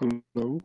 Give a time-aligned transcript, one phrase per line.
[0.00, 0.60] Hello?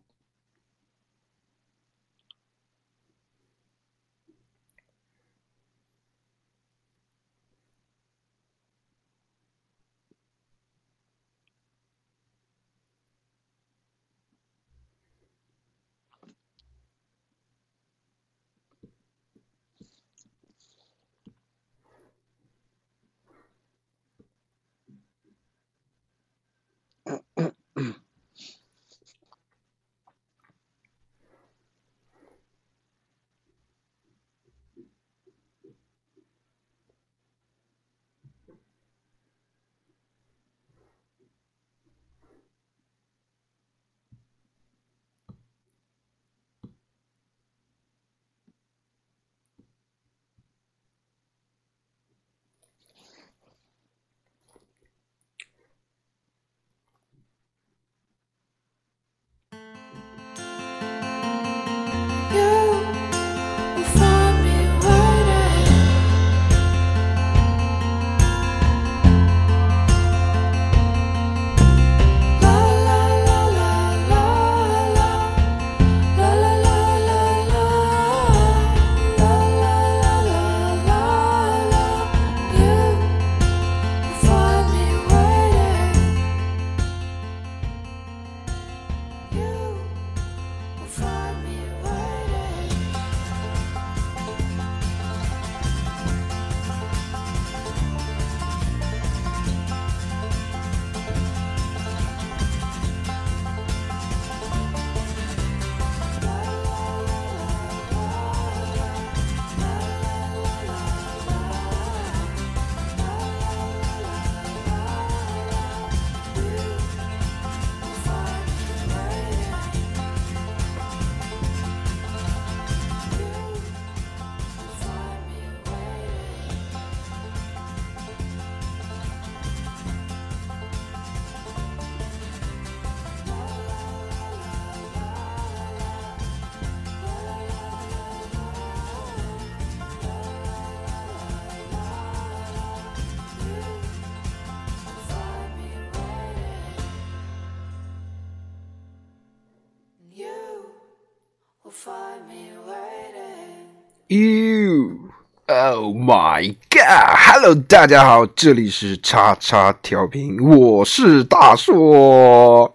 [154.07, 155.09] You,
[155.47, 157.17] oh my god!
[157.17, 162.73] Hello，大家好，这里是叉叉调频，我是大硕。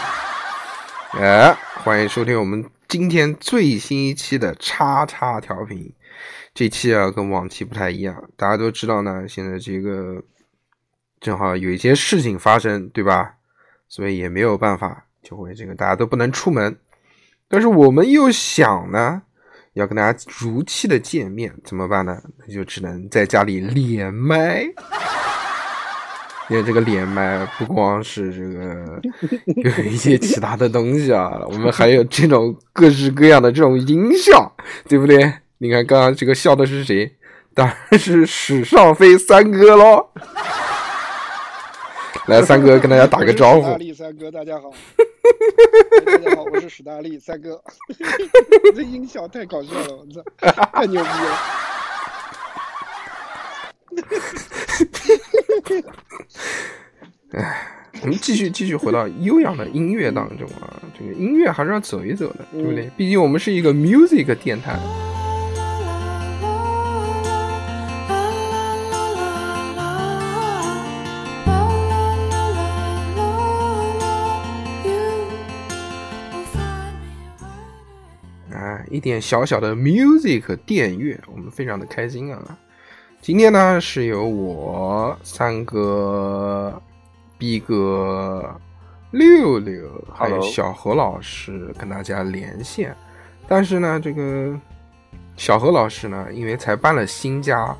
[1.18, 5.90] 哎，欢迎收听我们今天最新一期的叉叉调频。
[6.52, 8.22] 这期啊，跟往期不太一样。
[8.36, 10.22] 大家都知道呢，现在这个
[11.20, 13.36] 正好有一些事情发生，对吧？
[13.88, 16.76] 所以也没有办法，就会这个大家都不能出门。
[17.48, 19.22] 但是我们又想呢。
[19.74, 22.16] 要跟大家如期的见面，怎么办呢？
[22.38, 24.62] 那就只能在家里连麦。
[26.48, 29.02] 因为这个连麦不光是这个
[29.54, 34.50] 有一些其他的东西啊，我们还有这种各式各样的这种音效，
[34.88, 35.30] 对不对？
[35.58, 37.14] 你看刚刚这个笑的是谁？
[37.52, 40.08] 当然是史尚飞三哥喽。
[42.26, 43.68] 来，三哥跟大家打个招呼。
[43.68, 44.72] 大力三哥，大家好。
[46.04, 47.62] 大家好，我是史大力三哥。
[48.74, 50.20] 这音效太搞笑了，我操，
[50.72, 51.38] 太牛逼了。
[57.30, 57.62] 哎，
[58.02, 62.90] 我们继续继续回到悠扬的音乐当中啊，这个音乐还是要走一走的，对不对？
[62.96, 64.76] 毕竟我们是一个 music 电台。
[78.96, 82.58] 一点小小的 music 电乐，我们非常的开心啊！
[83.20, 86.80] 今天呢是由我三哥、
[87.36, 88.58] 逼哥、
[89.10, 92.96] 六六还有小何老师跟大家连线，
[93.46, 94.58] 但是呢，这个
[95.36, 97.76] 小何老师呢，因为才搬了新家，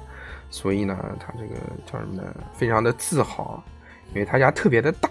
[0.51, 1.55] 所以呢，他这个
[1.91, 2.23] 叫什么呢？
[2.53, 3.65] 非常的自豪，
[4.13, 5.09] 因为他家特别的大，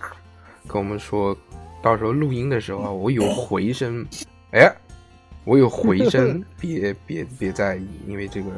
[0.68, 1.36] 跟我们说
[1.82, 4.06] 到时候录音的时候我有回声，
[4.52, 4.72] 哎。
[5.46, 8.50] 我有回 声，别别别在意，因为这个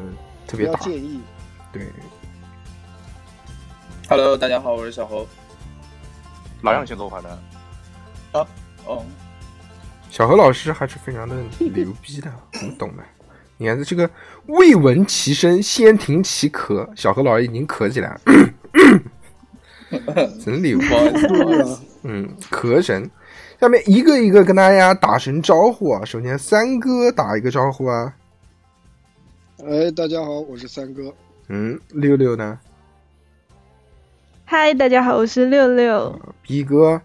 [0.47, 0.79] 特别大。
[0.79, 1.19] 介意。
[1.71, 1.83] 对。
[4.09, 5.27] Hello，大家好，我是小侯。
[6.61, 7.29] 哪样先做话的？
[8.31, 8.47] 啊，
[8.85, 9.05] 哦。
[10.09, 12.31] 小何老师还是非常的 牛逼的，
[12.61, 13.03] 你懂的。
[13.57, 14.09] 你看这个
[14.45, 18.21] 未闻其声先听其咳，小何老师已经咳起来了。
[20.43, 20.79] 真牛！
[22.03, 23.09] 嗯，咳神。
[23.59, 26.05] 下面一个一个跟大家打声招呼啊。
[26.05, 28.13] 首先，三哥打一个招呼啊。
[29.65, 31.11] 哎，大家好，我是三哥。
[31.47, 32.59] 嗯，六六呢？
[34.45, 36.19] 嗨，大家好，我是六六。
[36.43, 37.01] 逼哥，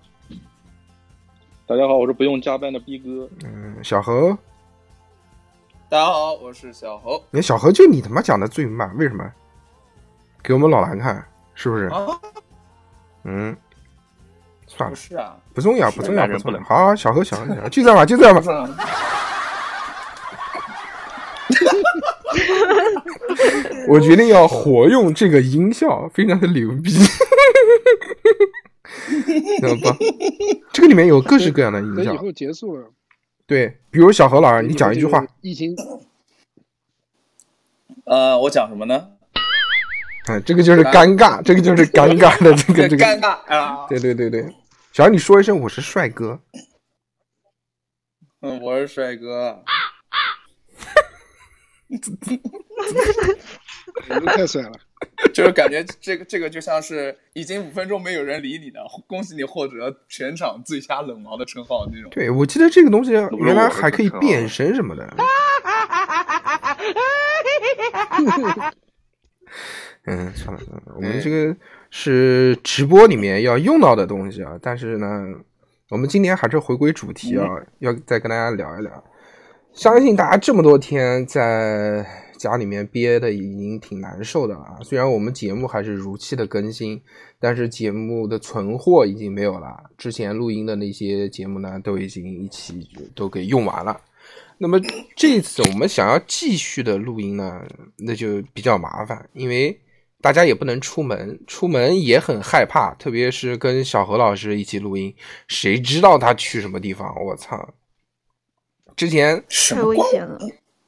[1.67, 3.27] 大家好，我是不用加班的逼哥。
[3.45, 4.37] 嗯，小何，
[5.89, 7.25] 大家好，我是小侯。
[7.31, 9.25] 你小何就你他妈讲的最慢，为什么？
[10.43, 11.25] 给我们老蓝看，
[11.55, 11.87] 是不是？
[11.87, 12.07] 啊，
[13.25, 13.57] 嗯，
[14.77, 16.61] 算了，不是啊，不重要，不重要，不重要。
[16.63, 18.43] 好，好小何，小何，小何，就这样吧，就这样吧。
[23.89, 26.91] 我决定要活用这个音效，非常的牛逼，
[29.61, 29.97] 知道吧？
[30.73, 32.89] 这个里面有各式各样的音效，等以后结束了，
[33.47, 35.77] 对，比如小何老师，你讲一句话疫情
[38.05, 39.09] 呃，我讲什么呢？
[40.29, 43.87] 嗯，这个就是尴尬，这个就是尴尬的这个这个，尴尬啊！
[43.89, 44.47] 对对对对，
[44.93, 46.39] 小何你说一声我是帅哥，
[48.43, 49.65] 嗯，我是帅哥。
[51.89, 51.99] 你
[54.11, 54.73] 们太帅了，
[55.33, 62.11] 就是感觉这个这个就像是已经五分钟没有人理你了，恭喜你获得全场最佳冷毛的称号那种。
[62.11, 65.17] 对我记得这个东西原来还可以变身什么的，
[70.05, 71.57] 嗯，算了算了，我们这个
[71.95, 75.07] 是直播里面要用到的东西啊，但是呢，
[75.91, 77.47] 我们今天还是回归主题啊，
[77.81, 79.05] 要再跟大家聊一聊。
[79.75, 82.05] 相信大家这么多天在
[82.39, 84.79] 家里面憋的已经挺难受的了啊。
[84.83, 86.99] 虽然我们节目还是如期的更新，
[87.39, 89.85] 但是节目的存货已经没有了。
[89.99, 94.01] 之前录音的那些节目呢，都已经一起都给用完了。
[94.57, 94.81] 那么
[95.15, 97.63] 这次我们想要继续的录音呢，
[97.99, 99.79] 那就比较麻烦，因为
[100.23, 105.15] 大家也不能出门，出门也很害怕，特别是跟小何老师一起录音，
[105.49, 107.13] 谁知道他去什么地方？
[107.23, 107.75] 我操！
[108.95, 110.39] 之前太危险了。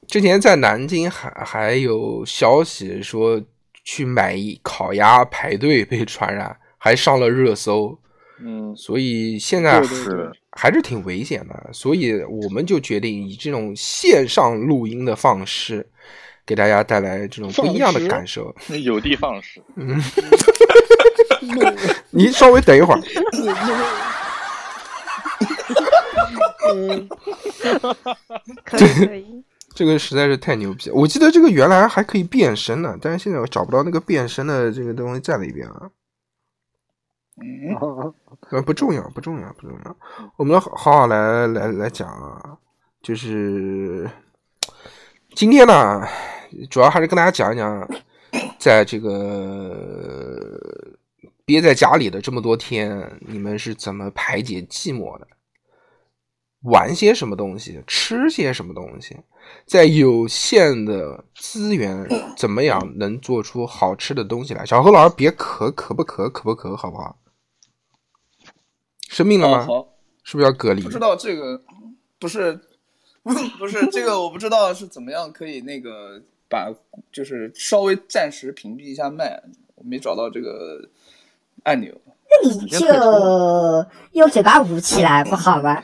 [0.06, 3.42] 之前在南京还还有消息说
[3.82, 7.98] 去买烤鸭排队被传染，还上了热搜，
[8.40, 11.70] 嗯，所以现在是，还是挺危险的。
[11.72, 15.90] 所以我们就决定以这种线上录音的方式，
[16.46, 18.54] 给大家带来这种不一样的感受。
[18.84, 19.62] 有的放矢。
[19.76, 20.00] 嗯
[22.10, 23.00] 你稍微等一会儿，
[26.74, 27.08] 嗯，
[28.64, 29.44] 可以可以，
[29.74, 30.94] 这个实在是太牛逼了！
[30.94, 35.90] 我记得这个原来还可以变身呢，但是现在我找不到那个变身的这个东西在哪边啊。
[37.36, 38.14] 嗯，
[38.50, 39.96] 呃，不重要，不重要，不重要。
[40.36, 42.56] 我们好好来来来讲啊，
[43.02, 44.08] 就是
[45.34, 46.06] 今天呢，
[46.70, 47.88] 主要还是跟大家讲一讲，
[48.58, 50.58] 在这个
[51.44, 55.26] 憋在家里的这么多天，你们是怎么排解寂寞的？
[56.62, 57.82] 玩些什么东西？
[57.86, 59.16] 吃些什么东西？
[59.66, 62.08] 在有限的资源，
[62.38, 64.64] 怎么样能做出好吃的东西来？
[64.64, 67.18] 小何老师，别咳，咳不咳，咳不咳，好不好？
[69.10, 69.66] 生病了吗？
[69.68, 69.88] 哦好，
[70.22, 70.88] 是不是要隔离不？
[70.88, 71.62] 知道这个
[72.18, 72.58] 不是
[73.22, 76.22] 不是这个，我不知道是怎么样可以那个
[76.54, 76.72] 把
[77.10, 79.42] 就是稍微暂时屏蔽一下麦，
[79.74, 80.88] 我没找到这个
[81.64, 82.00] 按钮。
[82.06, 82.78] 那你就
[84.12, 85.82] 用嘴巴捂起来不好吗？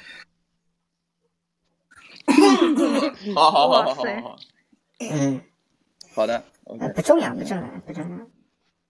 [3.35, 4.37] 好好好好好好好
[5.01, 5.41] 嗯，
[6.15, 8.27] 好的呃不重要，不重要，不重要。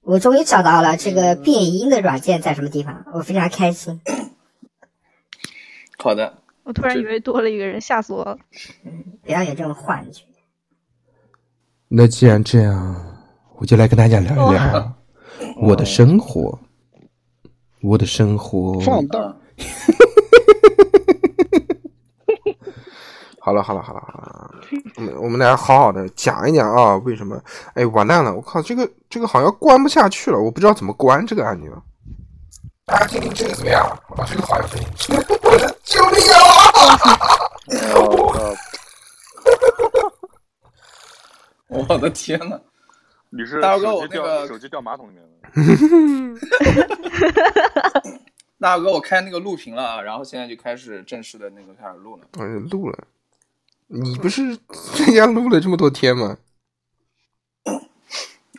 [0.03, 4.03] 我终于找到了这个变音的软件在什么地方，我非常开心。
[5.97, 6.37] 好的。
[6.63, 8.39] 我突然以为多了一个人，吓死我了。
[8.85, 10.25] 嗯不要有这种幻觉。
[11.93, 12.95] 那既然这样，
[13.59, 14.93] 我就来跟大家聊一聊
[15.61, 16.57] 我的生活。
[17.83, 19.19] 我的生活， 放大，
[23.41, 24.51] 好了好了好了好了，
[24.97, 27.43] 我们我们来好好的讲一讲啊，为什么？
[27.75, 28.33] 哎，完蛋了！
[28.33, 31.73] 我靠，这个这个好像关不下去了，我不知道怎么关这个按钮。
[32.85, 33.85] 大家听听这个怎么样？
[34.17, 34.87] 哇，这个好像声音！
[35.83, 36.39] 救命啊！
[41.71, 42.61] 呃， 我的天呐，
[43.31, 45.29] 你是大哥我那个手机掉马桶里面了。
[48.61, 52.27] 大哥，我开那个录屏了啊，然后现在就开始正式的那个开始录了。
[52.39, 52.99] 嗯，录了。
[53.87, 54.55] 你不是
[54.95, 56.37] 在家录了这么多天吗？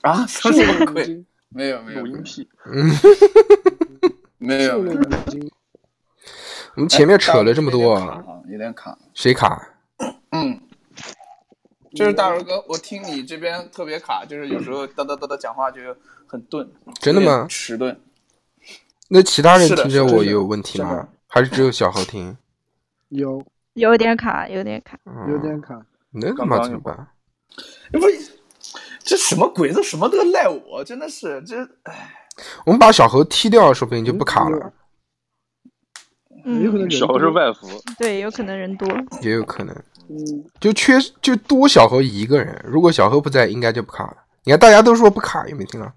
[0.01, 1.23] 啊，说什么鬼？
[1.49, 2.49] 没有没有录音癖，
[4.37, 4.99] 没有没有。
[6.75, 7.99] 我们前面扯了这么多
[8.47, 8.97] 有点卡。
[9.13, 9.61] 谁卡？
[10.31, 10.59] 嗯，
[11.93, 15.81] 就是大柔哥，我听你这边特别卡，就是有时候哒哒哒哒讲话就
[16.25, 16.69] 很钝。
[16.99, 17.99] 真的吗迟钝。
[19.09, 21.09] 那其他人听着我有问题吗？
[21.27, 22.37] 还是只有小何听？
[23.09, 23.43] 有
[23.73, 24.97] 有点卡，有点卡。
[25.05, 26.95] 嗯有点卡，那他妈怎么办？
[27.91, 27.99] 不，
[28.99, 29.73] 这什么鬼？
[29.73, 31.57] 这什么都赖我，真的是这。
[32.65, 34.73] 我们把小何踢掉，说不定就不卡了，
[36.45, 37.67] 嗯，有可能小何是外服，
[37.99, 38.87] 对，有可能人多。
[39.21, 39.75] 也有可能。
[40.11, 44.17] 嗯，就缺就多小何一个人，如果小何不在，应该就不卡了。
[44.43, 45.89] 你看大家都说不卡，有没有听到？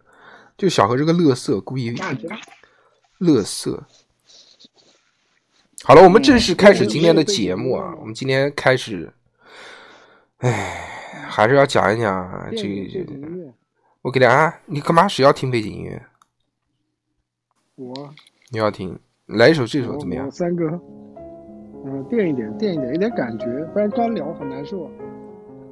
[0.56, 1.92] 就小何这个乐色，故意
[3.18, 3.82] 乐色。
[5.82, 7.92] 好了，我们正式开始今天的节目啊！
[8.00, 9.12] 我们今天开始，
[10.38, 12.62] 哎，还是要讲一讲这个。
[12.62, 13.52] 景音乐，
[14.02, 15.08] 我给大家，你干嘛？
[15.08, 16.02] 谁要听背景音乐？
[17.74, 18.14] 我
[18.50, 20.30] 你要听，来一首这首怎么样？
[20.30, 20.80] 三哥，
[21.86, 24.90] 嗯，垫一点，垫一点，一点感觉，不然干聊很难受。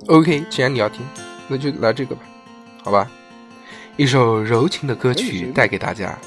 [0.09, 1.05] OK，既然你要听，
[1.49, 2.23] 那就来这个吧，
[2.83, 3.11] 好吧？
[3.97, 6.19] 一首柔情的歌曲带给大家。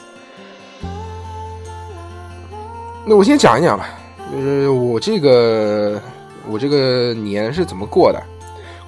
[3.05, 3.89] 那我先讲一讲吧，
[4.31, 6.01] 就是我这个
[6.49, 8.21] 我这个年是怎么过的。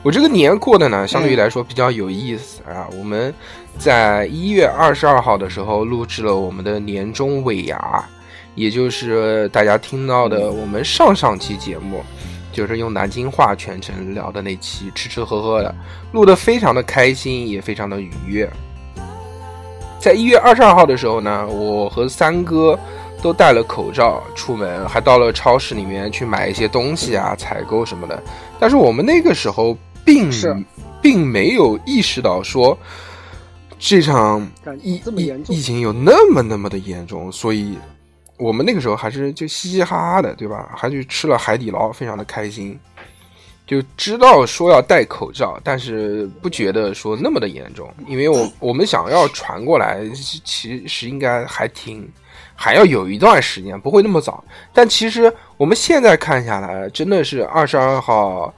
[0.03, 2.87] 我这个年过的呢，相对于来说比较有意思啊。
[2.97, 3.33] 我们
[3.77, 8.07] 在一月二十二号的时候录制了我们的年终尾牙，
[8.57, 12.03] 也就是大家听到的我们上上期节目，
[12.51, 15.73] 就是用南京话全程聊的那期，吃吃喝喝的，
[16.11, 18.49] 录得非常的开心，也非常的愉悦。
[19.99, 22.77] 在一月二十二号的时候呢，我和三哥
[23.21, 28.21] 都戴了口罩出门，还到了超市里面去买一些东西啊，采购什么的。
[28.59, 30.55] 但是我们那个时候并是
[30.99, 32.75] 并没有意识到说
[33.77, 34.49] 这场
[34.81, 37.77] 疫疫疫情有那么那么的严重，所以
[38.37, 40.71] 我们那个时候还是就嘻嘻哈哈的，对吧？
[40.77, 42.79] 还去吃了海底捞，非常的开心。
[43.65, 50.09] 就知道说要戴口罩，但是不觉得说那么的严重，因为我我们想要传过来，
[50.45, 52.09] 其实应该还挺
[52.55, 54.41] 还要有一段时间，不会那么早。
[54.71, 58.53] 但其实我们现在看下来，真的是二十二号、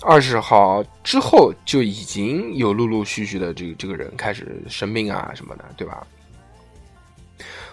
[0.00, 6.06] 二十号之后就已经有陆陆续续的这个这个人开始生病啊什么的，对吧？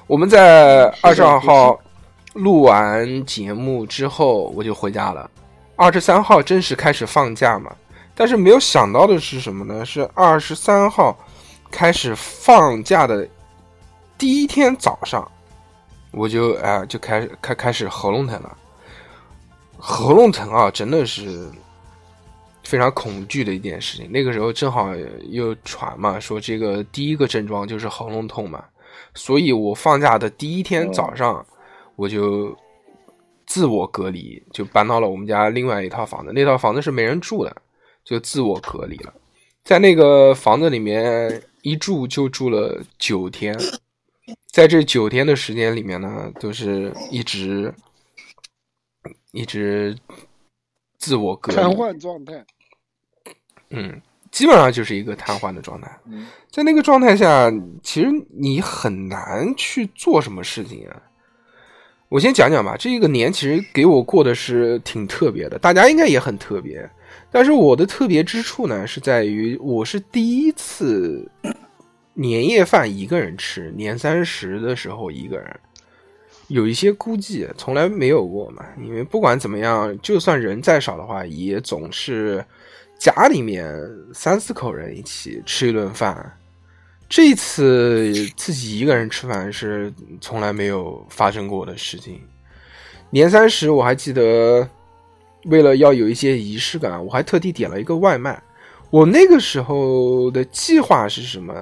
[0.08, 1.80] 我们在二十二号
[2.34, 5.30] 录完节目之后，我就回家了。
[5.76, 7.74] 二十三号正式开始放假嘛，
[8.14, 9.86] 但是没有想到的是什么呢？
[9.86, 11.18] 是二十三号
[11.72, 13.28] 开始放假的
[14.18, 15.30] 第一天早上，
[16.12, 18.58] 我就哎、就开始开开始喉咙疼了，
[19.78, 21.50] 喉咙疼啊，真的是
[22.64, 24.12] 非常恐惧的一件事情。
[24.12, 24.94] 那个时候正好
[25.30, 28.64] 又传嘛，说这个第一个症状就是喉咙痛嘛，
[29.16, 31.46] 所以我放假的第一天早上，
[31.96, 32.58] 我就
[33.46, 36.32] 自我隔离，就搬到了我们家另外一套房子。
[36.34, 37.56] 那套房子是没人住的，
[38.04, 39.14] 就自我隔离了。
[39.64, 43.58] 在那个房子里面一住就住了九天，
[44.48, 47.74] 在这九天的时间里面呢，都是一直
[49.32, 49.98] 一直
[50.98, 52.46] 自我隔离，瘫痪状态，
[53.70, 54.02] 嗯，
[54.34, 55.88] 基本上就是一个瘫痪的状态。
[56.08, 61.02] 嗯在那个状态下，其实你很难去做什么事情啊。
[62.10, 66.88] 我先讲讲吧，这个年其实给我过的是挺特别的，大家应该也很特别。
[67.32, 71.28] 但是我的特别之处呢，是在于我是第一次
[72.14, 75.60] 年夜饭一个人吃，年三十的时候一个人，
[76.50, 78.64] 有一些孤寂，从来没有过嘛。
[78.80, 82.46] 因为不管怎么样，就算人再少的话，也总是
[83.04, 83.70] 家里面
[84.14, 86.40] 三四口人一起吃一顿饭。
[87.10, 92.22] 这次自己一个人吃饭是从来没有发生过的事情。
[93.10, 94.66] 年三十我还记得，
[95.48, 98.42] 为了要有一些仪式感，我还特地点了一个外卖。
[98.90, 101.54] 我那个时候的计划是什么？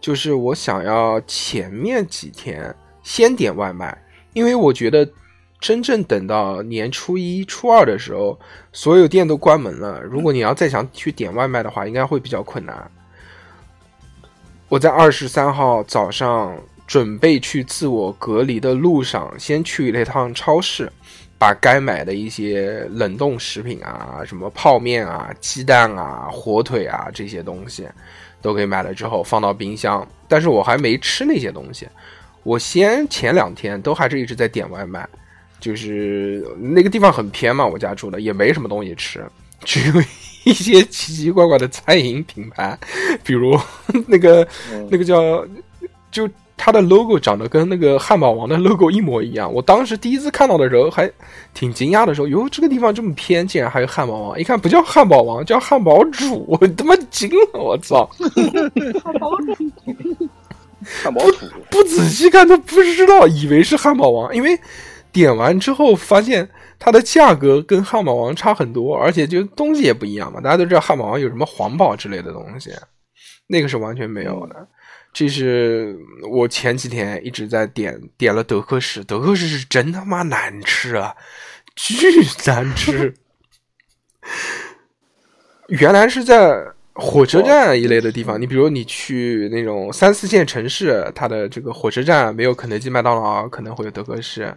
[0.00, 3.96] 就是我想要前面几天先点外卖，
[4.32, 5.08] 因为我觉得
[5.60, 8.38] 真正等到年初一、初二的时候，
[8.72, 10.00] 所有店都关门了。
[10.00, 12.90] 如果你要再想去点外卖的话，应该会比较困难。
[14.68, 20.90] 我在二十三号早上准备去自我隔离的路上，先去了一趟超市，
[21.36, 27.86] 把该买的一些冷冻食品啊，什么泡面啊、鸡蛋啊、火腿啊这些东西
[28.40, 30.06] 都给买了之后放到冰箱。
[30.26, 31.86] 但是我还没吃那些东西，
[32.44, 35.08] 我先前两天都还是一直在点外卖，
[35.60, 39.24] 就是那个地方很偏嘛，我家住的也没什么东西吃，
[39.64, 40.02] 只有
[40.44, 42.78] 一些奇奇怪怪的餐饮品牌，
[43.22, 43.58] 比如
[44.08, 44.46] 那个
[44.90, 45.46] 那个叫
[46.10, 46.28] 就。
[46.62, 49.50] 它的 logo 长得跟那个汉堡王的 logo 一模一样。
[49.50, 51.10] 我当时第一次看到的时候还
[51.54, 54.38] 挺惊讶的，说：“哟，这个地方这么偏，竟然还有汉堡王！
[54.38, 57.58] 一看不叫汉堡王，叫汉堡主，我他妈惊了！
[57.58, 58.04] 我操！
[59.02, 59.56] 汉堡主，
[61.02, 64.50] 汉堡主，不仔细看都不知道，以为是汉堡王，因为
[65.12, 66.48] 点完之后发现
[66.78, 70.40] 它的价格跟汉堡王差很多，而且就东西也不一样嘛。
[70.40, 72.70] 大家都知道汉堡王有什么黄堡之类的东西，
[73.46, 74.68] 那个是完全没有的。
[75.12, 75.98] 这是
[76.30, 81.14] 我前几天一直在点点了德克士，德克士是真他妈难吃啊，
[81.74, 81.96] 巨
[82.46, 83.12] 难吃。
[85.66, 86.64] 原来是在
[86.94, 94.56] 火车站一类的地方，你比如你去那种三四线城市，它的这个火车站没有肯德基、麦当劳，可能会有德克士。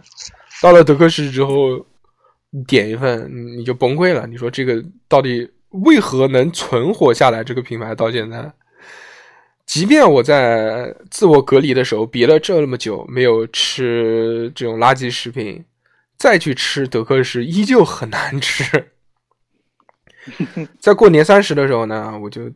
[0.62, 1.84] 到了德克士之后，
[2.50, 4.26] 你点一份你就崩溃了。
[4.26, 7.44] 你说这个到底为何能存活下来？
[7.44, 8.52] 这个品牌到现在，
[9.66, 15.64] 即便我在自我隔离的时候憋了这么久没有吃这种垃圾食品，
[16.16, 18.92] 再去吃德克士依旧很难吃。
[20.80, 22.50] 在过年三十的时候呢，我就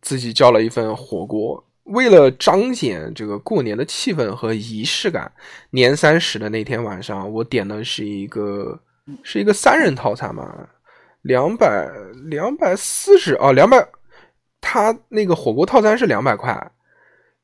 [0.00, 1.66] 自己叫了一份火锅。
[1.84, 5.30] 为了彰显这个过年的气氛和仪式感，
[5.70, 8.80] 年三十的那天晚上，我点的是一个
[9.22, 10.68] 是一个三人套餐嘛，
[11.22, 11.86] 两百
[12.24, 13.86] 两百四十哦，两百，
[14.60, 16.70] 他那个火锅套餐是两百块，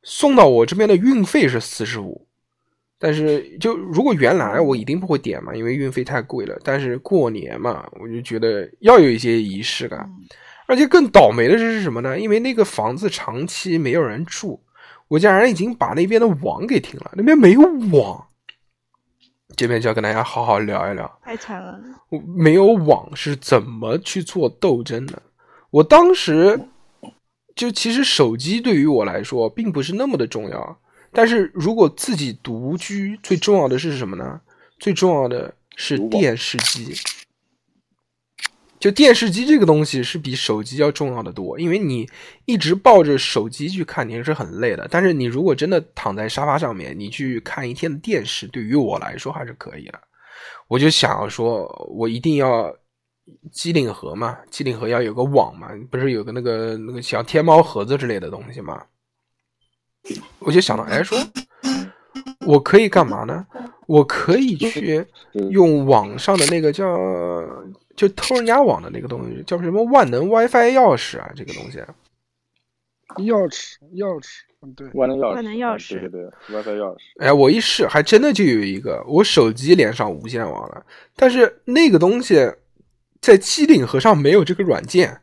[0.03, 2.27] 送到我这边的运费是四十五。
[3.03, 6.59] 但是，就如果原来我一定不会点嘛，因为运费太贵了。
[6.63, 10.07] 但是过年嘛，我就觉得要有一些仪式感。
[10.71, 12.17] 而且更倒霉的是什么呢？
[12.17, 14.61] 因为那个房子长期没有人住，
[15.09, 17.61] 我家人已经把那边的网给停了，那边没有
[17.91, 18.25] 网。
[19.57, 21.77] 这边就要跟大家好好聊一聊，太惨了。
[22.37, 25.21] 没有网是怎么去做斗争的？
[25.71, 26.69] 我当时
[27.57, 30.81] 就其实手机对于我来说并不是那么的重要。
[31.11, 34.41] 但是如果自己独居，最重要的是什么呢？
[34.79, 36.95] 最重要的是电视机。
[38.81, 42.09] 就电视机这个东西是比手机要重要的多，因为你
[42.47, 44.89] 一直抱着手机去看你是很累的。
[44.91, 50.01] 但是你如果真的躺在沙发上面，你去看一天的电视，对于我来说还是可以的。
[50.67, 52.75] 我就想要说，我一定要
[53.53, 58.83] 机顶盒嘛，机顶盒要有个网嘛，不是有个那个那个像天猫盒子之类的东西吗？
[60.39, 61.19] 我就想到，哎，说
[62.47, 63.47] 我可以干嘛呢？
[63.87, 65.05] 我可以去
[65.51, 66.97] 用网上的那个叫
[68.01, 71.31] 就偷人家网的那个东西，叫什么万能 WiFi 钥匙啊？
[71.37, 71.79] 这个东西，
[73.17, 76.99] 钥匙，钥匙，嗯，对，万能钥匙，万能钥匙，对对对，WiFi 钥匙。
[77.19, 82.51] 哎，我一试，还真的就有一个，我手机连上无线网了，但是那个东西
[83.21, 85.21] 在机顶盒上没有这个软件，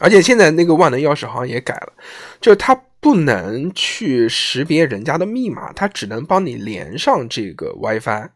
[0.00, 1.94] 而且现在那个万能钥匙好像也改了，
[2.40, 2.78] 就是它。
[3.04, 8.30] 不能去识别人家的密码，它只能帮你连上这个 WiFi。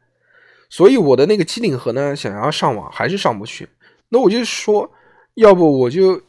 [0.69, 3.69] 所以我的那个机顶盒呢，想要上网还是上不去。
[4.09, 4.91] 那我就说，
[5.35, 6.21] 要不我就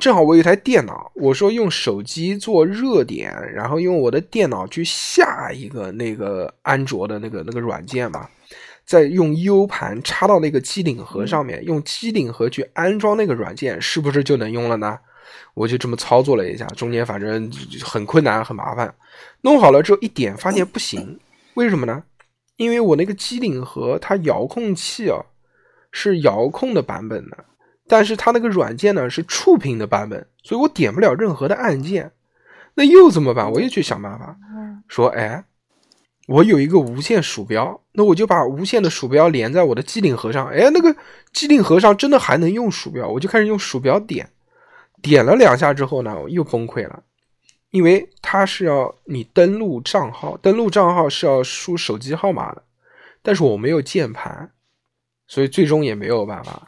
[0.00, 8.28] 正好我有一台电脑，我说用手机做热点，然后用我的电脑去下一个那个安卓的那个那个软件嘛，
[8.84, 14.98] 再用 U 盘插到那个机顶盒上面，用机顶盒去安装那个软件，是不是就能用了呢？
[15.54, 17.50] 我就这么操作了一下，中间反正
[17.82, 18.94] 很困难很麻烦，
[19.40, 21.18] 弄好了之后一点发现不行，
[21.54, 22.02] 为什么呢？
[22.58, 25.16] 因为我那个机顶盒它遥控器啊
[25.90, 27.44] 是遥控的版本的，
[27.86, 32.12] 但是它那个软件呢是触屏的版本，所以我点不了任何的按键。
[32.74, 33.50] 那又怎么办？
[33.50, 34.36] 我又去想办法，
[34.86, 35.44] 说哎，
[36.26, 40.94] 我有一个无线鼠标，那我就把无线的鼠标连在我的机顶盒上，哎，那个
[41.32, 44.28] 机顶盒上真的还能用鼠标，我就开始用鼠标点。
[45.00, 47.04] 点了两下之后呢，又崩溃了，
[47.70, 52.62] 因为它是要你登录账号，登录账号是要输手机号码的，
[53.20, 54.50] 但是我没有键盘，
[55.26, 56.66] 所以最终也没有办法。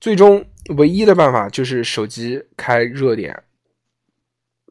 [0.00, 0.44] 最终
[0.76, 3.42] 唯一的办法就是手机开热点，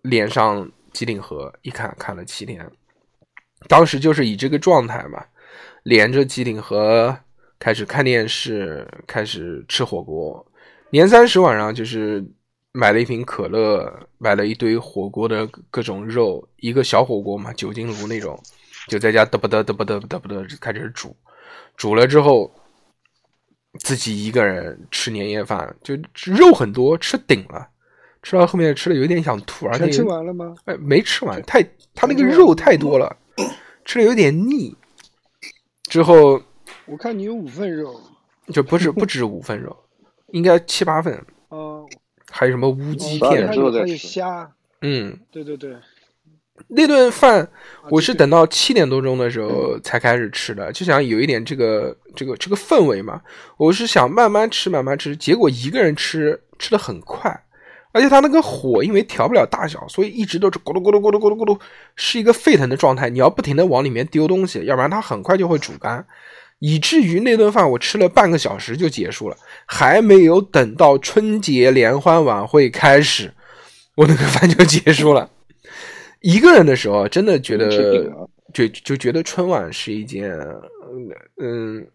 [0.04, 2.72] 连上机顶盒，一看看了七天，
[3.68, 5.26] 当时就是以这个状态嘛，
[5.82, 7.18] 连着机顶盒
[7.58, 10.46] 开始看电视，开始吃火锅，
[10.92, 12.24] 年三十晚上就是。
[12.76, 18.42] 买了一瓶可乐，买了一堆火锅的各种肉，一个小火锅嘛，酒精炉那种，
[18.88, 21.16] 就在家嘚不嘚嘚不嘚嘚不嘚开始煮，
[21.78, 22.52] 煮了之后，
[23.80, 27.70] 自己一个人吃年夜饭，就肉很多，吃顶了，
[28.24, 30.56] 吃到后面吃的有点想吐，而且吃完了吗？
[30.66, 31.62] 哎，没吃完，太
[31.94, 33.16] 他那个肉太多了，
[33.86, 34.76] 吃的有点腻。
[35.84, 36.42] 之后
[36.88, 38.02] 我看你有五份肉，
[38.48, 39.78] 就不是不止五份肉，
[40.32, 41.24] 应该七八份。
[42.34, 42.36] 哦。
[42.36, 43.48] 还有什么乌鸡片？
[43.48, 44.52] 还有虾。
[44.82, 45.74] 嗯，对对对，
[46.68, 47.48] 那顿饭
[47.90, 53.22] 我是等到七点多钟的时候才开始吃的，就想有一点这个这个这个氛围嘛。
[53.56, 55.16] 我是想慢慢吃，慢慢吃。
[55.16, 57.32] 结果一个人吃吃的很快，
[57.94, 61.58] 而且它那个火因为调不了大小，所以一直都是咕噜咕噜咕噜咕噜咕噜，
[61.96, 63.10] 是一个沸腾的状态。
[63.10, 66.06] 你要不停的往里面丢东西，要不然它很快就会煮干，
[66.66, 73.30] 以至于那顿饭我吃了半个小时就结束了，还没有等到春节联欢晚会开始，
[73.96, 75.30] 我那个饭就结束了。
[76.22, 77.70] 一个人的时候，真的觉得
[78.54, 80.32] 就就觉得春晚是一件，
[81.42, 81.86] 嗯，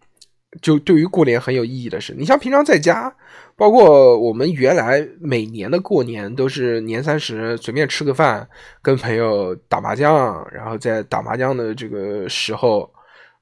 [0.60, 2.14] 就对于过年很有意义的事。
[2.14, 3.10] 你像平常在家，
[3.56, 8.46] 包括我们原来每年的过年都是年三十随便吃个饭，
[8.82, 12.92] 跟朋友打麻将，然后在打麻将的这个时候，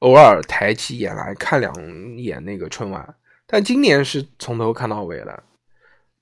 [0.01, 1.73] 偶尔抬起眼来看两
[2.17, 3.15] 眼那个春晚。
[3.47, 5.43] 但今年是从头看到尾的，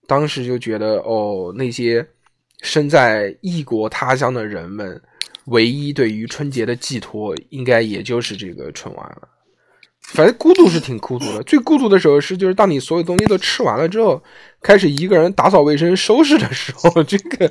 [0.07, 2.07] 当时就觉得哦，那些
[2.61, 5.01] 身在异国他乡的人们，
[5.47, 9.29] 唯一对于春节的寄托，应该也就是这个春晚了。
[10.03, 14.23] 反正孤独是挺孤独的，最孤独的时候是就是当你所有东西都吃完了之后，
[14.61, 17.51] 开始一个人打扫卫生、收拾的时候，这个，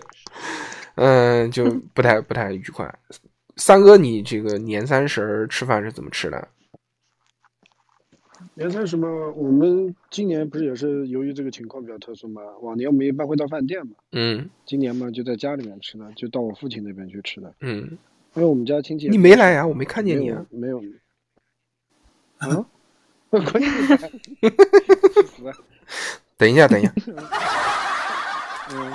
[0.93, 2.87] 嗯，就不太不太愉快。
[3.55, 6.47] 三哥，你这个年三十儿吃饭是怎么吃的？
[8.55, 17.97] 年三十嘛，我们今年不是也是由于这个情况比较特殊嘛，往年我们一般会到饭店嘛，嗯今年嘛就在家里面吃的，就到我父亲那边去吃的，嗯，
[18.35, 19.65] 因为我们家亲戚你没来呀？
[19.65, 20.45] 我没看见你啊。
[20.51, 22.65] 没有，没有， 啊，
[26.37, 26.93] 等一下，等一下，
[28.69, 28.91] 嗯，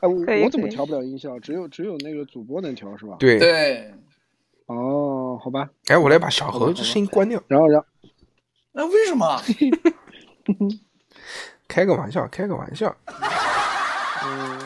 [0.00, 1.38] 哎，我我怎么调不了音效？
[1.40, 3.16] 只有只有那个主播能调是吧？
[3.18, 3.92] 对，对，
[4.66, 7.86] 哦，好吧，哎，我来把小好吧何这声音关掉，然后然后
[8.72, 9.40] 那为什么？
[11.66, 12.96] 开个玩笑，开个玩笑。
[14.24, 14.58] 嗯，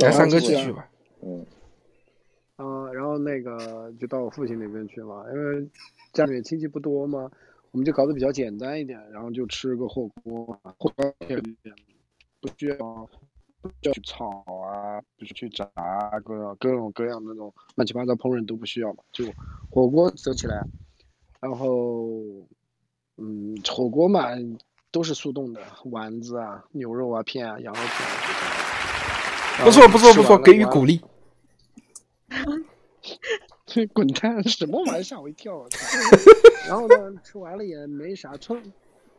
[0.00, 0.88] 来，三哥继续吧。
[1.22, 1.44] 嗯，
[2.56, 5.68] 啊，然后那个就到我父亲那边去嘛，因为
[6.12, 7.30] 家里面亲戚不多嘛，
[7.74, 11.36] 我们就搞得比较简单一点，然后就吃个火锅嘛，火锅也
[12.40, 13.08] 不需要
[13.60, 14.28] 不需要去炒
[14.62, 19.24] 啊，不需要去炸啊各种各种各样那种乱七八糟烹饪都不需要嘛，就
[19.70, 20.64] 火锅走起来，
[21.40, 22.12] 然后
[23.16, 24.28] 嗯，火锅嘛
[24.92, 29.64] 都是速冻的，丸子啊、牛肉啊片啊、羊肉片啊。
[29.64, 30.64] 不错，不错，不错，给予。
[30.66, 31.00] 鼓励。
[33.92, 34.42] 滚蛋！
[34.48, 35.56] 什么玩意吓我一跳！
[35.56, 35.78] 我操！
[36.68, 38.62] 然后呢，吃完了也没啥，春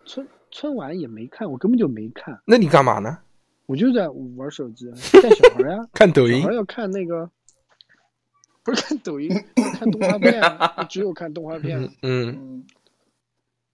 [0.06, 3.20] 春春晚也没看，我根本就没看，那你干嘛呢？
[3.66, 4.90] 我就在玩手机
[5.22, 6.54] 带小孩呀、看抖音小孩。
[6.54, 7.30] 要看那个，
[8.64, 9.30] 不是看抖音，
[9.74, 11.92] 看动画片啊，只有看动画片啊。
[12.04, 12.66] 嗯嗯，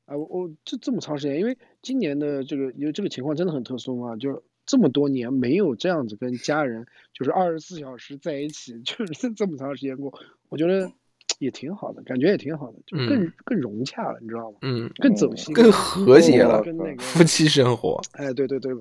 [0.06, 10.90] 啊，我我这这么长时间，因为今年的这个因为这个情况真的很特殊嘛，就是这么多年没有这样子跟家人就是二十四小时在一起， 就是这么长时间过，我觉得
[11.40, 14.60] 也挺好的，感觉也挺好的，就更、嗯更融洽了，你知道吗？
[14.62, 18.00] 嗯，更走心，更和谐了跟那个夫妻生活。
[18.14, 18.74] 哎，对对对，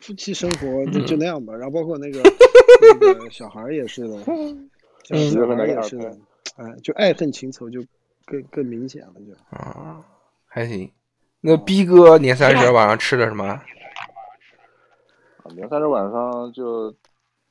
[0.00, 1.52] 夫妻生活嗯就就那样吧。
[1.52, 2.22] 然后包括那个
[2.98, 4.16] 那个小孩也是的，
[5.04, 6.16] 小孩也是的，
[6.56, 7.84] 哎，就爱恨情仇就
[8.24, 9.34] 更更明显了，就。
[9.54, 10.02] 啊，
[10.46, 10.90] 还行。
[11.42, 13.60] 那逼哥年三十晚上吃的什么？
[15.50, 16.94] 啊年三十晚上就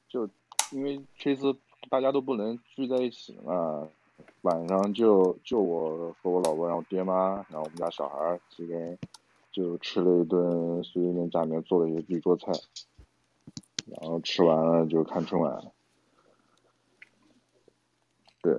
[0.08, 0.28] 就
[0.72, 1.54] 因为这次
[1.90, 3.86] 大家都不能聚在一起嘛，
[4.42, 8.98] 晚上就就我和我老婆，然后爹妈，然后我们家小孩儿几个人
[9.52, 12.54] 就吃了一顿随便家里面做了一些一桌菜，
[13.88, 15.62] 然后吃完了就看春晚。
[18.42, 18.58] 对，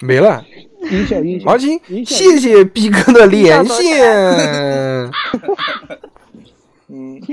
[0.00, 0.44] 没了。
[0.90, 5.10] 音效音效，好，行，音效谢谢逼哥的连线。
[6.94, 7.16] 嗯，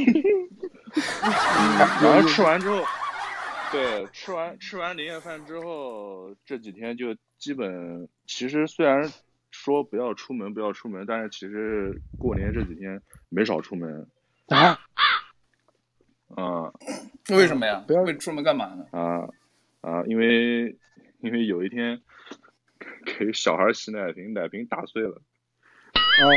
[2.02, 2.82] 然后吃完之后，
[3.72, 9.12] 对，吃完吃完年夜饭之后，这几天就基本，其实虽然
[9.52, 14.08] 说不要出门，不要出门，但是其实过年这几天没少出门。
[14.48, 14.80] 啊，
[16.36, 16.72] 啊
[17.32, 17.84] 为什么呀？
[17.86, 18.86] 不要为出门干嘛呢？
[18.92, 19.28] 啊
[19.82, 20.04] 啊！
[20.06, 20.78] 因为
[21.20, 22.02] 因为有一天
[23.06, 25.22] 给小孩洗奶瓶，奶瓶打碎了，
[26.24, 26.32] 哦，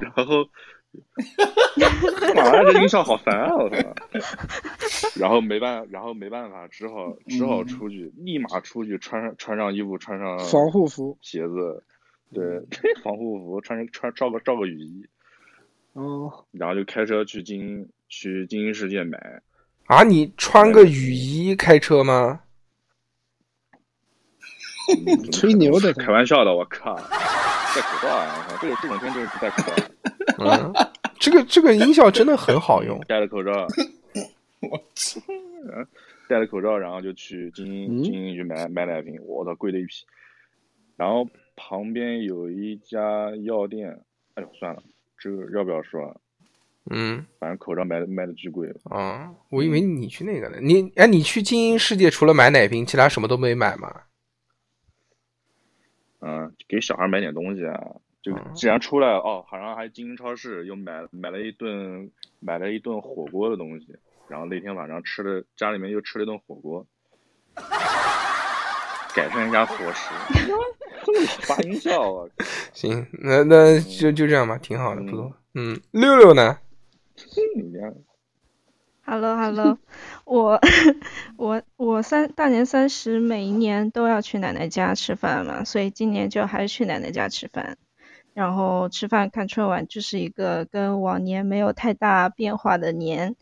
[0.00, 0.48] 然后，
[2.34, 3.54] 妈呀，这音效好烦啊！
[3.56, 3.78] 我操！
[5.18, 11.82] 然后没办，然后没办法，只好只好出去，立马出去，穿上穿上衣服，穿上防护服，鞋子，
[12.32, 12.62] 对，
[13.02, 15.06] 防护服，穿上穿罩个罩个雨衣，
[15.94, 19.42] 哦，然后就开车去金去金鹰世界买。
[19.86, 22.40] 啊，你穿个雨衣开车吗？
[25.32, 26.94] 吹牛的开玩笑的，我靠！
[27.76, 28.46] 戴口罩啊！
[28.48, 29.74] 我靠，这个这种天就是不戴口罩。
[30.40, 30.72] 嗯，
[31.20, 32.98] 这个这个音效真的很好用。
[33.06, 33.52] 戴了口罩，
[34.60, 35.20] 我操！
[36.28, 40.04] 戴了口罩，然后就去金金鹰去买买奶瓶，我操，贵的一批。
[40.96, 44.00] 然后旁边有一家药店，
[44.34, 44.82] 哎呦算了，
[45.18, 46.16] 这个要不要说啊？
[46.88, 50.58] 嗯反正口罩卖的卖的巨贵，啊，我以为你去那个呢。
[50.60, 53.92] 你哎，你去精英世界除了买奶瓶，其他什么都没买吗？
[56.26, 57.80] 嗯，给小孩买点东西啊。
[58.22, 62.10] 就嗯既然出来哦，好像还经营超市又买买了一顿
[62.40, 63.94] 买了一顿火锅的东西，
[64.28, 66.84] 然后那天晚上吃了家里面又吃了一顿火锅，
[69.14, 70.10] 改善一下伙食。
[71.46, 72.28] 发音效啊，
[72.74, 75.32] 行，那那就就这样吧，挺好的，不错。
[75.54, 76.58] 嗯，六六呢？
[79.08, 79.78] Hello Hello，
[80.26, 80.60] 我
[81.36, 87.78] 我我三大年三十每一年都要去奶奶家吃饭嘛，所以今年就还是去奶奶家吃饭。
[88.34, 93.36] 然后吃饭看春晚就是一个跟往年没有太大变化的年，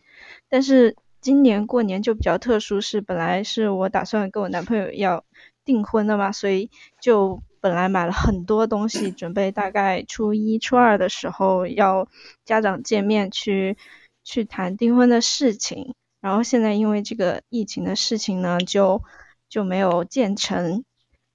[0.51, 5.25] 但是今年过年就比较特殊，是本来是我打算跟我男朋友要
[5.65, 12.07] 订婚的嘛，所以就本来买了很多东西，准备大概初一、初二的时候要
[12.45, 13.79] 家长见面去
[14.25, 15.95] 去谈订婚的事情。
[16.21, 19.03] 然后现在因为这个疫情的事情呢，就
[19.49, 20.83] 就没有建成，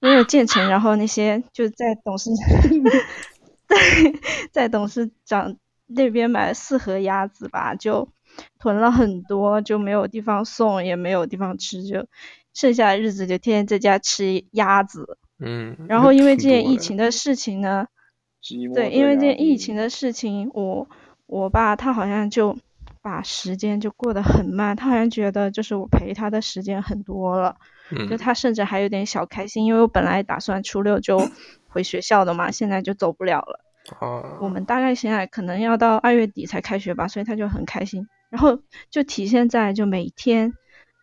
[0.00, 0.68] 没有建成。
[0.68, 2.30] 然后那些就在董事
[3.68, 3.76] 在
[4.50, 8.08] 在董事长那边买了四盒鸭子吧，就
[8.58, 12.06] 囤了很多，就没有地方送，也没有地方吃，就
[12.52, 15.16] 剩下的日子就天天在家吃鸭子。
[15.38, 17.86] 嗯，然后因为这件疫情的事情呢，
[18.74, 20.88] 对，因为这件疫情的的事情，我
[21.26, 22.58] 我爸他好像就
[23.02, 27.56] 把时间就过得很慢，他好像觉得就是我陪他的时间很多了，
[28.08, 31.18] 就嗯他甚至还有点小开心，因为我本来打算初六就
[31.68, 33.64] 回学校的嘛，现在就走不了了。
[33.98, 38.06] 啊，我们大概现在可能要到二月底才开学吧，所以他就很开心。
[38.28, 38.60] 然后
[38.90, 40.52] 就体现在就每天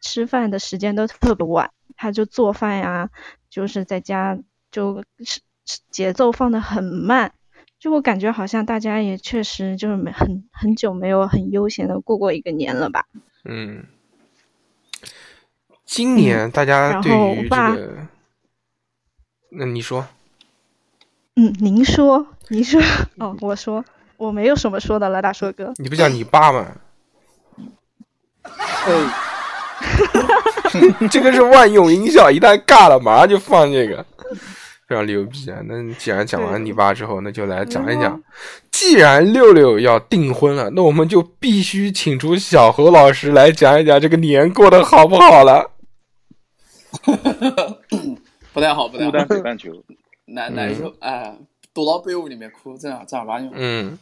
[0.01, 3.09] 吃饭的时间都特别晚，他就做饭呀，
[3.49, 4.37] 就是在家
[4.71, 5.41] 就是
[5.89, 7.33] 节奏放得很慢，
[7.79, 13.05] 就我感觉好像大家也确实就是没很很久没有很悠闲的过过一个年了吧。
[13.45, 13.85] 嗯，
[15.85, 18.07] 今年大家对于这个，
[19.51, 20.07] 那你说，
[21.35, 22.81] 嗯，您说，您说，
[23.17, 23.85] 哦，我说，
[24.17, 25.73] 我没有什么说的了，大硕哥。
[25.77, 26.75] 你不叫你爸吗？
[28.43, 28.91] 哎，
[31.11, 34.05] 这个是万用音效，一旦尬了，马上就放这个，
[34.87, 35.59] 非常牛逼啊！
[35.65, 38.21] 那既然讲完你爸之后，那就来讲一讲，
[38.71, 45.71] 既然六六要订婚了，那我们就必须请出小何老师来讲一讲这个年过得好不好了。
[48.53, 49.71] 不太好，不太好孤单，北半球，
[50.25, 51.37] 难难受，哎，
[51.73, 53.51] 躲到被窝里面哭，正儿正儿八经。
[53.53, 53.99] 嗯，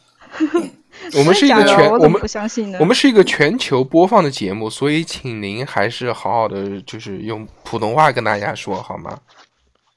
[1.17, 2.77] 我们是一个全，我们不相信呢？
[2.79, 9.17] 我们是一个全球播放的节目，所以请您还是好好的，就是用普通话跟大家说好吗？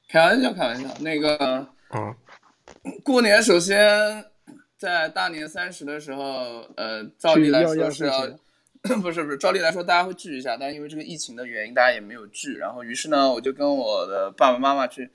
[0.09, 0.89] 开玩笑，开玩笑。
[1.01, 2.15] 那个嗯
[3.05, 4.25] 过年，首先
[4.79, 8.27] 在大年三十的时候，呃，照例来说是要，
[9.03, 12.57] 不是不是，照例来说大家会聚一下，但因为这个疫情的原因，大家也没有聚。
[12.57, 15.11] 然后于是呢，我就跟我的爸爸妈妈去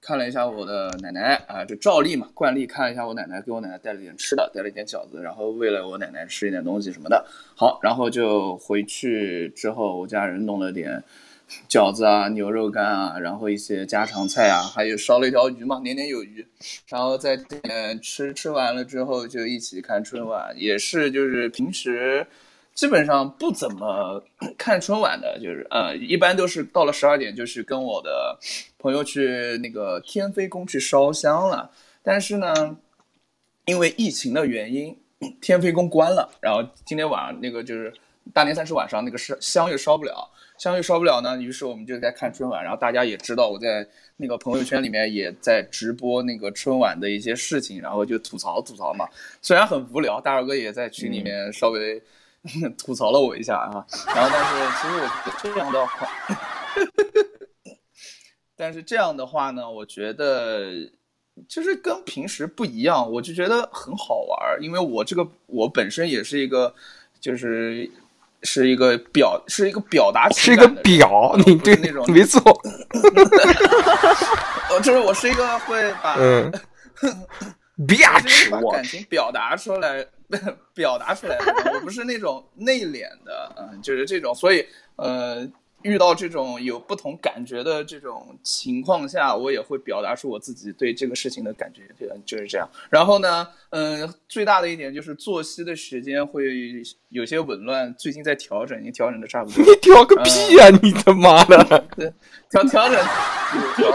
[0.00, 7.26] 看了一下我的奶奶啊，就照例嘛，惯例看了一下我奶奶，给我奶奶带了点吃的，带了一点饺子，然后喂了我奶奶吃一点东西什么的。
[7.54, 11.02] 好，然后就回去之后，我家人弄了点
[11.68, 16.46] 饺子啊、牛肉干啊，然后一些家常菜啊，还有烧了一条鱼嘛，年年有余。
[16.86, 22.26] 然后在店里吃吃完了之后，就一起看春晚，也是就是平时
[22.74, 24.22] 基本上不怎么
[24.56, 28.38] 看春晚的，就是呃，一般都是到了十二点，就是跟我的
[28.78, 31.70] 朋友去那个天妃宫去烧香了。
[32.02, 32.76] 但是呢，
[33.64, 34.96] 因为疫情的原因，
[35.40, 37.92] 天妃宫关了，然后今天晚上那个就是
[38.32, 49.08] 大年三十晚上那个烧香又烧不了，香又烧不了呢，于是我们就在看春晚，然后大家也知道我在那个朋友圈里面也在直播那个春晚的一些事情，然后就吐槽吐槽嘛，
[49.40, 52.02] 虽然很无聊，大二哥也在群里面稍微
[52.76, 56.08] 吐槽了我一下啊，然后但是其实我觉得这样的话，
[58.56, 60.72] 但是这样的话呢，我觉得
[61.48, 66.74] 就是跟平时不一样，我就觉得很好玩儿，因为我这个我本身也是一个
[67.20, 67.88] 就是。
[68.42, 72.40] 是一个表，是一个表达是一个表，你对那种没错，
[74.74, 76.52] 我，就是我是一个会把嗯。
[77.80, 80.04] 我是一个，bitch，把感情表达出来、
[80.74, 85.48] 表达出来的人，我不是那种内敛的，嗯、就是这种，所以呃，
[85.82, 92.68] 遇到这种有不同感觉的这种情况下，我也会表达出我自己对这个事情的感觉，对就是这样。
[92.90, 96.44] 然后呢，嗯，最大的一点就是作息的时间会
[97.10, 99.64] 有些紊乱，最近在调整，已经调整的差不多。
[99.64, 101.84] 你调个屁呀、你他妈的！
[102.50, 102.98] 调调整
[103.78, 103.90] 有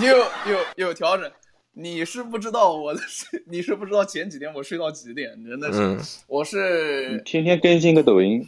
[0.00, 0.18] 调有
[0.52, 1.30] 有有调整。
[1.74, 8.46] 你是不知道我的睡，你是不知道前几天我睡到几点，真的是，嗯我是天天更新个抖音，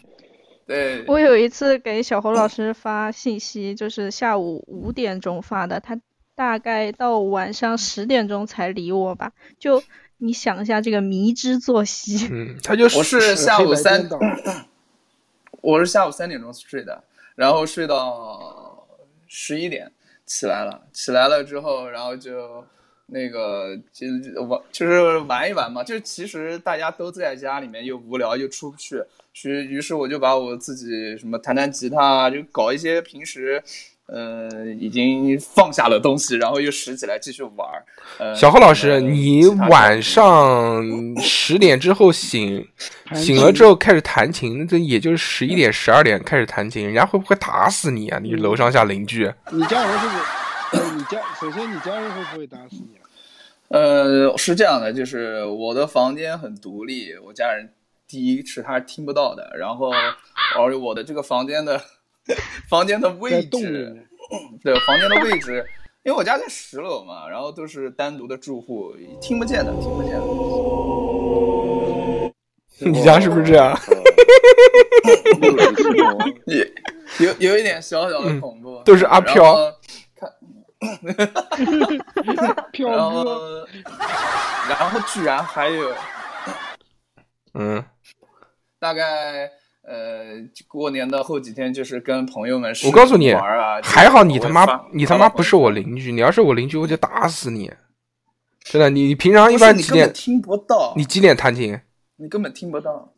[0.66, 6.00] 对，我有一次给小侯老师发信息，就是下午五点钟发的，他
[6.35, 9.33] 大概到晚上十点钟才理我吧。
[9.59, 9.83] 就
[10.16, 14.09] 你想一下这个迷之作息，嗯，他就我是下午三，
[15.61, 18.87] 我是下午三点钟睡的，然后睡到
[19.27, 19.92] 十一点
[20.24, 22.64] 起来了，起来了之后，然后就
[23.07, 24.07] 那个就
[24.45, 25.83] 玩，就是玩一玩嘛。
[25.85, 29.03] 就其实大家都在家里面又无聊又出不去，
[29.45, 33.62] 于于是我就把我自己什么弹弹吉他啊，就搞一些平时。
[34.07, 37.83] 呃，已经放下了东西，然后又拾起来继续玩儿。
[38.19, 40.85] 呃，小何老师，呃你晚上
[41.23, 42.69] 十点之后醒，
[43.14, 48.19] 醒了之后开始弹琴，这也就是十一点、十二点开始弹琴，人家会不会打死你啊？
[48.23, 50.21] 你楼上下邻居，你家人是不会？
[50.21, 50.43] 呃你
[51.11, 53.03] 家首先你家人会不会打死你啊？
[53.69, 57.73] 呃，是这样的，就是我的房间很独立，我家人
[58.07, 59.90] 第一是他听不到的，然后
[60.57, 61.81] 而我的这个房间的
[62.69, 64.07] 房间的位置，
[64.62, 65.64] 对房间的位置，
[66.03, 70.21] 因为我家在十楼嘛，然后都是单独的住户，听不见的，听不见的。
[72.79, 73.77] 你家是不是这样？
[77.21, 79.73] 有有一点小小的恐怖，嗯都是阿飘
[82.35, 83.66] 然哥，后
[84.68, 85.92] 然后居然还有
[87.55, 87.85] 嗯，
[88.79, 89.51] 大概
[89.83, 97.73] 呃过年的后几天，就是跟朋友们我告诉你玩啊，还好你他妈你他妈不是我邻居，你要是我邻居，我就打死你。
[98.62, 100.11] 真的，你你平常一般几点？
[100.12, 101.79] 听不到，你几点弹琴？
[102.16, 103.11] 你根本听不到。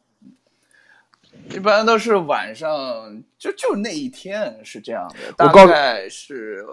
[1.50, 6.66] 一般都是晚上，就就那一天是这样的，大概是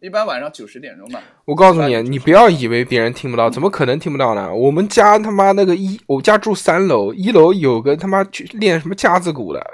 [0.00, 1.22] 一般晚上九十点钟吧。
[1.44, 4.54] 我告诉你，你不要以为别人听不到，怎么可能听不到呢？
[4.54, 9.64] 我们家他妈那个一，我家住三楼，一楼有个他妈去练什么架子鼓的，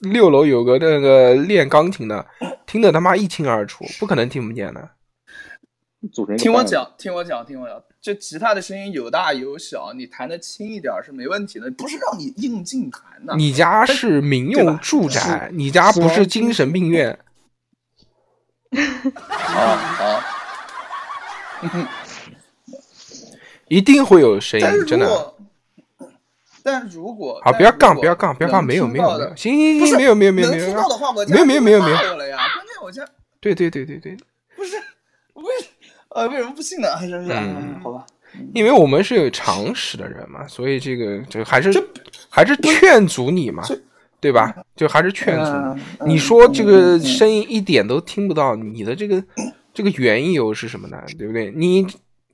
[0.00, 2.26] 六楼有个那个练钢琴的，
[2.66, 4.90] 听得他妈一清二楚，不可能听不见的。
[6.38, 13.34] 听我讲，听我讲，听我讲，这吉他的声音有大有小，你弹的轻一点是没问题的，不是让你硬劲弹的。
[13.36, 17.18] 你家是民用住宅，你家不是精神病院。
[19.30, 20.22] 好好，
[23.68, 25.34] 一定会有声音，真的。
[26.62, 32.36] 但如果好，但不要杠，不要杠，不要杠，能没有，没有，没有，行行行，没有，没有，没有，能没有听到的话，我家没有，没有，没有，没有了呀。
[32.36, 33.02] 关键我家
[33.40, 34.16] 对对对对对，
[34.54, 34.76] 不是
[35.32, 35.44] 为
[36.10, 36.88] 呃为什么不信呢？
[37.00, 38.04] 真是，嗯好吧，
[38.52, 41.82] 因为我们是有常识的人嘛，所以这个这个还是这
[42.28, 43.80] 还是劝阻你嘛这，
[44.20, 44.54] 对吧？
[44.74, 46.18] 就还是劝阻嗯你。
[46.18, 49.22] 说这个声音一点都听不到，你的这个
[49.72, 51.00] 这个缘由是什么呢？
[51.16, 51.52] 对不对？
[51.54, 51.86] 你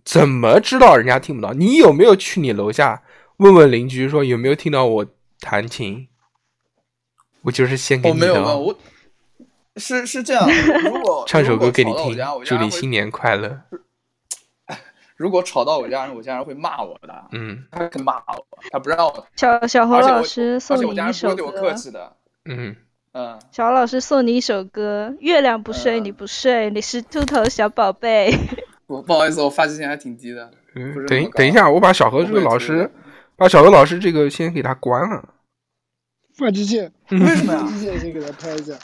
[0.05, 1.53] 怎么知道人家听不到？
[1.53, 3.03] 你有没有去你楼下
[3.39, 5.07] 问问邻居说有没有听到我
[5.41, 6.09] 弹琴？
[7.43, 8.79] 我就是献给我没有问，你的哦，我
[9.77, 10.49] 是是这样，
[10.85, 13.61] 如果唱首歌给你听祝你新年快乐。
[15.17, 22.13] 如果吵到我家人，我家人会骂我的，嗯他肯骂我，他不让我，小小侯而且我老师而且我不送你一首会对我客，气的，
[22.47, 22.77] 嗯，
[23.13, 28.35] 嗯，小侯老师送你一首歌，月亮不睡嗯你不睡，你是秃头小宝贝。
[28.87, 32.91] 我不好意思，我发际线还挺低的，嗯，等等一下，我把小何这个老师，
[33.37, 35.29] 把小何老师这个先给他关了。
[36.37, 37.69] 发际线，为什么呀发？
[37.69, 38.75] 际线先给他拍一下。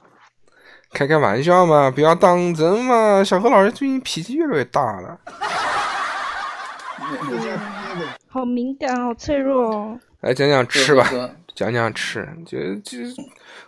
[0.93, 3.23] 开开玩笑嘛，不要当真嘛。
[3.23, 5.19] 小何老师最近脾气越来越大了。
[8.29, 9.99] 好敏感，好脆弱哦。
[10.21, 11.09] 来讲讲吃吧，
[11.55, 12.99] 讲讲吃，就就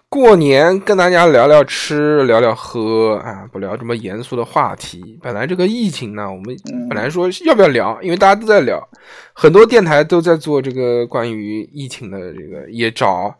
[0.08, 5.18] 过年跟大家聊聊吃，聊聊喝啊，不聊这么严肃的话题。
[5.22, 8.86] 本来这个疫情呢，我们嗯本来说要不要聊，因为大家都在聊，
[9.32, 13.34] 很多电台都在做这个关于疫情的这个，也找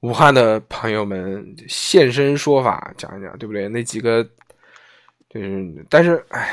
[0.00, 3.68] 武汉的朋友们现身说法，讲一讲，对不对？
[3.68, 4.22] 那几个
[5.30, 6.48] 就是，但是唉，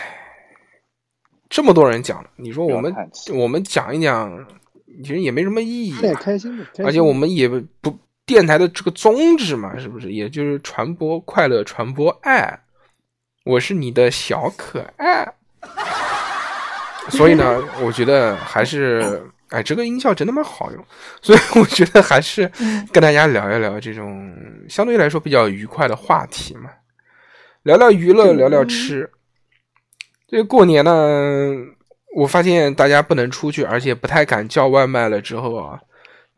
[1.50, 2.94] 这么多人讲了，你说我们
[3.34, 4.46] 我们讲一讲，
[5.04, 10.12] 其实也没什么意义啊、开心的，心的而且我们也不电台的这个宗旨嘛，是不是？
[10.12, 12.60] 也就是传播快乐，传播爱。
[13.46, 15.26] 我是你的小可爱，
[17.10, 20.86] 所以呢，我觉得还是哎，这个音效真他妈好用，
[21.22, 24.36] 所以我觉得还是嗯跟大家聊一聊这种
[24.68, 26.70] 相对来说比较愉快的话题嘛，
[27.64, 29.10] 聊聊娱乐，聊聊吃。
[30.28, 31.54] 这个过年呢，
[32.16, 35.80] 我发现大家不能出去，而且不太敢叫外卖了之后啊，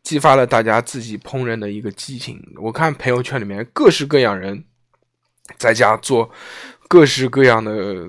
[0.02, 2.40] 激发了大家自己烹饪的一个激情。
[2.62, 4.64] 我看朋友圈里面各式各样人
[5.58, 6.30] 在家做
[6.88, 8.08] 各式各样的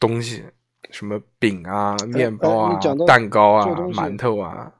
[0.00, 0.42] 东西，
[0.90, 4.72] 什么饼啊、面包啊蛋糕啊馒头啊。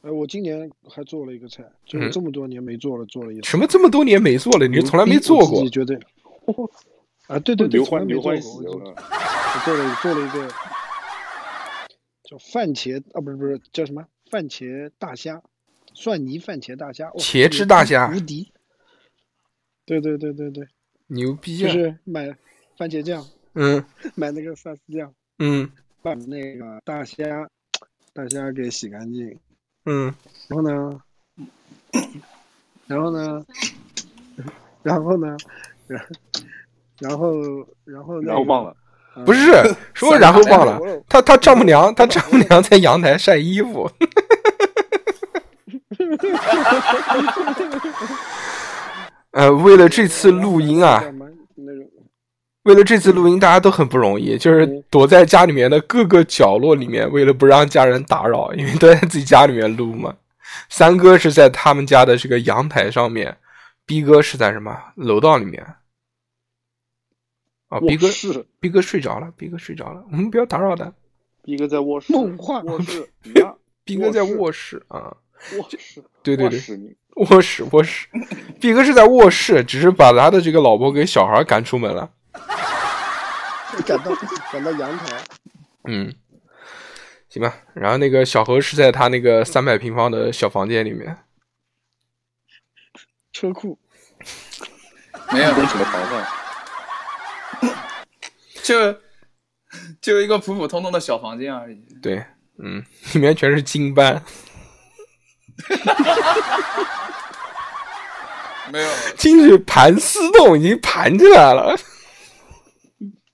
[0.00, 3.42] 哎，我今年还做了一个菜，就是嗯这么多年没做了，做了一次。
[3.42, 4.66] 什么这么多年没做了？
[4.66, 5.70] 你是从来没做过我自己？
[5.70, 6.00] 觉得，
[7.26, 8.62] 啊，对对对，刘欢刘欢做过。
[8.62, 10.48] 我就喜了，我做了做了一个
[12.22, 15.42] 叫番茄啊，不是不是叫什么番茄大虾，
[15.94, 18.52] 蒜泥番茄大虾，茄汁大虾无敌。
[19.84, 20.68] 对对对对对，
[21.06, 21.66] 牛逼啊！
[21.66, 22.36] 就是买
[22.76, 23.24] 番茄酱，
[23.54, 25.70] 嗯买那个沙司酱，嗯
[26.02, 27.48] 把那个大虾
[28.12, 29.38] 大虾给洗干净，
[29.84, 30.12] 嗯，
[30.48, 31.02] 然后呢，
[32.86, 33.46] 然后呢，
[34.82, 35.36] 然后呢，
[35.86, 36.04] 然
[37.00, 37.32] 然后
[37.84, 38.74] 然后那个然后忘了，
[39.16, 39.52] 呃不是
[39.94, 43.90] 说然后忘了，他他丈母娘他丈母娘在阳台晒衣服。
[49.32, 51.04] 呃，为了这次录音啊，
[52.62, 60.14] 为了这次录音，大家都很不容易，就是躲在家里面的各个角落里面，为了不让家人打扰，因为都在自己家里面录嘛。
[60.70, 63.36] 三哥是在他们家的这个阳台上面，
[63.84, 65.62] 逼哥是在什么楼道里面？
[67.68, 70.92] 哦，逼哥是，逼哥睡着了，逼哥睡着了，我们不要打扰他。
[71.42, 73.08] 逼哥在卧室，梦话卧室
[73.40, 73.54] 呀，
[73.84, 75.16] 逼哥在卧室啊，
[75.58, 76.60] 卧室，对对对，
[77.16, 78.08] 卧室卧室
[78.60, 82.10] 逼哥是在卧室，只是把他的这个老婆给小孩赶出门了。
[83.84, 84.10] 赶到
[84.50, 85.22] 赶到阳台，
[85.84, 86.14] 嗯，
[87.28, 87.54] 行吧。
[87.74, 91.16] 然后那个小何是在他那个三百平方的小房间里面，
[93.32, 93.78] 车库
[95.30, 96.26] 没有，公尺的床上，
[98.66, 98.92] 就
[100.02, 101.80] 就一个普普通通的小房间而已。
[102.02, 102.16] 对，
[102.58, 102.82] 嗯，
[103.14, 104.20] 里面全是金斑，
[108.72, 111.76] 没有进去盘丝洞已经盘起来了。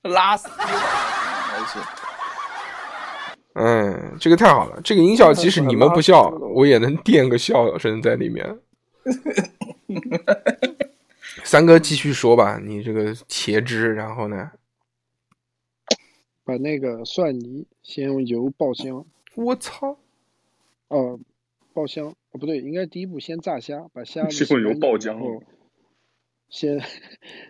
[0.03, 1.81] 拉丝，而且
[3.55, 8.59] 嗯，这个太好了，这个音效即使你们不笑，我也能垫个笑声在里面。
[11.45, 14.51] 三哥继续说吧，你这个茄汁，然后呢？
[16.45, 19.99] 把那个蒜泥先用油爆香，我操！
[20.89, 21.19] 哦，
[21.73, 25.43] 爆香哦不对，应该第一步先炸虾，把虾是用油爆浆然后
[26.49, 26.81] 先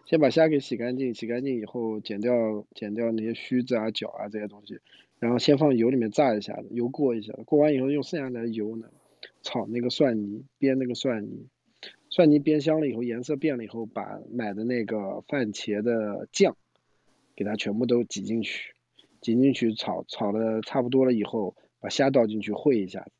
[0.06, 4.78] 先把虾给洗干净，洗干净以后剪掉剪掉那些须子啊、脚啊这些东西，
[5.18, 8.88] 然后先放油里面炸一下子，油过一下子，过完以后用剩下来的油呢
[9.42, 11.48] 炒那个蒜泥，煸那个蒜泥，
[12.10, 16.56] 蒜泥煸香了以后，颜色变了以后，把买的那个番茄的酱
[17.34, 18.72] 给它全部都挤进去，
[19.22, 23.10] 挤进去炒，炒的差不多了以后，把虾倒进去烩一下子，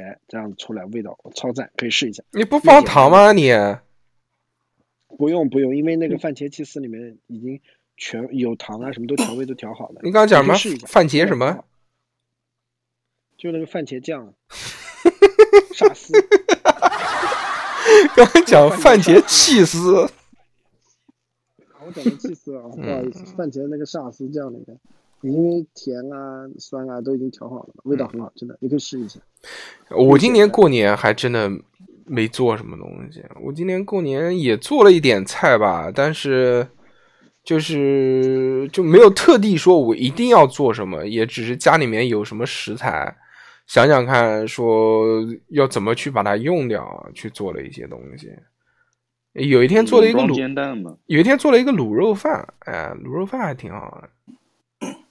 [0.00, 2.22] 哎，这样出来味道超赞，可以试一下。
[2.30, 3.50] 你不放糖吗你？
[5.18, 7.60] 不用不用，因为那个番茄起司里面已经
[7.96, 10.00] 全有糖啊，什么都调味都调好了。
[10.02, 10.78] 你刚刚讲什么？
[10.86, 11.64] 番茄什么？
[13.36, 14.32] 就那个番茄酱，
[15.74, 16.14] 沙司。
[18.14, 19.92] 刚刚讲番茄气丝，
[21.84, 24.78] 我讲的气司啊，不好意思，番茄那个沙司酱里面，
[25.22, 29.20] 因为甜啊、酸啊都已经调好了，味道很好，真的，你可以试一下。
[29.90, 31.50] 我今年过年还真的
[32.06, 33.22] 没做什么东西。
[33.42, 36.66] 我今年过年也做了一点菜吧，但是
[37.44, 43.14] 就是就没有特地说我一定要做什么，也只是家里面有什么食材，
[43.66, 45.04] 想想看，说
[45.48, 48.30] 要怎么去把它用掉，去做了一些东西。
[49.34, 54.08] 有一天做了一个卤，有一天做了一个卤肉饭，哎，卤肉饭还挺好的。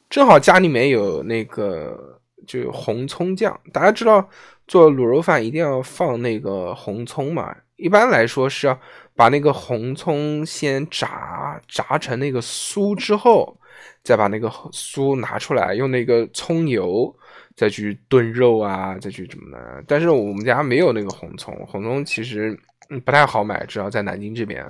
[0.09, 4.27] 正好家里面有那个就红葱酱，大家知道
[4.67, 7.55] 做卤肉饭一定要放那个红葱嘛。
[7.75, 8.77] 一般来说是要
[9.15, 13.55] 把那个红葱先炸，炸成那个酥之后，
[14.03, 17.15] 再把那个酥拿出来，用那个葱油
[17.55, 19.83] 再去炖肉啊，再去怎么的。
[19.87, 22.59] 但是我们家没有那个红葱，红葱其实
[23.05, 24.65] 不太好买，只要在南京这边。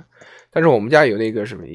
[0.50, 1.72] 但是我们家有那个什么一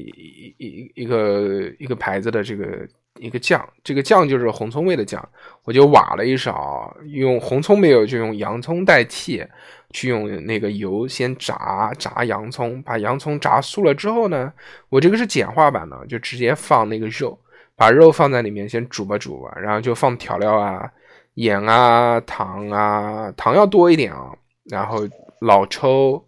[0.56, 2.88] 一一一个一个牌子的这个
[3.18, 5.26] 一个酱，这个酱就是红葱味的酱，
[5.64, 9.44] 我就挖了一勺，用红葱没有就用洋葱代替，
[9.90, 14.52] 去用那个油先炸炸洋葱，把洋葱炸酥了之后呢，
[14.88, 17.38] 我这个是简化版的，就直接放那个肉，
[17.74, 20.90] 把肉放在里面先煮吧煮吧，然后就放调料啊，
[21.34, 24.32] 盐啊、糖啊，糖要多一点啊，
[24.64, 25.00] 然后
[25.40, 26.22] 老抽、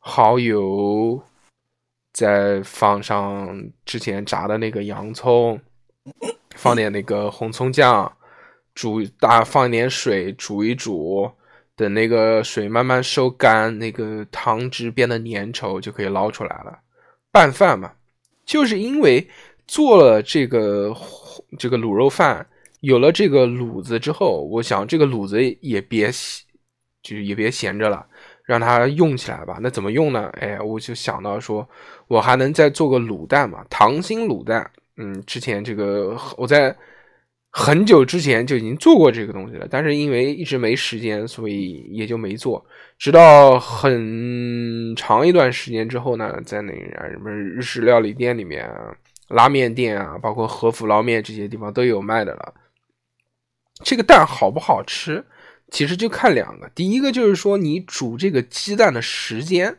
[0.00, 1.20] 蚝油，
[2.12, 5.60] 再放上之前炸的那个洋葱，
[6.54, 8.10] 放点那个红葱酱，
[8.74, 11.30] 煮大放一点水煮一煮，
[11.74, 16.78] 等那个水慢慢收干，那个汤汁变得粘稠，就可以捞出来了。
[17.30, 17.92] 拌饭嘛，
[18.44, 19.28] 就是因为
[19.66, 20.94] 做了这个
[21.58, 22.46] 这个卤肉饭，
[22.80, 26.06] 有了这个卤子之后，我想这个卤子也别
[27.02, 28.06] 就是也别闲着了，
[28.44, 29.58] 让它用起来吧。
[29.60, 30.30] 那怎么用呢？
[30.40, 31.68] 哎，我就想到说，
[32.08, 34.70] 我还能再做个卤蛋嘛，溏心卤蛋。
[34.98, 36.74] 嗯，之前这个我在
[37.50, 42.64] 很久之前就已经做过这个东西了，但是因为一直没时间，所以也就没做。
[42.98, 46.72] 直到很长一段时间之后呢，在那
[47.10, 48.70] 什么日式料理店里面、
[49.28, 52.54] 拉面店啊，包括和府捞面这些地方都有卖的了。
[53.84, 55.24] 这个蛋好不好吃，
[55.70, 59.76] 其实就看两个，第一个就是说你煮这个鸡蛋的时间。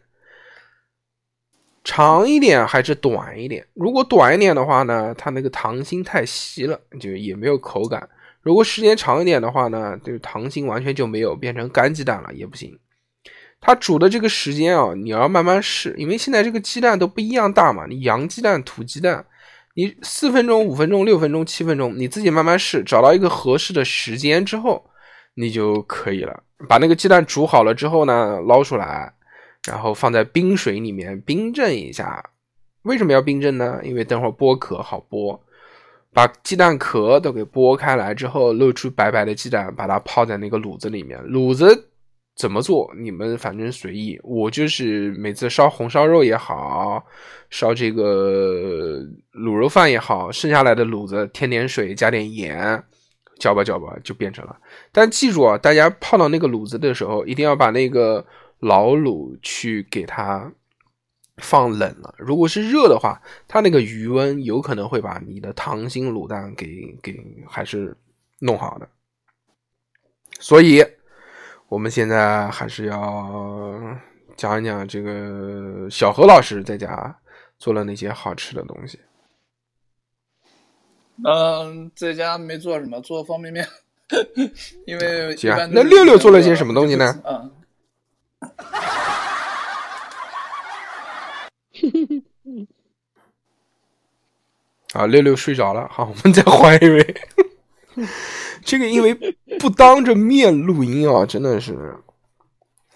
[1.88, 3.66] 长一点还是短一点？
[3.74, 8.08] 如果短一点的话呢，它那个糖心太稀了，就也没有口感。
[8.42, 12.78] 如果时间长一点的话呢，就是糖心完全就没有，变成干鸡蛋了也不行。
[13.62, 17.86] 它煮的这个时间啊，你要慢慢试，因为现在这个鸡蛋都不一样大嘛。
[17.88, 19.26] 你洋鸡蛋、土鸡蛋，
[19.76, 24.86] 你四分钟、五分钟、六分钟、七分钟，你自己慢慢试，找到一个合适的时间之后，
[25.36, 26.44] 你就可以了。
[26.68, 29.14] 把那个鸡蛋煮好了之后呢，捞出来。
[29.68, 32.24] 然后放在冰水里面冰镇一下，
[32.84, 33.80] 为什么要冰镇呢？
[33.84, 35.38] 因为等会儿剥壳好剥。
[36.14, 41.22] 把鸡蛋壳都给剥开来之后，露出白白的鸡蛋，把它泡在那个卤子里面。
[41.26, 41.90] 卤子
[42.36, 42.92] 怎么做？
[42.98, 44.20] 你们反正随意。
[44.24, 47.06] 我就是每次烧红烧肉也好，
[47.50, 49.00] 烧这个
[49.34, 52.82] 卤肉饭也好，剩下来的卤子添点水，加点盐，
[53.38, 54.58] 搅吧搅吧就变成了。
[54.92, 58.26] 但记住啊，大家泡到那个卤子的时候，一定要把那个。
[58.60, 60.52] 老卤去给它
[61.38, 67.16] 放冷了，如果是热的话，它那个余温有可能会把你的溏心卤蛋给给
[67.48, 67.96] 还是
[68.40, 68.90] 弄好的。
[70.40, 70.84] 所以，
[71.68, 73.80] 我们现在还是要
[74.36, 77.16] 讲一讲这个小何老师在家
[77.60, 79.00] 做了那些好吃的东西。
[81.24, 83.68] 嗯，在家没做什么，做方便面，
[84.86, 85.52] 因为行。
[85.72, 87.22] 那六六做了些什么东西呢？
[87.26, 87.52] 嗯。
[94.94, 95.88] 啊，六六睡着了。
[95.90, 97.22] 好，我们再换一位。
[98.64, 99.14] 这个因为
[99.60, 101.96] 不当着面录音啊，真的是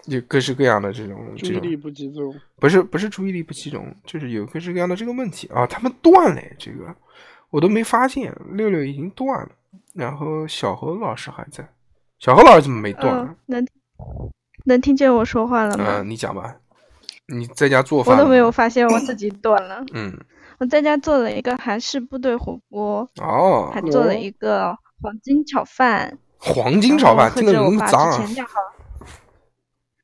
[0.06, 2.34] 有各式各样的这种注意力不集中。
[2.56, 5.66] 不是不是注意力不集中，就是有各式各样的这个问题啊。
[5.66, 6.94] 他们断了，这个
[7.50, 9.50] 我都没发现，六六已经断了。
[9.94, 11.68] 然后小何老师还在，
[12.18, 13.36] 小何老师怎么没断？
[13.46, 13.64] 能
[14.64, 15.84] 能听见我说话了吗？
[15.98, 16.56] 嗯，你讲吧。
[17.26, 18.16] 你在家做饭？
[18.16, 19.84] 我都没有发现我自己断了。
[19.94, 20.12] 嗯，
[20.58, 23.08] 我在家做了一个韩式部队火锅。
[23.20, 23.70] 哦。
[23.72, 26.18] 还做了一个黄金炒饭。
[26.38, 28.20] 黄金炒饭听着那么脏啊！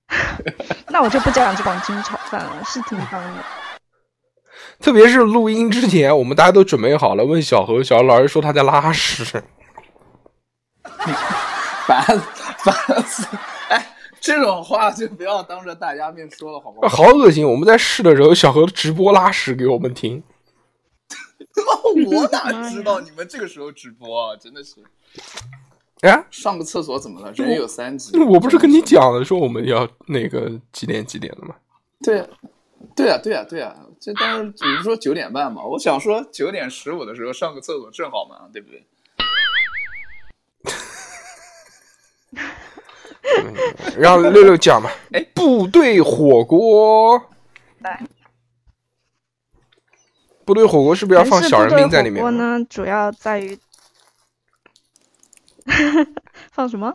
[0.88, 3.44] 那我就不讲这黄金炒饭了，是挺脏的。
[4.80, 9.24] 特别是录音之前，我们大家都准备好了，问小何，小何老师说他在拉屎。
[11.86, 12.02] 烦
[12.58, 13.26] 烦死！
[14.32, 14.36] 哎。
[14.36, 16.88] 这种话就不要当着大家面说了，好不好？
[16.88, 17.48] 好恶心！
[17.48, 20.22] 我们在试的时候，小何直播拉屎给我们听。
[22.06, 24.36] 我哪知道你们这个时候直播啊？
[24.36, 24.76] 真的是。
[26.02, 27.32] 哎，上个厕所怎么了？
[27.32, 28.16] 人有三级。
[28.22, 31.56] 我不是跟你讲了，说我们要那个几点几点的吗？
[32.00, 32.24] 对，
[32.94, 33.74] 对啊，对啊，对啊！
[33.98, 38.86] 这当时只是说九点半嘛，我想说九点十五的时候上个厕所正好嘛，对不对？
[43.96, 44.90] 让六六讲吧。
[45.12, 47.22] 哎，部队火锅。
[47.80, 48.02] 来，
[50.44, 52.22] 部队火锅是不是要放小人兵在里面？
[52.24, 53.58] 火锅呢，主要在于
[56.50, 56.94] 放什么？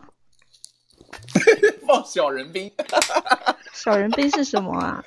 [1.86, 2.70] 放小人兵。
[3.72, 5.02] 小人兵是什么啊？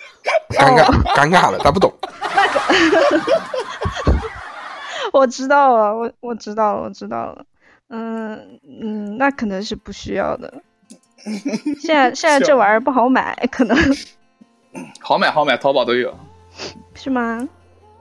[0.50, 1.92] 尴尬，尴尬了，他不懂。
[5.14, 7.46] 我知道了，我我知道了，我知道了。
[7.90, 10.62] 嗯嗯，那可能是不需要的。
[11.82, 13.78] 现在现在这玩意儿不好买，可能
[15.00, 16.16] 好买好买，淘宝都有，
[16.96, 17.48] 是吗？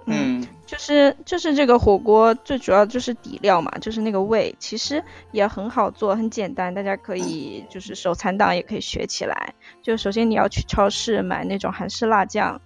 [0.08, 5.02] 嗯，就是就是这个火锅最主要就是底料嘛，就是那个味，其实
[5.32, 9.52] 也很好做，很简单，大家可以 就是手残党也可以学起来。
[9.82, 12.60] 就首先你要去超市买那种韩式辣酱，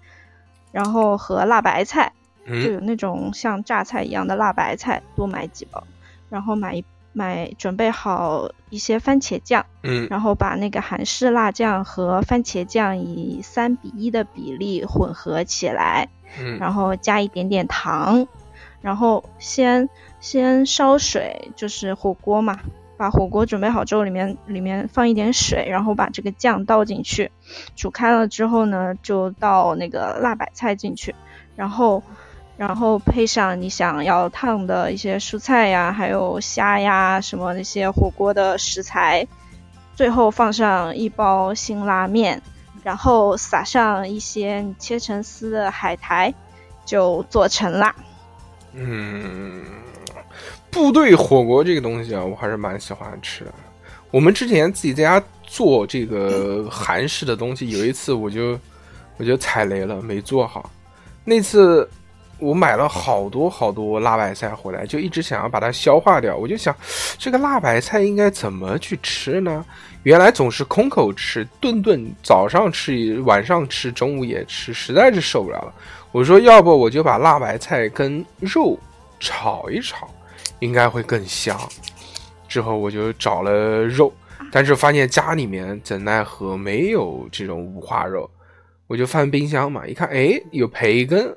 [0.71, 2.13] 然后和辣白菜，
[2.47, 5.83] 就有那种像榨菜一样的辣白菜，多买几包，
[6.29, 10.07] 然后买一买准备好一些番茄酱，嗯。
[10.11, 16.09] 然后把那个韩式辣酱和番茄酱以三比一的比例混合起来，
[16.39, 16.59] 嗯。
[16.59, 18.27] 然后加一点点糖，
[18.81, 19.89] 然后先
[20.21, 22.61] 先烧水，就是火锅嘛，
[22.97, 27.33] 把火锅准备好之后，里面里面放一点水，然后把这个酱倒进去，
[27.75, 31.15] 煮开了之后呢，就倒那个辣白菜进去，
[31.57, 32.03] 然后
[32.61, 39.27] 然后配上你想要烫的一些蔬菜呀，还有虾呀什么那些火锅的食材，
[39.97, 42.39] 最后放上一包辛拉面，
[42.83, 46.35] 然后撒上一些切成丝的海苔，
[46.85, 47.95] 就做成啦。
[48.75, 49.65] 嗯，
[50.71, 53.55] 部队火锅这个东西啊，我还是蛮喜欢吃的。
[54.11, 58.61] 我们之前自己在家做这个韩式的东西，有一次我就
[59.17, 60.71] 我就踩雷了，没做好。
[61.25, 61.89] 那次
[62.41, 66.37] 我买了好多好多辣白菜回来，就一直想要把它消化掉。
[66.37, 66.75] 我就想，
[67.19, 69.65] 这个辣白菜应该怎么去吃呢？
[70.03, 75.75] 原来总是空口吃，顿顿早上吃，晚上吃，中午也吃，实在是受不了了。
[76.11, 78.79] 我说，要不我就把辣白菜跟肉
[79.21, 80.09] 炒一炒，
[80.61, 81.59] 应该会更香。
[82.49, 84.13] 之后我就找了肉，
[84.51, 88.29] 但是发现家里面怎奈何没有这种五花肉，
[88.87, 91.37] 我就翻冰箱嘛，一看，哎，有培根，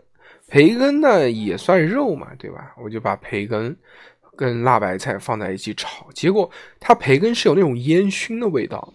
[0.53, 2.75] 培根呢也算肉嘛，对吧？
[2.77, 3.75] 我就把培根
[4.37, 6.47] 跟辣白菜放在一起炒，结果
[6.79, 8.93] 它培根是有那种烟熏的味道，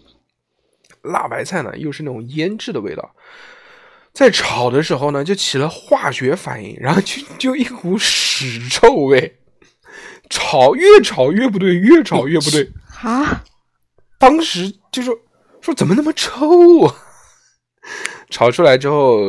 [1.01, 3.13] 辣白菜呢又是那种腌制的味道。
[4.13, 9.39] 在炒的时候呢，就起了化学反应，然后就就一股屎臭味，
[10.29, 12.71] 炒越炒越不对，越炒越不对。
[13.03, 13.43] 啊，
[14.17, 15.13] 当时就说
[15.59, 16.95] 说怎么那么臭啊？
[18.29, 19.19] 炒出来之后，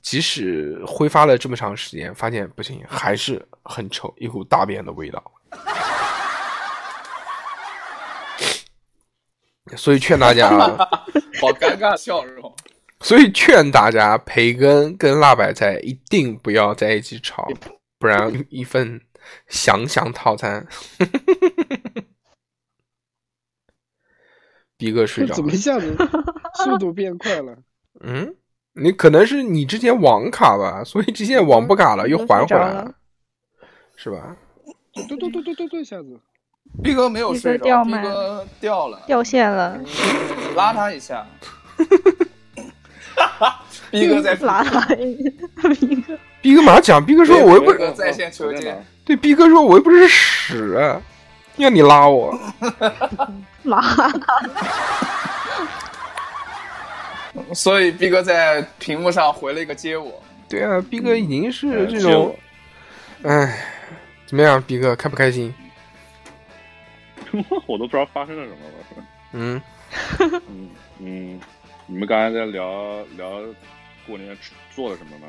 [0.00, 5.22] 即使挥发了这么长时间，发现不行，还是很臭，一股大便的味道。
[9.76, 10.76] 所以劝大家啊，
[11.40, 12.54] 好尴尬的笑容。
[13.00, 17.48] 所以劝大家，培根跟辣白菜一定不要在一起炒，
[17.98, 19.00] 不然一份
[19.48, 20.66] 想想套餐。
[24.76, 25.96] 逼哥睡着了怎么一下子
[26.64, 27.56] 速度变快了？
[28.00, 28.34] 嗯，
[28.74, 32.92] 你可能是你之前网卡吧，所以之前网不卡了，又还回来了，
[33.96, 34.36] 是吧？
[35.08, 36.20] 嘟嘟嘟嘟嘟嘟一下子，
[36.82, 38.02] 逼哥没有睡着，逼逼哥掉麦
[38.60, 39.78] 掉了，掉线了，
[40.56, 41.24] 拉他一下。
[43.90, 45.32] 逼哥在拉他逼
[46.06, 51.00] 哥，逼哥马上讲，逼哥说我又不是在线求见，对，逼哥说我又不是屎啊，
[51.56, 52.36] 要你拉我。
[53.62, 53.80] 拉
[57.54, 60.22] 所以逼哥在屏幕上回了一个接我。
[60.48, 62.36] 对啊，逼哥已经是这种，
[63.22, 63.58] 哎，
[64.26, 65.52] 怎么样，逼哥开不开心？
[67.66, 68.56] 我都不知道发生了什么。
[69.00, 69.62] 了嗯，
[70.48, 70.70] 嗯
[71.00, 71.40] 嗯，
[71.86, 73.40] 你们刚才在聊聊
[74.06, 75.26] 过年吃做了什么吗？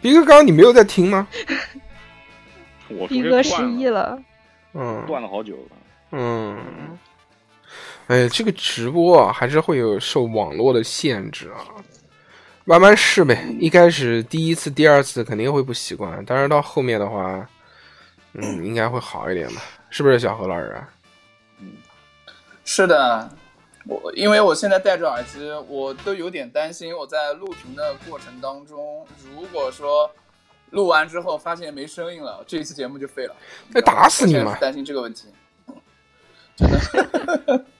[0.00, 1.26] 逼哥刚刚你没有在听吗？
[2.88, 4.22] 我逼哥失忆了，
[4.74, 5.76] 嗯，断了好久了。
[6.12, 6.56] 嗯，
[8.12, 11.64] 哎，这个直播啊，还是会有受网络的限制啊。
[12.66, 17.48] 慢慢试呗，一开始第一次、第二次肯定会不习惯，但是到后面的话，
[18.34, 19.62] 嗯，应该会好一点吧？
[19.88, 20.86] 是不是小何老师啊？
[22.66, 23.30] 是的，
[23.86, 30.10] 我因为我现在戴着耳机，我都有点担心，我在录屏的过程当中，如果说
[30.68, 33.34] 录完之后发现没声音了，这一次节目就废了。
[33.70, 34.54] 那打死你嘛！
[34.60, 35.28] 担心这个问题。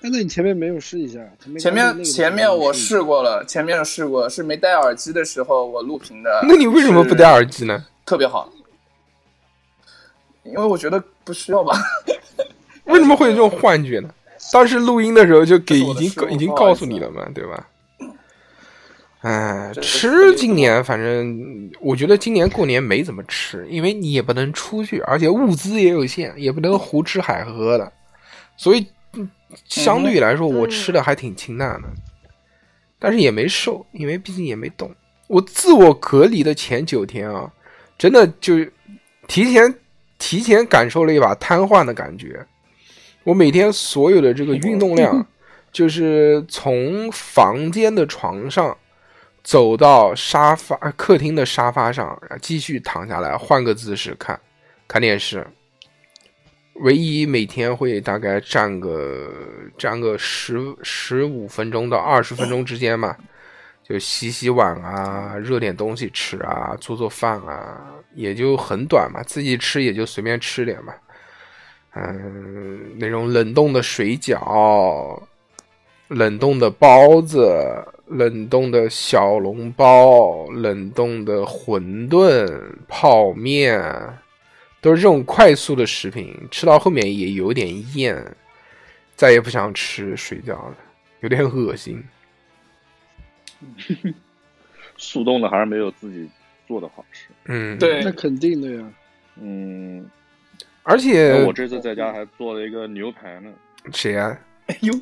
[0.00, 1.18] 哎，那你前面没有试一下？
[1.58, 6.40] 前面前面我试试过了，前面试过是没戴耳机的时候我录屏的。
[6.46, 7.84] 那你为什么不戴耳机呢？
[8.06, 8.48] 特别好，
[10.44, 11.76] 因为我觉得不需要吧。
[12.84, 14.08] 为什么会有这种幻觉呢？
[14.52, 17.66] 当时录音的时候就给已经已经告诉你了嘛，对吧？
[19.22, 27.92] 哎，吃今年反正我觉得今年过年没怎么吃，因为你也不能出去，而且物资也有限，也不能胡吃海喝的，
[28.56, 28.86] 所以嗯
[29.64, 31.88] 相对来说我嗯吃的还挺清淡的，
[32.98, 34.94] 但是也没瘦，因为毕竟也没动。
[35.26, 37.52] 我自我隔离的前九天啊，
[37.98, 38.54] 真的就
[39.26, 39.74] 提前
[40.18, 42.46] 提前感受了一把瘫痪的感觉。
[43.24, 45.26] 我每天所有的这个运动量，
[45.70, 48.74] 就是从房间的床上
[49.42, 54.40] 走到沙发呃客厅的沙发上，然后继续躺下来，换个姿势看
[54.86, 55.46] 看电视。
[56.80, 59.30] 唯一每天会大概站个
[59.76, 63.16] 站个十十五分钟到二十分钟之间吧，
[63.82, 70.94] 就洗洗碗啊，热点东西吃啊，做做饭啊，也就很短嘛，自己吃也就随便吃点嘛。
[71.94, 75.20] 嗯，那种冷冻的水饺、
[76.08, 77.50] 冷冻的包子、
[78.06, 82.46] 冷冻的小笼包、冷冻的馄饨、
[82.86, 83.82] 泡面，
[84.80, 88.36] 都是这种快速的食品，吃到后面也有点厌，
[89.14, 90.76] 再也不想吃水饺了，
[91.20, 92.02] 有点恶心。
[94.96, 96.28] 速冻的还是没有自己
[96.66, 97.28] 做的好吃。
[97.46, 98.92] 嗯，对那肯定的呀。
[99.40, 100.08] 嗯，
[100.82, 103.52] 而且哎我这次在家还做了一个牛排呢。
[103.92, 104.38] 谁啊？
[104.66, 104.92] 哎呦，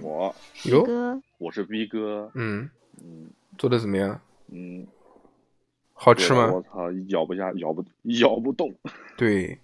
[0.00, 0.34] 我
[0.64, 2.68] 哟，哥，我是逼哥，嗯，
[3.02, 3.28] 嗯
[3.58, 4.20] 做的怎么样？
[4.52, 4.86] 嗯，
[5.98, 6.50] 好吃吗？
[6.52, 7.82] 我操，咬不下，咬不
[8.20, 8.70] 咬不动。
[9.16, 9.58] 对，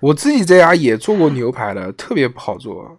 [0.00, 2.98] 我自己在家也做过牛排的，特别不好做。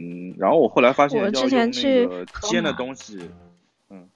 [0.00, 3.30] 嗯，然后我后来发现我之要用那前去个煎的东西，
[3.90, 4.08] 嗯，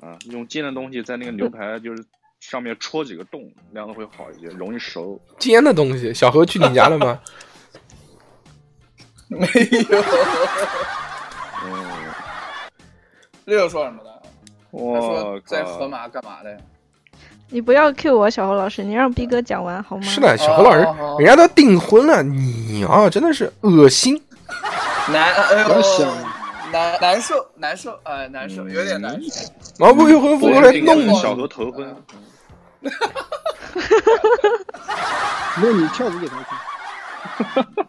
[0.00, 2.04] 啊，用煎的东西在那个牛 排就是
[2.40, 5.18] 上面戳几个洞，那样子会好一些，容易熟。
[5.38, 7.20] 煎的东西，小何去你家了吗？
[9.28, 10.02] 没有。
[11.64, 11.86] 嗯，
[13.46, 14.17] 六说什么的？
[14.70, 16.56] 他我说在河马干嘛的？
[17.50, 20.02] 你不要 Q 我，小侯老师，你让逼哥讲完好吗？
[20.02, 20.80] 是的，小何老师
[21.18, 24.22] 人家都订婚了，你啊，真的是恶心。
[25.10, 26.06] 难，哎呦不要想，
[26.70, 29.44] 难难受，难受，哎，难受，有点难受。
[29.78, 31.96] 毛不未婚服过来弄你，小何头婚，
[35.60, 36.58] 那你跳舞给他看。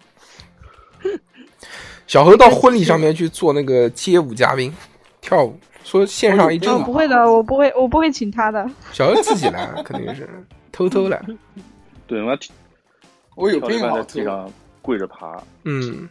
[2.08, 4.74] 小何到婚礼上面去做那个街舞嘉宾，
[5.22, 5.60] 跳舞，
[5.90, 8.70] 说线上一哦，阵，不会的，我不会，我不会请他的。
[8.94, 10.30] 小何自己来，肯定是
[10.72, 11.20] 偷偷来。
[12.06, 12.38] 对，我
[13.36, 13.96] 我有病好吐。
[13.96, 14.48] 在地上
[14.84, 16.08] 跪着爬，嗯，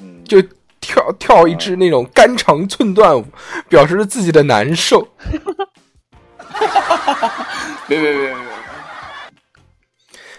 [0.00, 0.42] 嗯，就
[0.80, 3.24] 跳跳一支那种肝肠寸断舞，
[3.68, 5.06] 表示自己的难受。
[7.86, 8.44] 别别别别别！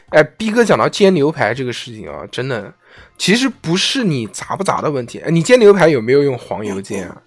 [0.10, 2.74] 哎，逼哥讲到煎牛排这个事情啊，真的，
[3.18, 5.20] 其实不是你炸不炸的问题。
[5.20, 7.22] 哎，你煎牛排有没有用黄油煎啊？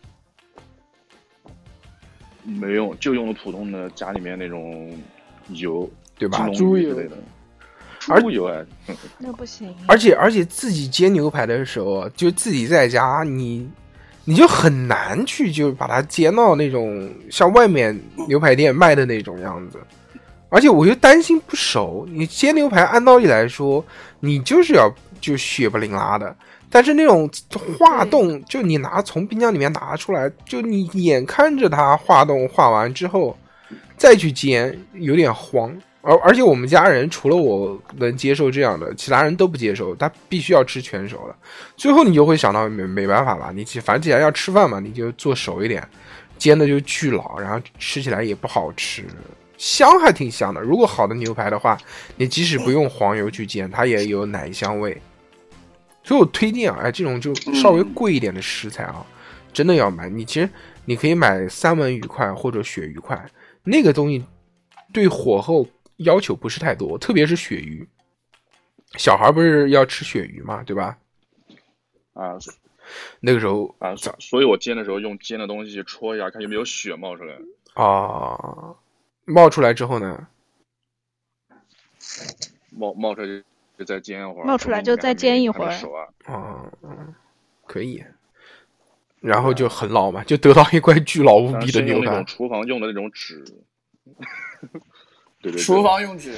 [2.45, 4.97] 没用，就用了普通的家里面那种
[5.49, 5.89] 油，
[6.19, 7.17] 对吧猪油之类的。
[8.09, 8.65] 而猪油哎，
[9.19, 9.75] 那不行。
[9.87, 13.69] 而且而且自己煎牛排的时候啊，就自己在家，你
[14.25, 19.79] 你就很难去就把它煎到那种像外面牛排店卖的那种样子。
[20.51, 23.85] 而且我又担心不熟，你煎牛排按道理来说，
[24.21, 26.37] 你就是要就血不淋拉的。
[26.75, 27.31] 但是那种
[27.79, 33.39] 化冻，就你拿从冰箱里面拿出来，就你眼看着它化冻化完之后，
[33.97, 35.73] 再去煎，有点慌。
[36.03, 41.37] 而而且我们家人除了我能接受这样的，其他人都不接受，他必须要吃全熟的。
[41.77, 45.89] 最后你就会想到没没办法了，你既反正既然要吃饭嘛，你就做熟一点，
[46.39, 49.05] 煎的就巨老，然后吃起来也不好吃，
[49.57, 50.61] 香还挺香的。
[50.61, 51.79] 如果好的牛排的话，
[52.17, 55.01] 你即使不用黄油去煎，它也有奶香味。
[56.05, 59.05] 所以我推荐啊，哎，这种就稍微贵一点的食材啊，
[59.53, 60.09] 真的要买。
[60.09, 60.49] 你其实
[60.85, 63.29] 你可以买三文鱼块或者鳕鱼块，
[63.65, 64.25] 那个东西
[64.93, 67.89] 对火候要求不是太多，特别是鳕鱼。
[68.97, 70.99] 小孩不是要吃鳕鱼嘛，对吧？
[72.13, 72.39] 啊
[73.19, 77.35] 那个时候啊，所所以我煎的时候用煎的东西戳一下，看有没有血冒出来。
[77.73, 78.77] 啊，
[79.25, 80.29] 冒出来之后呢，
[82.71, 83.43] 冒冒出来
[83.79, 86.07] 就就再煎一会儿，冒出来就再煎一会儿熟啊。
[87.67, 88.05] 可以，
[89.21, 92.23] 然后就很老嘛，就得到一块巨老无比的牛排。
[92.25, 93.45] 厨房用的那种纸，
[95.41, 96.35] 对对对，厨房用纸，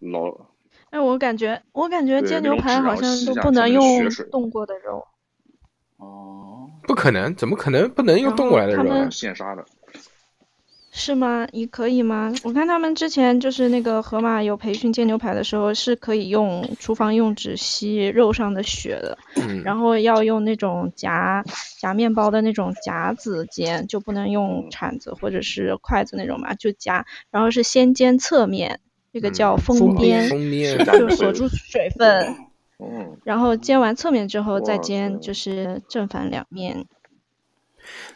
[0.00, 0.28] 老
[0.90, 5.06] 哎，我感觉，我感觉煎牛排好像都不能用冻过的肉。
[5.96, 9.10] 哦，不可能，怎么可能不能用冻过来的肉他们？
[9.10, 9.64] 现杀的，
[10.94, 11.48] 是吗？
[11.52, 12.30] 你可以吗？
[12.44, 21.42] 我看他们之前就是那个河马有培训煎牛排的时候，是可以用厨房用纸吸肉上的血的，嗯，然后要用那种夹
[21.80, 28.78] 夹面包的那种夹子煎，就不能用铲子或者是筷子那种嘛，就夹，然后是先煎侧面，
[29.14, 32.36] 这个叫嗯封封边，封面就锁住水分，
[32.78, 36.84] 嗯，然后煎完侧面之后再煎就是正反两面，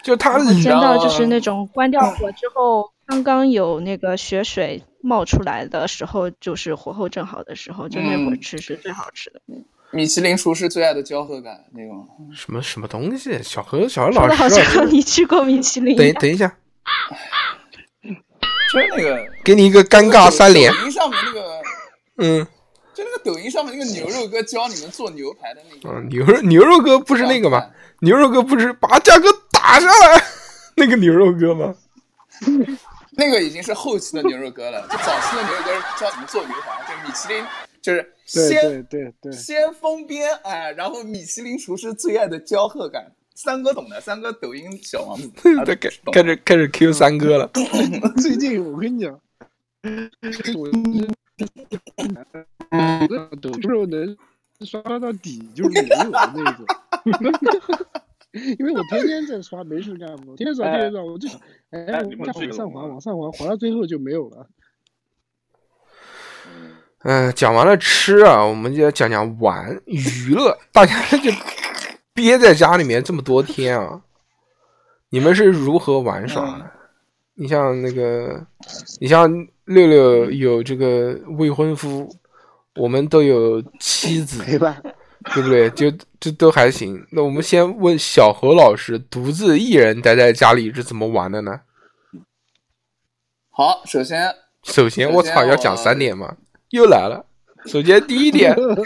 [0.03, 9.41] 就它然后煎然后到就是那种关掉火之后，刚刚有那个血水冒出来的时候，就是火候正好的时候，就那会儿嗯吃是最好吃的。
[9.93, 12.07] 米其林厨师最爱的焦褐感那种。
[12.35, 13.41] 什么什么东西？
[13.43, 16.13] 小何小何老师啊，像 你去过米其林等。
[16.15, 16.57] 等一下，
[18.73, 20.73] 就是那个给你一个尴尬三连。
[20.73, 21.63] 抖音上面那个，
[22.19, 22.47] 嗯
[22.93, 27.65] 就那个抖音上面那个牛肉哥教你们做牛排的那个，嗯，牛肉牛肉哥不是那个吗？
[28.01, 29.29] 牛肉哥不是把价格
[29.67, 30.23] 打上来
[30.77, 31.75] 那个牛肉哥吗？
[33.19, 37.45] 那个已经是后期的牛肉哥了，就早期的牛肉哥教你们做牛排，就是米其林
[37.83, 45.75] 就是先对对对，先封边，哎，然后米其林厨师最爱的焦褐感，三哥懂的，三哥抖音小王子， 他，开
[46.13, 47.51] 开始开始 Q 三哥了。
[48.23, 49.13] 最近我跟你讲，
[49.83, 50.71] 我
[53.43, 54.17] 抖音时候能
[54.61, 56.65] 刷到底就是没有的那种。
[58.59, 64.49] 因为我天天在刷，没事干嘛，天天刷，天天刷，我就想，哎，我往上滑，往上滑，滑到最后就没有了。
[67.09, 70.59] 嗯、讲完了吃啊，我们就要讲讲玩娱乐。
[70.73, 71.31] 大家就
[72.13, 74.03] 憋在家里面这么多天啊，
[75.11, 76.71] 你们是如何玩耍的？
[77.35, 78.45] 你像那个，
[78.99, 79.31] 你像
[79.67, 82.09] 六六有这个未婚夫，
[82.77, 84.83] 我们都有妻子，陪伴，
[85.37, 85.69] 对不对？
[85.71, 87.07] 就这都还行。
[87.11, 91.61] 那我们先问小何老师，独自一人待在家里是怎么玩的呢？
[93.51, 96.37] 好，首先首先，我操，要讲三点嘛？
[96.71, 97.27] 又来了。
[97.67, 98.85] 首先第一点， 首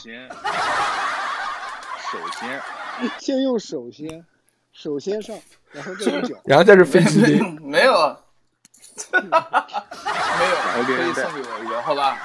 [0.00, 0.28] 先，
[2.12, 2.62] 首先，
[3.18, 4.24] 先用手先，
[4.72, 5.36] 首先上，
[5.72, 6.36] 然后再用脚。
[6.44, 7.40] 然后再是飞机 杯。
[7.60, 8.16] 没有，
[9.12, 12.16] 没有，可以送给我一个，好吧？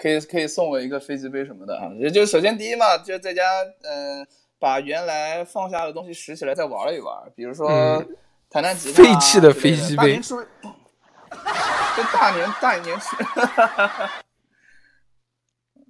[0.00, 1.90] 可以，可以，送我一个飞机杯什么的啊。
[1.98, 3.42] 也就首先第一嘛，就在家，
[3.82, 4.26] 嗯、
[4.58, 8.16] 把原来放下的东西拾起来再玩一玩，比如说嗯
[8.48, 10.18] 弹弹吉他啊废弃的飞机杯
[12.12, 13.16] 大年大年大年初。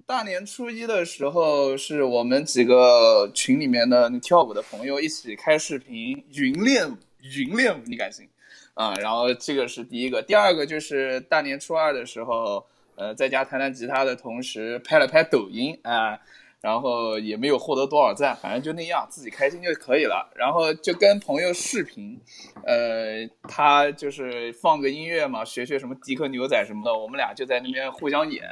[0.05, 8.27] 大年初一的时候，是我们几个群里面的跳舞的朋友一起开视频云练舞，云练舞，你敢信？
[8.73, 16.19] 啊，然后这个是第一个，第二个就是大年初二的时候，呃，在家弹弹吉他的同时拍了拍抖音啊、
[16.61, 20.31] 然后也没有获得多少赞，反正就那样，自己开心就可以了。
[20.35, 22.19] 然后就跟朋友视频，
[22.65, 28.43] 呃，他就是放个音乐嘛，学学什么迪克牛仔什么的，我们俩就在那边互相演。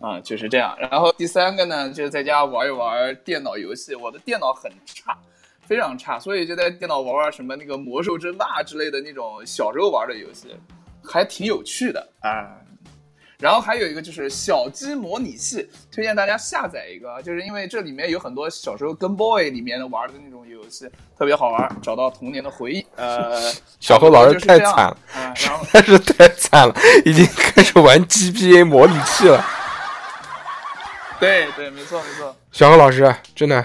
[0.00, 0.76] 啊，就是这样。
[0.78, 3.94] 然后第三个呢，就是在家玩一玩电脑游戏。
[3.94, 5.16] 我的电脑很差，
[5.62, 10.54] 非常差，所以就在电脑玩玩什么那个魔兽争霸之类的那种小时候玩的游戏，
[11.02, 12.58] 还挺有趣的啊。
[13.38, 22.86] 然后还有一个就是小鸡模拟器，推荐大家下载一个，就是因为这里面有很多小时候跟 boy 里面的玩的那种游戏，特别好玩，找到童年的回忆。
[22.96, 25.34] 呃，小何老师太惨了，啊。
[25.44, 26.74] 然后实在是太惨了，
[27.04, 29.44] 已经开始玩 GPA 模拟器了。
[31.20, 32.34] 对对，没错没错。
[32.52, 33.64] 小何老师，真的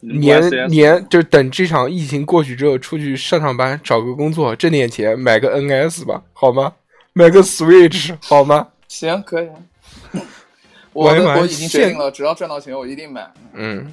[0.00, 6.72] 年年就等这场疫情过去之后，出去上上班，找个工作，挣点钱，买个 NS 吧，好吗？
[7.12, 8.68] 买个 Switch 好吗？
[8.88, 9.48] 行，可以。
[10.92, 13.28] 我玩一玩的我已经决定了，只要赚到钱，我一定买。
[13.52, 13.92] 嗯，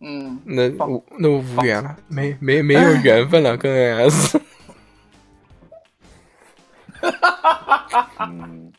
[0.00, 4.40] 嗯，那我那我无缘了，没没没有缘分了，跟 NS。
[8.18, 8.72] 嗯，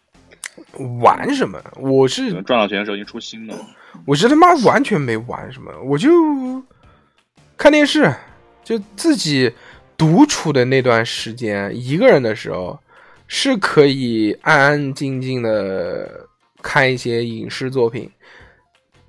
[1.01, 1.61] 玩什么？
[1.75, 3.63] 我是赚到钱的时候已经出新的了。
[4.05, 6.09] 我是他妈完全没玩什么，我就
[7.57, 8.11] 看电视，
[8.63, 9.53] 就自己
[9.95, 12.79] 独处的那段时间，一个人的时候
[13.33, 16.27] 是可以安安静静的
[16.61, 18.11] 看一些影视作品。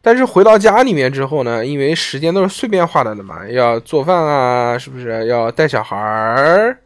[0.00, 6.78] 但是回到家里面之后呢，因为时间都是碎片化的的嘛，要做饭啊，是不是要带小孩儿？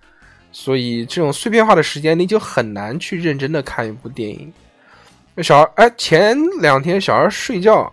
[0.51, 4.51] 所以这种碎片化的时间，你就很难去认真的看一部电影。
[5.43, 7.93] 小孩哎，前两天小孩睡觉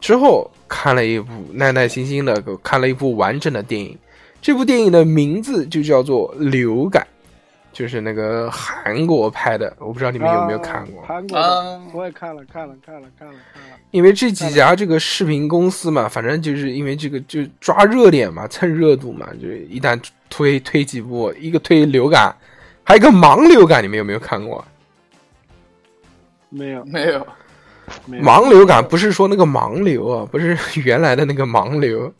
[0.00, 3.94] 之后，看了一部耐耐心心的看了一部完整的电影。
[4.40, 7.06] 这部电影的名字就叫做《流感》，
[7.78, 11.00] 就是那个韩国拍的，我不知道你们有没有看过。
[11.02, 13.76] 啊韩国的啊，我也看了，看了，看了，看了，看了。
[13.92, 19.96] 因为这几家这个视频公司嘛，反正就是因为这个就抓热点嘛，蹭热度嘛，就一旦
[20.28, 22.34] 推推几部，一个推流感，
[22.82, 24.64] 还有一个盲流感，你们有没有看过？
[26.48, 27.24] 没有，没有。
[28.06, 28.24] 没有。
[28.24, 32.12] 盲流感不是说那个盲流啊，不是 原来的那个盲流，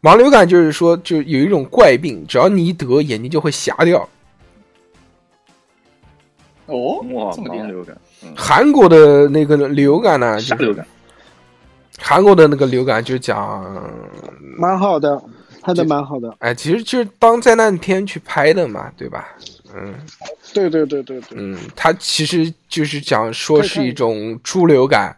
[0.00, 4.08] 盲流感就是说就有一种怪病，只要你一得，眼睛就会瞎掉。
[6.66, 7.66] 哦，哇，这么厉害。
[7.66, 10.86] 盲流感，嗯，韩国的那个流感呢，就是啥流感？
[11.98, 13.64] 韩国的那个流感就讲，
[14.56, 15.22] 蛮好的，
[15.60, 16.34] 拍的蛮好的。
[16.38, 19.28] 哎，其实就是当灾难片去拍的嘛，对吧？
[19.74, 19.94] 嗯
[20.52, 25.16] 对对对对对，嗯，它其实就是讲说是一种猪流感，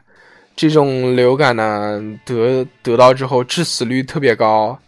[0.55, 4.79] 这种流感呢得得到之后致死率特别高，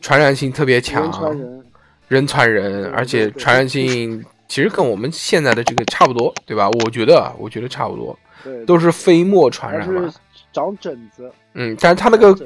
[0.00, 1.64] 传染性特别强，人传人。
[2.08, 6.68] 人传人，而且传染性其实跟我们现在的这个差不多，对吧？
[6.68, 10.12] 我觉得，我觉得差不多，对，都是飞沫传染嘛。
[10.52, 11.30] 长疹子。
[11.54, 12.36] 嗯，但是他那个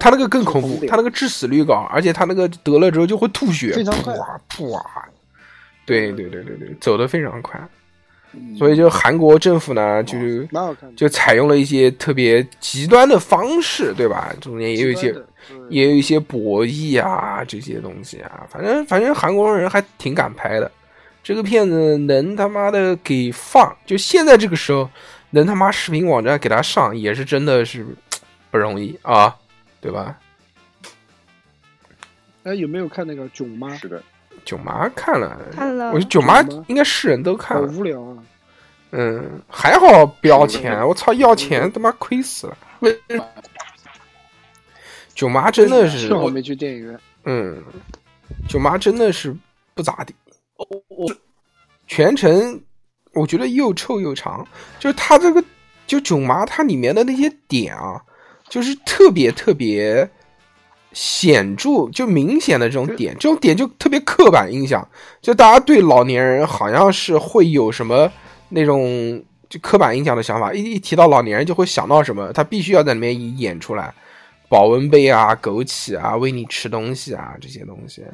[0.00, 4.14] 他那个更恐怖，他那个致死率高，而且他那个得了之后就会吐血，非常快
[5.84, 7.60] 对对对对对，走得非常快。
[8.58, 10.16] 所以就韩国政府呢，就。
[10.96, 14.34] 就采用了一些特别极端的方式，对吧？
[14.40, 15.14] 中间也有一些
[15.68, 20.72] 也有一些博弈啊，这些东西啊，反正反正韩国人还挺敢拍的。
[21.24, 24.88] 这个片子能他妈的给放，就现在这个时候
[25.30, 27.84] 能他妈视频网站给他上，也是真的是
[28.50, 29.34] 不容易啊，
[29.80, 30.18] 对吧？
[32.42, 33.74] 哎，有没有看那个囧妈？
[33.74, 34.02] 是的，
[34.44, 38.18] 囧妈看了，看了我觉得囧妈应该是人都看好了，无聊啊！
[38.90, 42.56] 嗯，还好不要钱，我操，要钱他妈亏死了。
[45.14, 47.00] 囧妈真的是幸，好没去电影院。
[47.24, 47.62] 嗯，
[48.46, 49.34] 囧妈真的是
[49.72, 50.14] 不咋地。
[50.56, 51.14] 我我
[51.86, 52.62] 全程
[53.12, 54.46] 我觉得又臭又长，
[54.78, 55.42] 就是它这个
[55.86, 58.00] 就囧妈它里面的那些点啊，
[58.48, 60.08] 就是特别特别
[60.92, 64.86] 显著，就明显的这种点，这种点就特别刻板印象，
[65.20, 68.10] 就大家对老年人好像是会有什么
[68.48, 73.92] 那种就刻板印象的想法，一一提到老年人就会想到什么，他必须要在里面演出来。
[74.46, 78.04] 保温杯啊，枸杞啊，喂你吃东西啊，这些东西。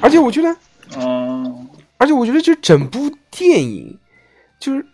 [0.00, 0.56] 而且我觉得，
[0.96, 3.98] 嗯，而且我觉得，就整部电影，
[4.58, 4.86] 就是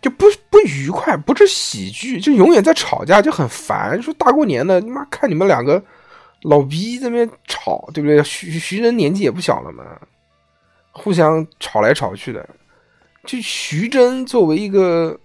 [0.00, 4.00] 就不不愉快，不是喜剧，就永远在吵架，就很烦。
[4.02, 5.82] 说大过年的，你妈看你们两个
[6.42, 8.22] 老逼在那边吵，对不对？
[8.22, 9.84] 徐徐峥年纪也不小了嘛，
[10.90, 12.48] 互相吵来吵去的。
[13.24, 15.18] 就徐峥作为一个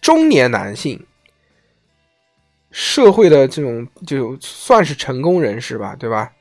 [0.00, 1.06] 中年男性，
[2.70, 6.32] 社会的这种就算是成功人士吧，对吧？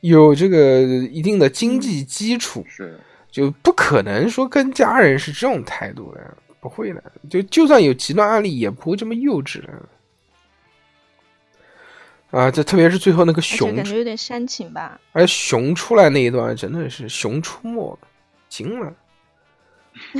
[0.00, 2.98] 有这个一定的经济基础，是
[3.30, 7.02] 就不可能说跟家人是这种态度的，不会的。
[7.28, 9.72] 就就算有极端案例，也不会这么幼稚的。
[12.30, 15.00] 啊，这特别是最后那个熊感觉有点煽情吧。
[15.12, 17.98] 而熊出来那一段真的是熊出没，
[18.48, 18.92] 惊了。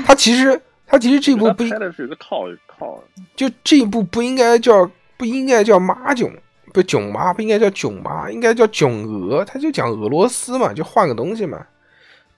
[0.07, 2.99] 他其实他其实这部 不应拍的是一个套套，
[3.37, 6.33] 就这一部不应该叫不应该叫妈囧，
[6.79, 11.67] 不囧妈不应该叫囧妈，应该叫囧俄，他就讲俄罗斯嘛，就换个东西嘛。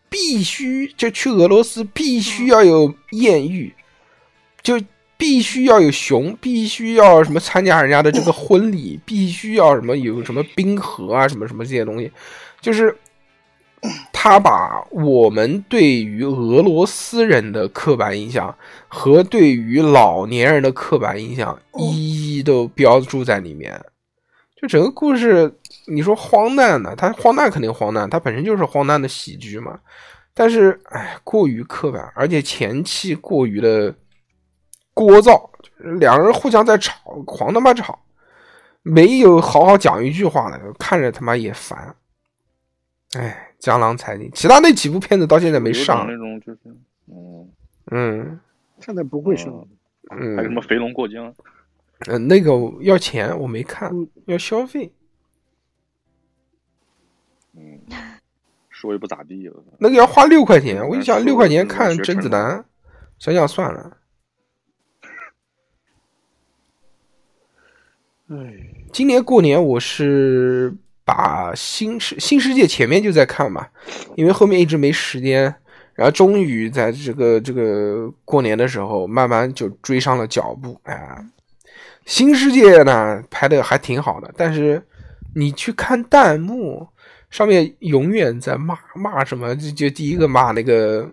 [0.09, 3.74] 必须就去俄罗斯，必须要有艳遇，
[4.62, 4.80] 就
[5.18, 12.11] 必须要有熊，必须要什么参加人家的这个婚礼， 必须要什么有什么冰河啊，什么什么这些东西，
[12.62, 12.97] 就是
[14.11, 18.53] 他把我们对于俄罗斯人的刻板印象
[18.88, 23.78] 和对于老年人的刻板印象一一都标注在里面。
[24.61, 25.51] 就整个故事，
[25.87, 26.95] 你说荒诞呢？
[26.95, 29.81] 它荒诞肯定荒诞，它本身就是荒诞的喜剧嘛。
[30.35, 33.91] 但是，哎，过于刻板，而且前期过于的
[34.95, 37.99] 聒噪，就是两个人互相在吵，狂他妈吵，
[38.83, 41.97] 没有好好讲一句话了，看着他妈也烦。
[43.15, 46.15] 哎，江郎才尽，其他那几部片子到现在没上那。
[46.19, 46.59] 种就是
[47.09, 47.49] 嗯
[47.91, 48.41] 嗯
[48.79, 49.49] 现在不会上，
[50.11, 51.35] 嗯，还有什么肥龙过江，
[52.07, 54.92] 嗯，那个要钱，我没看嗯，要消费。
[57.55, 57.80] 嗯，
[58.70, 59.62] 说也不咋地了。
[59.78, 62.64] 那个要花六块钱，我就想六块钱看甄子丹，
[63.18, 63.98] 想想算了。
[68.28, 68.36] 哎，
[68.92, 70.72] 今年过年我是
[71.05, 73.68] 把新世新世界前面就在看嘛，
[74.16, 75.55] 因为后面一直没时间，
[75.94, 80.80] 然后终于在这个这个过年的时候，慢慢就追上了脚步。
[80.84, 81.26] 哎，
[82.11, 84.83] 新世界呢拍的还挺好的，但是
[85.37, 86.85] 你去看弹幕，
[87.31, 91.09] 上面永远在骂骂什么，就就第一个骂那个。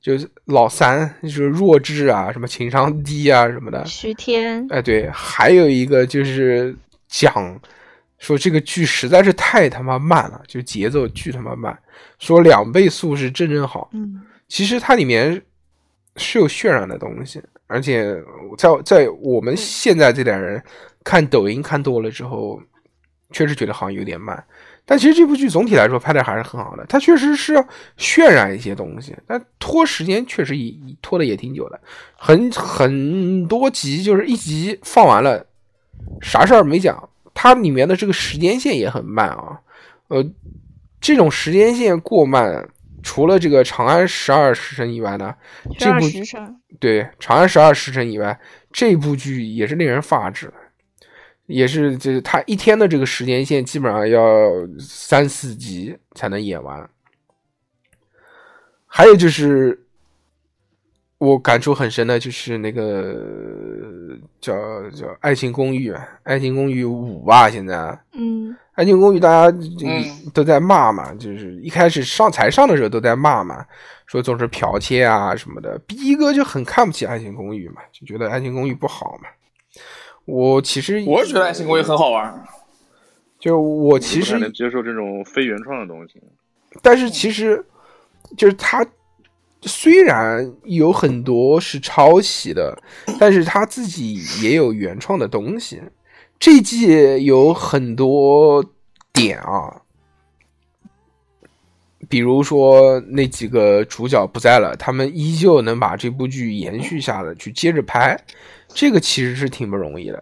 [0.00, 3.86] 就是老三，就是弱智啊，什么情商低啊，什么的。
[3.86, 6.74] 徐天，哎，对，还有一个就是
[7.06, 7.56] 讲
[8.18, 11.78] 说这个剧实在是太他妈慢了，就节奏巨他妈慢，
[12.18, 13.90] 说两倍速是正正好。
[13.92, 15.40] 嗯，其实它里面
[16.16, 17.40] 是有渲染的东西，
[17.72, 18.14] 而且
[18.58, 20.62] 在在我们现在这代人
[21.02, 22.60] 看抖音看多了之后，
[23.32, 24.44] 确实觉得好像有点慢。
[24.84, 27.64] 但其实这部剧总体来说拍的还是很好的，它确实是要
[27.96, 31.80] 渲染一些东西，但拖时间确实也拖的也挺久的，
[32.16, 35.46] 很很多集就是一集放完了，
[36.20, 39.60] 啥事儿没讲，它里面的这个时间线也很慢啊，
[40.08, 40.24] 呃，
[41.00, 42.68] 这种时间线过慢，
[43.02, 45.34] 除了这个《长安十二时辰》以外呢，
[45.78, 46.06] 这部
[46.78, 48.38] 对《长安十二时辰》以外，
[48.72, 50.52] 这部剧也是令人发指，
[51.46, 56.88] 也是就是他一天的这个时间线基本上要三四集才能演完。
[58.86, 59.78] 还有就是
[61.18, 64.54] 我感触很深的，就是那个叫
[64.90, 65.90] 叫《爱情公寓》，
[66.24, 67.74] 《爱情公寓五》吧，现在
[68.12, 73.64] 《嗯，爱情公寓》大家嗯都在骂嘛，就是一开始上才上的时候都在骂嘛，
[74.06, 75.78] 说总是剽窃啊什么的。
[75.86, 79.28] 逼哥就很看不起《爱情公寓》嘛，就觉得《爱情公寓》不好嘛。
[80.24, 82.42] 我其实我是觉得《爱情公寓》很好玩。
[83.38, 86.22] 就我其实能接受这种非原创的东西。
[86.80, 87.62] 但是其实
[88.36, 88.86] 就是他
[89.62, 92.80] 虽然有很多是抄袭的，
[93.18, 95.82] 但是他自己也有原创的东西。
[96.42, 98.64] 这季有很多
[99.12, 99.80] 点啊，
[102.08, 108.20] 比如说那几个主角不在了，他们依旧能把这部剧延续下来，去接着拍，
[108.66, 110.20] 这个其实是挺不容易的。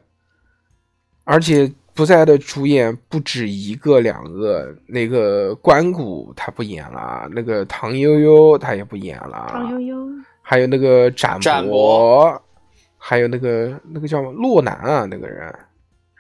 [1.24, 10.06] 而且不在的主演不止一个两个，那个关谷他不演了，那个唐悠悠他也不演了，唐悠悠，
[10.42, 12.42] 还有那个展博，
[12.98, 15.50] 还有那个那个叫洛南啊，那个人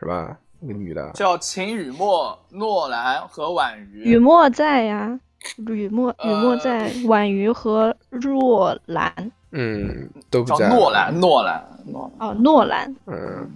[0.00, 0.36] 是吧？
[0.58, 4.02] 那个女的，叫秦雨墨、诺兰和婉瑜。
[4.04, 5.18] 雨墨在呀，
[5.68, 9.10] 雨墨雨呃墨在，婉瑜和若兰
[9.52, 10.68] 嗯，都不叫在。
[10.68, 12.28] 诺兰，诺兰，诺兰。
[12.28, 13.50] 哦，诺兰，嗯，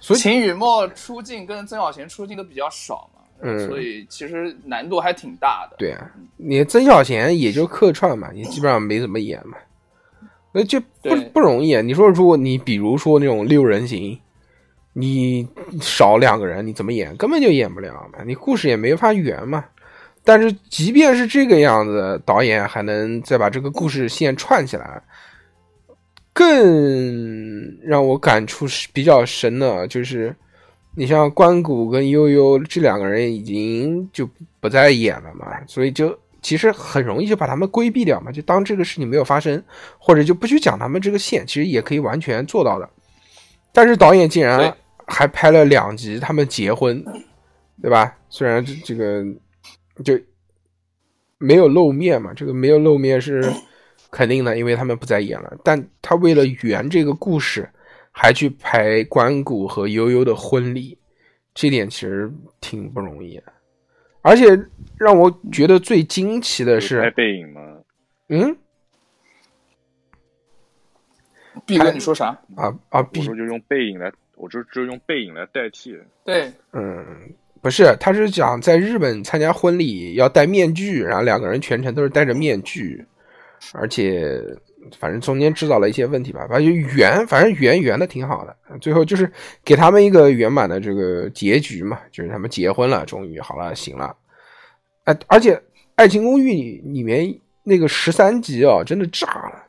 [0.00, 5.76] 所以秦雨墨出镜跟曾小贤出镜都比较少嘛，嗯所以其实难度还挺大的。
[5.78, 9.56] 对啊，你曾小贤也就客串嘛，也基本上没怎么演嘛，
[10.52, 11.80] 那就不不容易啊。
[11.80, 14.18] 你说，如果你比如说那种六人行，
[14.92, 15.48] 你
[15.80, 17.16] 少两个人，你怎么演？
[17.16, 19.64] 根本就演不了嘛，你故事也没法圆嘛。
[20.24, 25.02] 但是即便是这个样子，导演还能再把这个故事线串起来。
[26.32, 30.34] 更让我感触是比较深的，就是
[30.94, 34.28] 你像关谷跟悠悠这两个人已经就
[34.60, 39.62] 不再演了嘛，所以就其实很容易就把他们规避掉嘛，就当这个事情没有发生，
[39.98, 42.88] 或者就不去讲他们这个线，其实也可以完全做到的。
[43.72, 44.74] 但是导演竟然
[45.06, 47.04] 还拍了两集他们结婚，
[47.80, 48.16] 对吧？
[48.28, 49.24] 虽然这这个
[50.04, 50.18] 就
[51.38, 53.42] 没有露面嘛，这个没有露面是
[54.10, 55.56] 肯定的，因为他们不再演了。
[55.64, 57.68] 但他为了圆这个故事，
[58.12, 60.96] 还去拍关谷和悠悠的婚礼，
[61.54, 63.44] 这点其实挺不容易的。
[64.22, 64.46] 而且
[64.98, 67.60] 让我觉得最惊奇的是拍是，背影吗，
[68.28, 68.56] 嗯
[71.66, 72.26] 毕哥，你说啥？
[72.56, 75.96] 啊啊，我必说就用背影来，我就只有用背影来代替。
[76.24, 77.04] 对，嗯，
[77.60, 83.04] 不是，他是讲在日本参加婚礼要戴面具，然后两个人全程都是戴着面具，
[83.72, 84.40] 而且
[84.98, 89.30] 反正中间制造了一些问题吧，反正就圆，反正圆圆的挺好的，最后就是
[89.64, 94.16] 给他们一个圆满的这个结局嘛，就是他们结婚了，终于好了，行了，
[95.04, 95.54] 哎，而且
[95.96, 96.52] 《爱情公寓》
[96.92, 97.34] 里面
[97.64, 99.66] 那个十三集啊，真的炸了。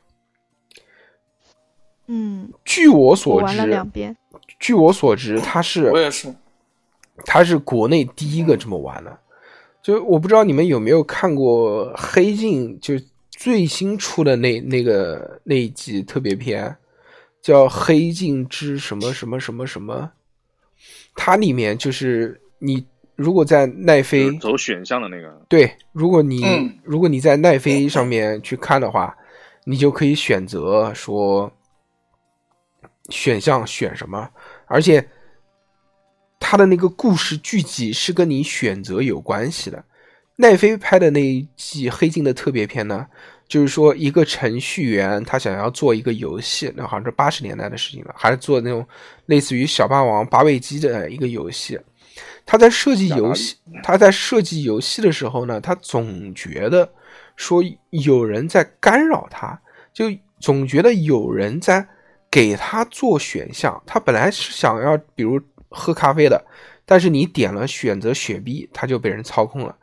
[2.14, 4.14] 嗯，据我我所玩了知，两遍，
[4.60, 6.28] 据我所知，他是我也是。
[7.24, 9.18] 他是国内第一个这么玩的。
[9.82, 16.76] 就我不知道你们有没有看过《黑镜》，就最新出的那那个那一集特别篇，
[17.40, 19.94] 叫《黑镜之什么什么什么什么》。
[21.14, 22.84] 它里面就是你
[23.16, 29.16] 如果在奈飞走选项的那个，对，如果你、嗯如果你在奈飞上面去看的话，
[29.64, 31.52] 你就可以选择说
[33.12, 34.28] 选项选什么，
[34.66, 35.06] 而且
[36.40, 39.84] 它的那个故事剧集是跟你选择有关系的。
[40.36, 43.06] 奈飞拍的那一季《黑镜》的特别篇呢，
[43.46, 48.84] 就是说一个程序员他想要做一个游戏，那好像是八十年代的事情了，还是做那种
[49.26, 51.78] 类似于小霸王八位机的一个游戏。
[52.44, 56.90] 他在设计游戏，他在设计游戏的时候呢，他总觉得
[57.36, 59.60] 说有人在干扰他，
[59.92, 60.06] 就
[60.40, 61.86] 总觉得有人在
[62.32, 63.80] 给他做选项。
[63.86, 66.42] 他本来是想要比如喝咖啡的，
[66.86, 69.76] 但是你点了选择雪碧，他就被人操控了。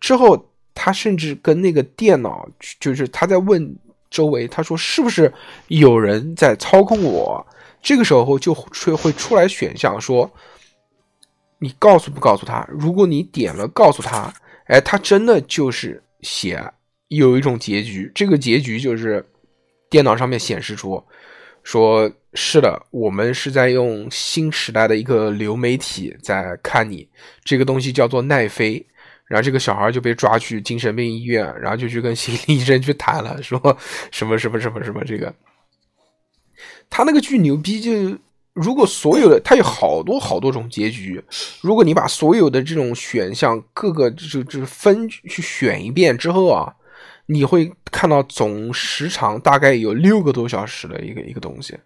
[0.00, 3.76] 之后，他甚至跟那个电脑，就是他在问
[4.08, 5.32] 周围，他说是不是
[5.66, 7.44] 有人在操控我？
[7.82, 10.30] 这个时候就会会出来选项说，
[11.58, 12.66] 你告诉不告诉他？
[12.70, 14.32] 如果你点了告诉他，
[14.66, 16.62] 哎，他真的就是写
[17.08, 19.24] 有一种结局，这个结局就是
[19.88, 21.02] 电脑上面显示出
[21.66, 27.08] 说是的，我们是在用新时代的一个流媒体在看你，
[27.42, 28.86] 这个东西叫做奈飞。
[29.26, 33.60] 然后这个小孩就被抓去精神病医院，然后就去跟心理医生去谈了，说
[34.12, 35.34] 什么什么什么什么这个。
[36.88, 38.16] 他那个剧牛逼，就
[38.52, 41.20] 如果所有的他有好多好多种结局，
[41.60, 46.72] 如果你把所有的这种选项各个就就分去选一遍之后啊，
[47.26, 51.78] 你会看到总时长大概有六个多小时的一个一个东西。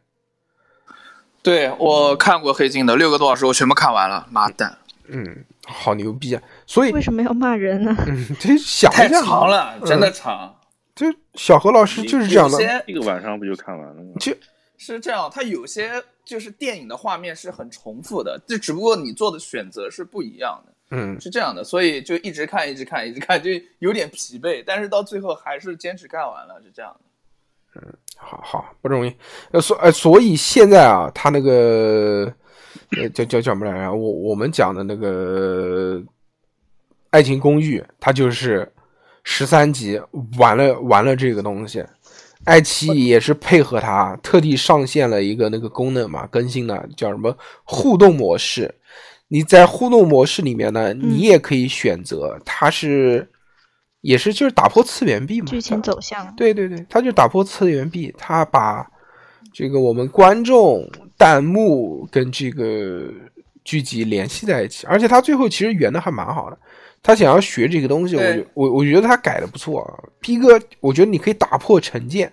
[1.42, 4.26] 对我看过《黑镜》的六个多小时，我全部看完了。
[4.30, 4.76] 妈蛋！
[5.08, 6.42] 嗯，好牛逼啊！
[6.66, 7.96] 所以为什么要骂人呢？
[8.06, 10.54] 嗯，这想太长了，嗯真的长。
[10.94, 14.12] 就小何老师就是这样的有，些一个晚上不就看完了吗？
[14.18, 14.32] 就
[14.76, 15.90] 是这样，他有些
[16.24, 27.80] 就是电影的画面是很重复的，就只不过你做的选择是不一样的，嗯，是这样的，所以就一直看，一直看，一直看，就有点疲惫，但是到最后还是坚持看完了，是这样的。
[27.80, 29.16] 嗯好好不容易，
[29.50, 32.30] 呃，所呃，所以现在啊，他那个
[32.98, 33.94] 呃叫叫叫什么来着？
[33.94, 35.94] 我我们讲的那个
[37.08, 38.70] 《爱情公寓》，它就是
[39.24, 39.98] 十三集
[40.36, 41.82] 完了完了这个东西，
[42.44, 47.34] 爱奇艺也是配合它，特地上线了一个那个功能嘛，更新了叫什么
[47.64, 48.74] 互动模式。
[49.32, 53.30] 你在互动模式里面呢，你也可以选择，它是
[54.00, 58.84] 也是就是打破次元壁嘛，剧情走向，对对对，它就打破次元壁，它把
[59.52, 60.84] 这个我们观众
[61.16, 63.08] 弹幕跟这个
[63.62, 66.58] 剧集联系在一起，而且他最后其实圆的还蛮好的。
[67.00, 69.94] 他想要学这个东西，我觉我我觉得他改的不错啊。
[70.18, 72.32] 逼哥，我觉得你可以打破成见，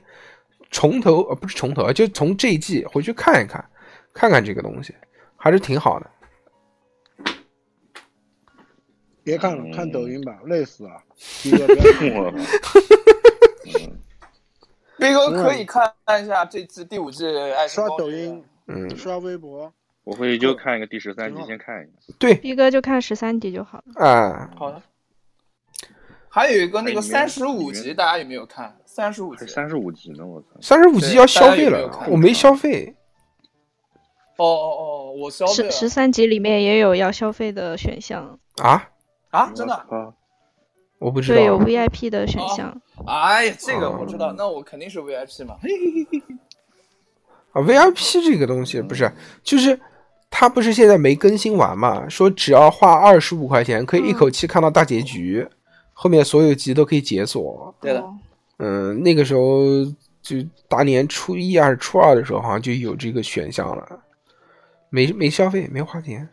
[0.71, 3.63] 从头呃不是从头啊，就从这一季回去看一看，
[4.15, 4.95] 看看这个东西，
[5.35, 6.09] 还是挺好的。
[9.27, 11.03] 别看了，嗯看抖音吧，累死了。
[11.43, 12.31] 第一个不要看我
[15.29, 15.93] 哥可以看
[16.23, 19.73] 一下这次第五季《爱刷抖音，嗯，刷微博，
[20.05, 22.13] 我会就看一个第十三集，先看一下。
[22.17, 24.05] 对，逼哥就看十三集就好了。
[24.05, 24.81] 啊，好的。
[26.29, 28.77] 还有一个那个哎三十五集，大家有没有看？
[28.85, 29.45] 三十五集。
[29.45, 30.47] 三十五集呢，我操！
[30.61, 32.95] 三十五集要消费了有没有，我没消费
[34.37, 38.89] 哦哦哦，我消费了十十三集里面也有要消费的选项，啊，
[39.29, 39.51] 啊！
[39.55, 39.73] 真的？
[39.73, 40.13] 啊！
[40.99, 41.59] 我不知道对，有。
[41.59, 42.75] VIP 的选项。
[43.05, 45.55] 哎呀，这个我知哦道，那我肯定是 VIP 嘛。
[47.51, 49.11] 啊，VIP 这个东西不是，
[49.43, 49.79] 就是
[50.29, 52.07] 它不是现在没更新完嘛？
[52.09, 55.47] 说只要花二十五块钱，可以一口气看到大结局，
[55.93, 57.73] 后面所有集都可以解锁。
[57.79, 58.15] 对的，哦
[58.57, 59.85] 嗯，那个时候
[60.21, 60.37] 就
[60.67, 63.99] 大年初一还是初二的时候，好像就有这个选项了，
[64.89, 66.27] 没没消费，没花钱，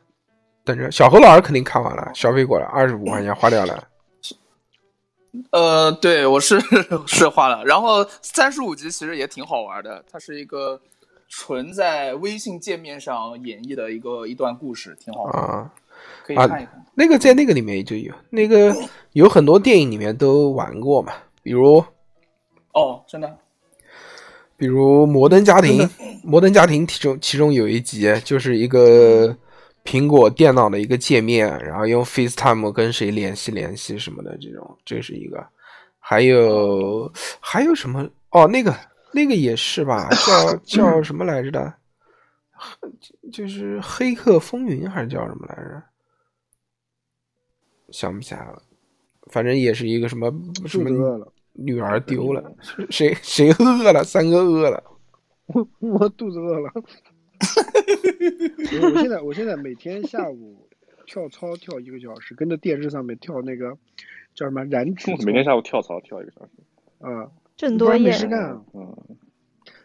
[0.65, 3.87] 等着小何老师肯定看完了，消费过了，二十五块钱花掉了。
[5.51, 6.61] 呃，对我是
[7.07, 10.81] 是花了，然后三十五集其实也挺好玩的，它是一个
[11.29, 15.71] 纯在微信界面上演绎的一个一段故事，挺好玩，啊，
[16.25, 16.87] 可以看一看。
[16.95, 18.73] 那个在那个里面就有，那个
[19.13, 21.13] 有很多电影里面都玩过嘛，
[21.43, 21.85] 比如
[22.73, 23.37] 哦，真的，
[24.57, 25.81] 比如《摩登家庭》，
[26.23, 29.37] 《摩登家庭》其中其中有一集就是一个
[29.85, 35.47] 苹果电脑的一个界面，然后用 FaceTime 跟谁联系联系什么的这种，这是一个。
[35.99, 38.09] 还有还有什么？
[38.31, 38.75] 哦，那个
[39.13, 41.73] 那个也是吧， 叫叫什么来着的？
[43.33, 45.83] 就是《黑客风云》还是叫什么来着？
[47.91, 48.63] 想不起来了。
[49.31, 50.31] 反正也是一个什么
[50.67, 50.91] 什么
[51.53, 52.55] 女儿丢了，
[52.91, 54.05] 谁谁饿了？
[54.05, 54.83] 三哥饿了。
[55.47, 56.71] 我我肚子饿了。
[58.81, 60.69] 我我现在我现在每天下午
[61.07, 63.77] 跳操跳一个小时，跟着电视上面跳那个
[64.35, 66.51] 叫什么燃脂每天下午跳操跳一个小时。
[67.01, 68.97] 啊，郑多燕不然没事，干啊，嗯，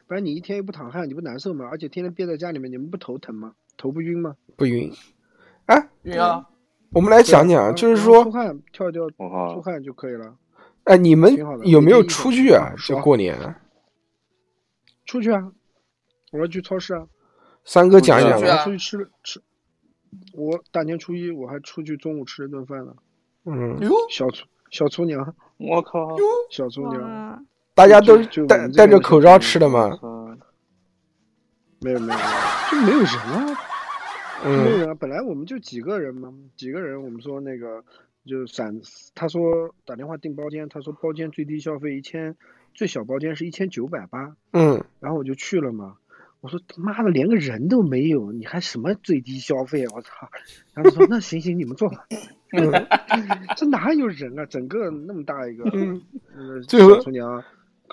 [0.08, 1.68] 不然你一天又不淌汗，你不难受吗？
[1.70, 3.54] 而且天天憋在家里面，你们不头疼吗？
[3.78, 4.36] 头不晕吗？
[4.56, 4.92] 不晕。
[5.66, 6.48] 哎，晕啊，
[6.92, 9.08] 我们来讲讲，就是说，出汗跳一跳，
[9.54, 10.38] 出汗就可以了。
[10.86, 11.36] 哎，你们
[11.66, 12.74] 有没有出去啊？
[12.78, 13.38] 就过年，
[15.06, 15.52] 出去啊，
[16.32, 17.06] 我要去超市啊，
[17.70, 18.38] 三哥讲一讲吧。
[18.40, 19.42] 出去啊我出去吃了吃。
[20.34, 22.96] 我大年初一我还出去中午吃了顿饭呢，
[23.46, 26.18] 嗯，哟，小厨小厨娘，我靠！
[26.50, 28.18] 小厨娘，大家都
[28.48, 29.96] 戴戴着口罩吃的吗？
[30.02, 30.36] 操！
[31.82, 33.58] 没有没有没有，就没有人啊，
[34.44, 34.96] 没有嗯人啊。
[34.96, 37.84] 本来我们就几个人嘛，几个人，我们说那个
[38.26, 38.82] 就散，
[39.14, 42.36] 他说打电话订包间，他说包间最低消费一千，
[42.74, 45.98] 最小包间是一千九百八，嗯，然后我就去了嘛。
[46.42, 49.92] 我说他妈的连个人都没有，你还什么最低消费啊？
[49.96, 50.10] 我操！
[50.74, 52.06] 然后他说 那行行，你们坐吧。
[53.58, 54.46] 这哪有人啊？
[54.46, 55.66] 整个那么大一个，
[56.68, 57.44] 最后小厨娘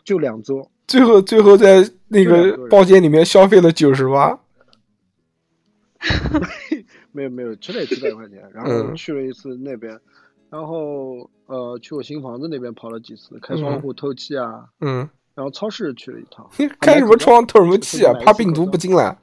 [0.04, 4.38] 就两桌，最后最后在那个包间里面消费了九十八。
[7.12, 8.38] 没有没有，吃了也几百块钱。
[8.52, 9.98] 然后嗯去了一次那边，
[10.50, 14.68] 然后呃去我新房子那边跑了几次，开窗户透气啊。
[14.80, 16.48] 嗯，然后超市去了一趟，
[16.80, 18.12] 开什么窗透什么气啊？
[18.24, 19.16] 怕病毒不进来。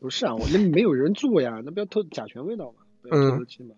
[0.00, 3.74] 不是啊，我那没有人住呀，那不要透甲醛味道嘛，不要透透气嘛。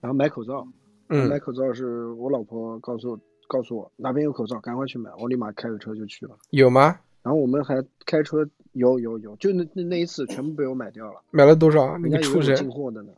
[0.00, 0.64] 然后买口罩，
[1.06, 6.36] 买嗯口罩是我老婆告诉我告诉我哪边有口罩，赶快去买，我立马开着车就去了。
[6.50, 6.98] 有吗？
[7.22, 11.96] 然后我们还开车有有有，就那那那一次全部被我买掉了，买了多少？
[11.98, 12.56] 你畜生！
[12.56, 13.12] 进货的呢。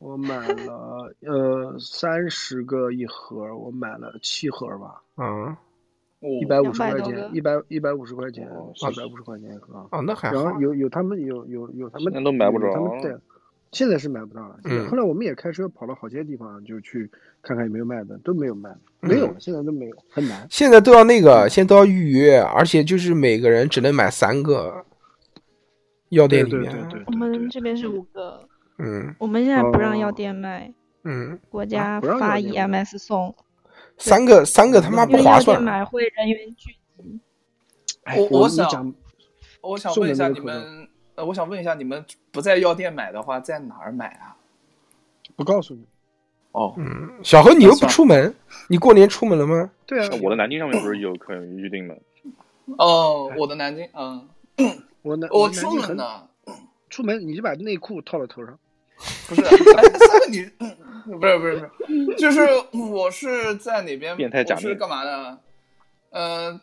[0.00, 5.54] 我买了呃三十个一盒，我买了七盒吧，嗯
[6.40, 9.86] 一百五十200块钱，一百一百五十块钱，哦二百五十块钱一盒。
[9.90, 10.58] 啊，那还好然后。
[10.58, 13.20] 有有他们有有有他们现在都买不着有他们带，
[13.72, 14.58] 现在是买不到了。
[14.64, 17.10] 嗯后来我们也开车跑了好些地方，就去
[17.42, 20.46] 看看有没有卖的，都没有卖，没有了，现在都没有，很难。
[20.50, 24.82] 现在都要那个，现在都要预约，而且就是每个人只能买三个。
[26.10, 28.42] 药店里面，对对对对我们这边是五个，
[28.82, 30.72] 嗯我们现在不让药哦店卖，
[31.04, 33.34] 嗯，国家发 EMS 送，
[33.98, 35.62] 三个三个他妈不划算。
[35.62, 37.20] 买会人员聚集。
[38.04, 38.94] 哎我我想
[39.60, 44.36] 我想问一下你们，呃，我想问一下你们不在药店买的话，在哪儿买啊？
[45.36, 45.84] 不告诉你。
[46.52, 48.34] 哦，嗯，小何你又不出门，
[48.68, 49.70] 你过年出门了吗？
[49.86, 51.94] 对啊，我的南京上面不是有可以预定吗？
[52.78, 54.28] 哦，我的南京，嗯，
[55.02, 56.26] 我南我出门呢，
[56.88, 58.58] 出门你就把内裤套到头上。
[59.28, 60.44] 不是，哎，三个你，
[61.18, 64.16] 不是不是不是，就是我是在哪边？
[64.16, 65.38] 变态假面我是干嘛的？
[66.10, 66.60] 呃，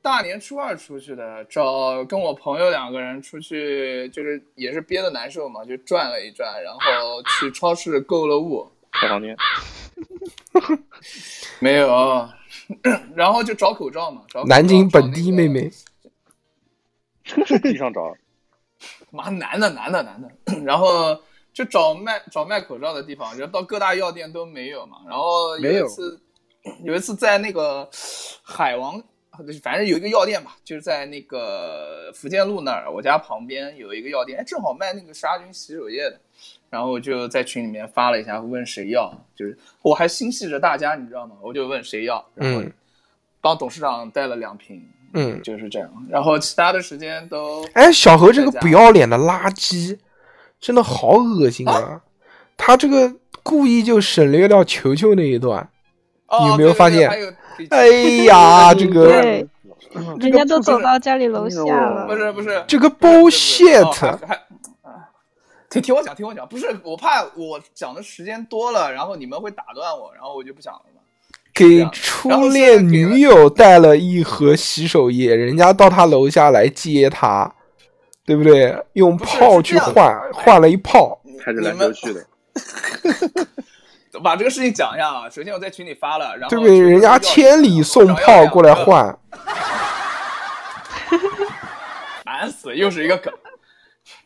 [0.00, 9.36] 大年初二出去的，找跟我朋友两个人出去，就是也是憋得难受嘛，就转了一转，然后去超市购了物，开房间，
[11.58, 12.28] 没有，
[13.14, 15.70] 然后就找口罩嘛，找口罩南京本地妹妹，
[17.62, 18.14] 地上找，
[19.10, 20.30] 妈男的男的男的，
[20.64, 21.18] 然后
[21.56, 24.98] 就找卖找卖口罩的地方，然后到各大药店都没有嘛。
[25.08, 26.20] 然后有有一次，
[26.84, 27.88] 有一次在那个
[28.42, 29.02] 海王，
[29.62, 36.20] 反正有一个药店吧，就是在那个福建路那儿，我家旁边有一个药店，哎，正好卖那个杀菌洗手液的。
[36.68, 41.36] 然后我就在群里面发了一下，问谁要，就是我还心系着大家，你知道吗？
[41.40, 42.70] 我就问谁要，然后嗯
[43.40, 45.90] 帮董事长带了两瓶，嗯，就是这样。
[46.10, 49.96] 然后其他的时间都哎，小何这个不要脸的垃圾，
[50.60, 52.00] 真的好恶心啊！
[52.56, 55.68] 他这个故意就省略掉球球那一段。
[56.28, 57.20] 哦有没有发现对
[57.56, 59.46] 对对哎呀，这个对，
[60.18, 62.04] 人家都走到家里楼下了。
[62.06, 64.18] 不是不是这个 bullshit
[65.70, 71.00] 听听我讲，听我讲，不是我怕我讲的时间多了，然后你们会打断我，然后我就不讲了嘛。
[71.54, 77.54] 给初恋女友带了一盒洗手液，人家到他楼下来接他，
[78.26, 78.76] 对不对？
[78.94, 81.18] 用炮去换，换了一炮。
[81.40, 82.26] 开着篮球去的，
[84.20, 85.30] 把这个事情讲一下啊。
[85.30, 86.78] 首先我在群里发了，然后对不对？
[86.78, 89.16] 人家千里送炮过来，换，
[92.24, 93.32] 烦死，又是一个梗。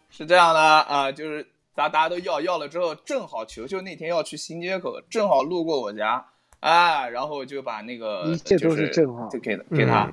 [0.08, 6.24] 是这样的啊、就是大大家都要要了之后，正好球球那天要去新街口，正好路过我家，
[6.60, 10.10] 啊，然后就把那个一切都就是正好就给给他，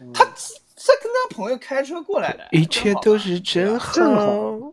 [0.00, 0.24] 嗯他
[0.76, 4.72] 他跟他朋友开车过来的，一切都是真正好，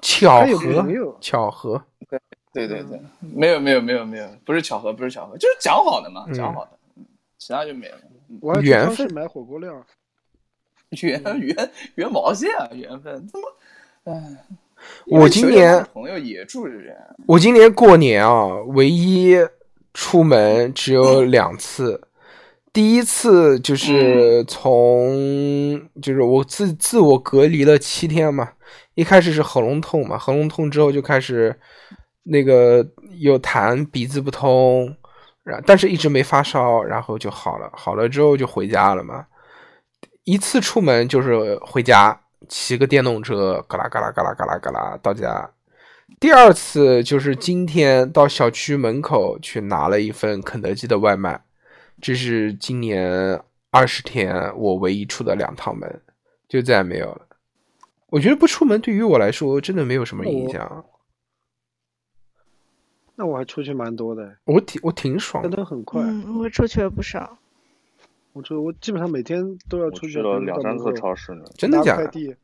[0.00, 1.82] 巧合，巧合。
[2.52, 6.34] 对对对，没有没有没有没有，不是巧合不是巧合，就是讲好的嘛，嗯。
[6.34, 7.04] 讲好的，嗯
[7.38, 7.96] 其他就没了。
[8.40, 9.12] 我缘分。
[9.12, 9.84] 买火锅料，
[11.02, 13.26] 缘缘缘毛线啊，缘分。
[13.32, 14.44] 他妈，哎，
[15.06, 16.96] 我今年朋友也住这边，
[17.26, 19.34] 我今年过年啊，唯一
[19.92, 22.00] 出门只有两次。
[22.72, 28.52] 第一次就是从，就是我自自我隔离了七天嘛，
[28.94, 31.54] 一开始是喉咙痛嘛，喉咙痛之后就开始
[32.22, 32.86] 那个
[33.18, 34.96] 有痰，鼻子不通，
[35.44, 39.26] 然但是一直没发烧，然后就好了，好了之后就回家了嘛。
[40.24, 42.18] 一次出门就是回家，
[42.48, 45.50] 骑个电动车，嘎啦嘎啦嘎啦嘎啦嘎啦到家。
[46.18, 51.42] 第二次就是今天到小区门口去拿了一份肯德基的外卖，
[52.02, 56.02] 这是今年二十天我唯一出的两趟门，
[56.48, 57.28] 就再也没有了。
[58.08, 60.84] 我觉得不出门对于我来说真的没有什么影响，
[63.14, 65.58] 那我还出去蛮多的，我挺我挺爽真的。
[65.58, 66.02] 的很快。
[66.02, 67.38] 嗯，我出去了不少。
[68.32, 71.44] 我出我基本上每天都要出去，去了两三次超市呢。
[71.56, 72.36] 真的假的？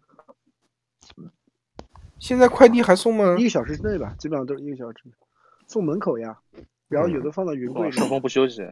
[2.21, 3.45] 现在快递还送吗一？
[3.45, 5.11] 个小时之内吧，基本上都是一个小时内，
[5.67, 6.39] 送门口呀。
[6.87, 8.63] 然后有的放到云柜顺丰不休息，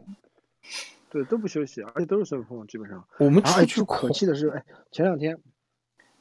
[1.08, 3.06] 对，都不休息，而且都是顺丰，基本上。
[3.18, 5.38] 我们出去可气的是，哎，前两天，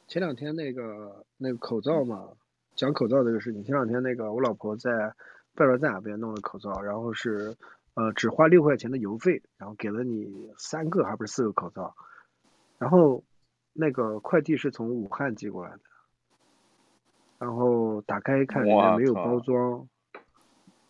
[0.06, 2.28] 前两天那个那个口罩嘛，
[2.74, 5.12] 讲口罩这个事情，前两天那个我老婆在
[5.54, 7.56] 拜罗站那边弄的口罩，然后是
[7.94, 11.94] 呃只花六块钱的邮费，然后给了你三个还不是四个口罩，
[12.78, 13.24] 然后
[13.72, 15.80] 那个快递是从武汉寄过来的，
[17.38, 19.86] 然后打开一看，里面没有包装。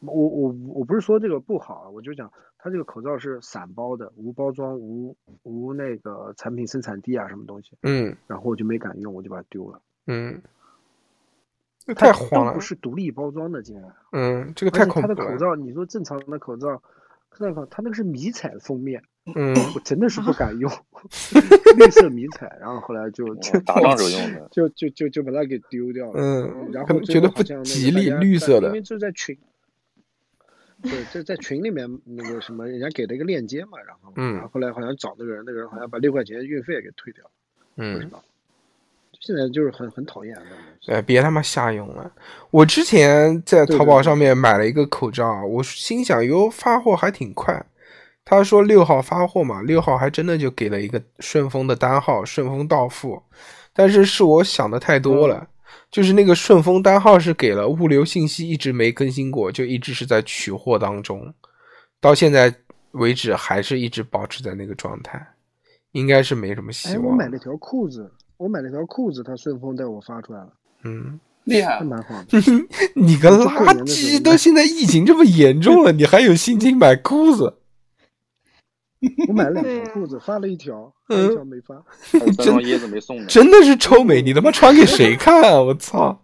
[0.00, 2.30] 我我我不是说这个不好，我就讲
[2.66, 9.80] 它它这个口罩是散包的，无包装、无无那个产品生产地啊什么东西，嗯然后我就没敢用，我就把它丢了。
[10.08, 10.42] 嗯，
[11.86, 12.60] 这太慌了都不。
[12.60, 13.94] 是独立包装的，竟然。
[14.10, 15.14] 嗯，这个太恐怖了。
[15.14, 16.82] 的口罩，你说正常的口罩，
[17.38, 19.00] 那个它那个是迷彩封面，
[19.36, 20.68] 嗯我真的是不敢用，
[21.78, 24.48] 绿色迷彩，然后后来就就打仗时候用的。
[24.50, 26.14] 就就就就把它给丢掉了。
[26.16, 28.66] 嗯，然后觉得不吉利，绿色的。
[28.70, 29.38] 因为就在群，
[30.88, 37.30] 对，在在群里面那个什么，人家给了一个链接嘛，然后嗯然后后来好像找那个人，那个人好像把六块钱运费给退掉了，
[37.74, 38.22] 不知嗯，道。
[39.18, 40.36] 现在就是很很讨厌。
[40.86, 42.12] 哎，别他妈瞎用了。
[42.50, 47.66] 我之前在淘宝上面买了一个口罩，我心想哟，发货还挺快。
[48.24, 53.20] 他说六号发货嘛，六号还真的就给了一个顺丰的单号，顺丰到付。
[53.72, 55.48] 但是是我想的太多了，
[55.90, 61.32] 就是那个顺丰单号是给了物流信息，一直没更新过，就一直是在取货当中，
[62.00, 62.54] 到现在
[62.92, 65.24] 为止还是一直保持在那个状态，
[65.92, 67.06] 应该是没什么希哎，望。
[67.06, 70.52] 我买了条裤子，我买了条裤子，他顺丰带我发出来了，
[70.84, 72.38] 嗯，厉害还，蛮好的。
[72.94, 74.22] 你个垃圾！
[74.22, 77.54] 都现在疫情这么严重了，你还有心情买裤子？
[79.28, 81.76] 我买了两条裤子，发了一条，还有一条没发。
[82.12, 83.26] 还有三双椰子没送呢。
[83.28, 84.22] 真的是臭美！
[84.22, 85.60] 你他妈穿给谁看啊？
[85.62, 86.22] 我操！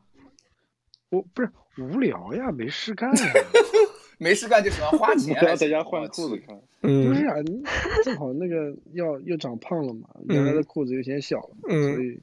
[1.10, 3.24] 我不是无聊呀，没事干呀。
[4.18, 6.56] 没事干就喜欢花钱，在家换裤子看。
[6.80, 7.62] 不嗯是啊，你
[8.04, 12.20] 正好那个要又长胖了嘛，原来的裤子又显小了，嗯所以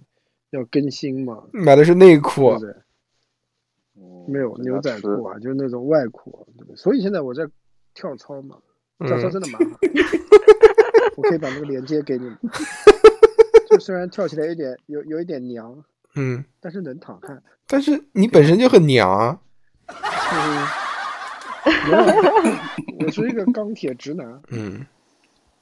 [0.52, 2.76] 要更新嘛，买的是内裤对，对？
[3.98, 6.76] 嗯没有牛仔裤啊，就是那种外裤，对对？
[6.76, 7.48] 所以现在我在
[7.94, 8.58] 跳操嘛，
[9.08, 9.78] 跳操嗯真的蛮好。
[11.18, 12.38] 我可以把那个链接给你们。
[13.70, 15.84] 就虽然跳起来有点有有一点娘，
[16.16, 17.42] 嗯，但是能淌汗。
[17.68, 19.40] 但是你本身就很娘啊，
[20.34, 20.68] 嗯，
[23.00, 24.86] 我是一个钢铁直男，嗯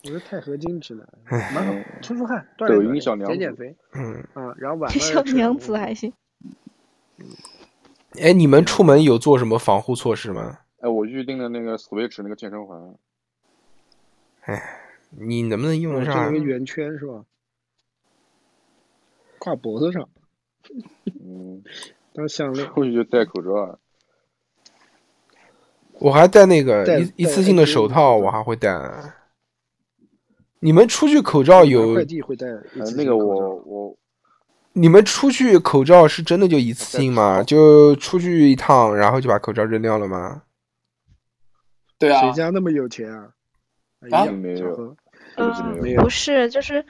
[0.06, 4.24] 我是钛合金直男，唉蛮好，出出汗，锻抖炼锻炼，音小娘子减减肥嗯。
[4.34, 6.14] 啊，然后晚上小娘子还行。
[8.22, 10.60] 哎，你们出门有做什么防护措施吗？
[10.80, 12.80] 哎，我预定的那个 Switch 那个健身环，
[15.10, 16.46] 你能不能用得上那个？
[16.46, 17.24] 圆圈是吧？
[19.40, 20.08] 挂脖子上
[21.24, 21.64] 嗯，
[22.14, 22.68] 当项链。
[22.68, 23.78] 出去就戴口罩啊。
[26.00, 28.80] 我还戴那个一一次性的手套，我还会戴。
[30.60, 32.04] 你们出去口罩有快？
[32.06, 33.98] 递会呃，那个我我
[34.74, 37.42] 你们出去口罩是真的就一次性吗？
[37.44, 40.44] 就出去一趟，然后就把口罩扔掉了吗？
[41.98, 43.34] 对啊谁，家那么有钱啊？
[44.02, 44.26] 哎啊？
[44.26, 44.96] 没有小何
[45.36, 46.86] 这个是没嗯，有不是，就是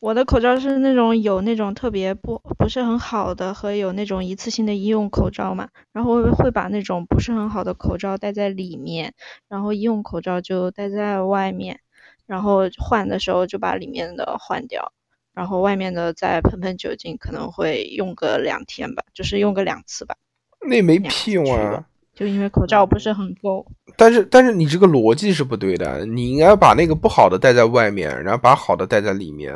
[0.00, 9.14] 我的口罩是那种有那种特别不不是很好的和有那种一次性的医用口罩嘛，然后会会把那种不是很好的口罩戴在里面，
[9.48, 11.80] 然后医用口罩就戴在外面，
[12.26, 14.92] 然后换的时候就把里面的换掉，
[15.34, 20.16] 然后外面的再喷喷酒精，可能会用个两天吧，就是用个两次吧，
[20.60, 21.87] 那没屁用啊！
[22.18, 23.64] 就因为口罩不是很够。
[23.96, 29.54] 但是但是你这个逻辑是不对的，你应该把那个不好的带在外面，然后把好的带在里面。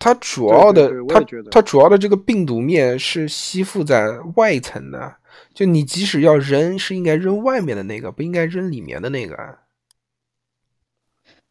[0.00, 5.14] 它主要的对对对它它主要的这个病毒面是吸附在外层的，
[5.54, 9.36] 就你即使要扔，是应该扔外面的那个，不应该扔里面的那个。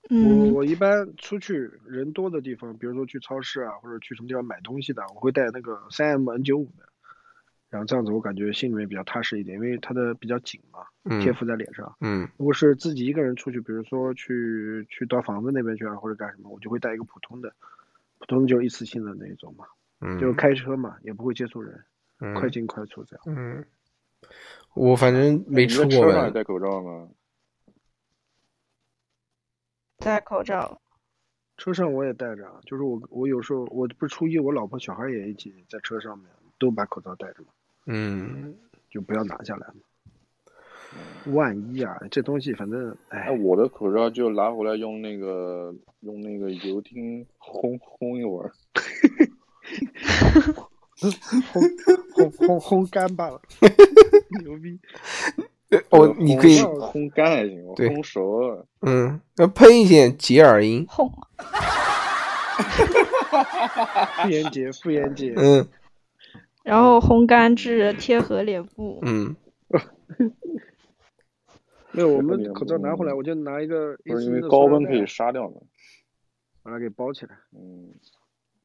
[0.10, 1.54] 我嗯，我一般出去
[1.88, 6.89] 人多的地方，比如说去超市啊，或者去什么地方买东西的，我会带那个三 M N 九五的，
[7.70, 10.80] 然后这样子我感觉心里面比较踏实一点，因为它的比较紧嘛，
[11.22, 11.96] 贴嗯附在脸上。
[12.02, 17.54] 嗯如果是自己一个人出去，比如说去去到房子那边去啊，或者干什么，我就会带一个普通的，
[18.18, 19.66] 普通的就一次性的那一种嘛，
[20.02, 21.84] 嗯就嗯开车嘛，也不会接触人，
[22.36, 23.24] 快嗯进快出这样。
[23.28, 23.66] 嗯，
[24.74, 27.10] 我反正没你出过车上也戴口罩吗？
[30.00, 30.82] 戴口罩。
[31.58, 36.28] 车上我也戴着啊，就是我我有时候我不是初一，我老婆小孩也一起在车上面，
[36.58, 37.50] 都把口罩戴着嘛，
[37.92, 38.56] 嗯，
[38.90, 41.34] 就不要拿下来嘛。
[41.34, 48.52] 万一啊，这东西反正哎，哎，我的口罩就拿回来用那个用那个油汀烘烘一会儿。
[51.00, 51.10] 烘
[52.14, 53.42] 烘烘烘干罢了，
[54.44, 54.80] 牛逼！
[55.90, 58.66] 我你可以烘烘干还行，我烘熟了。
[58.82, 60.86] 嗯，要喷一点洁尔因。
[60.88, 61.12] 烘，
[64.24, 65.68] 妇炎洁，妇炎洁，嗯
[66.70, 69.00] 然后烘干至贴合脸部。
[69.02, 69.36] 嗯
[71.92, 75.60] 没有，我们口罩拿回来，我就拿一个不是因为高温可以杀掉的？
[76.62, 77.90] 把它给包起来，嗯，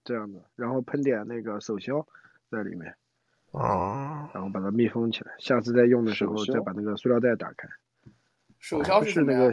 [0.05, 2.07] 这样子，然后喷点那个手消
[2.51, 2.95] 在里面，
[3.53, 7.67] 啊，然后把它密封起来，下次再用的时候再把那个塑料袋打开。
[8.59, 9.51] 手消不是那个？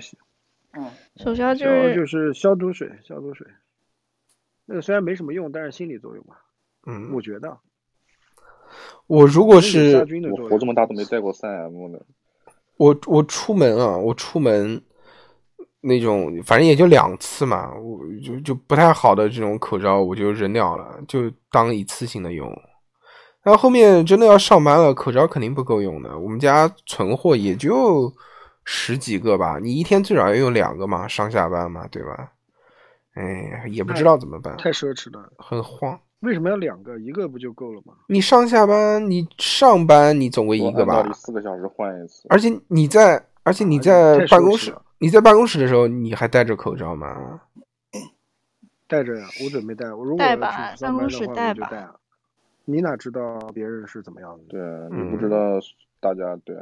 [0.73, 3.47] 嗯，手消就是就是消毒水，消毒水。
[4.65, 6.43] 那个虽然没什么用，但是心理作用吧，
[6.85, 7.57] 嗯，我觉得
[9.07, 9.97] 我如果是。
[10.31, 11.99] 我活这么大都没戴过三 M 呢。
[12.77, 14.81] 我我出门啊，我出门
[15.81, 22.47] 那种反正也就两次嘛，我就就不太好的这种口罩我就扔掉了，就当一次性的用。
[23.43, 26.17] 然后后面真的要上班了，口罩肯定不够用的。
[26.17, 28.11] 我们家存货也就
[28.63, 32.31] 十几个吧，你一天最少要用两个嘛，上下班嘛，对吧？
[33.13, 35.31] 哎，也不知道怎么办，太奢侈了。
[35.37, 35.99] 很慌。
[36.21, 36.97] 为什么要两个？
[36.99, 37.93] 一个不就够了吗？
[38.07, 42.27] 你上下班，你上班你总归一个吧四个小时换一次。
[42.29, 47.41] 而且你在，而且你啊在办公室了，你在办公室的时候，你还戴着口罩吗？
[48.87, 49.91] 戴着呀，我准备戴。
[49.93, 51.95] 我如果带吧去上班的办公室话，带吧我就带啊。
[52.65, 54.43] 你哪知道别人是怎么样的？
[54.49, 54.61] 对，
[54.91, 55.37] 嗯你不知道
[55.99, 56.55] 大家对，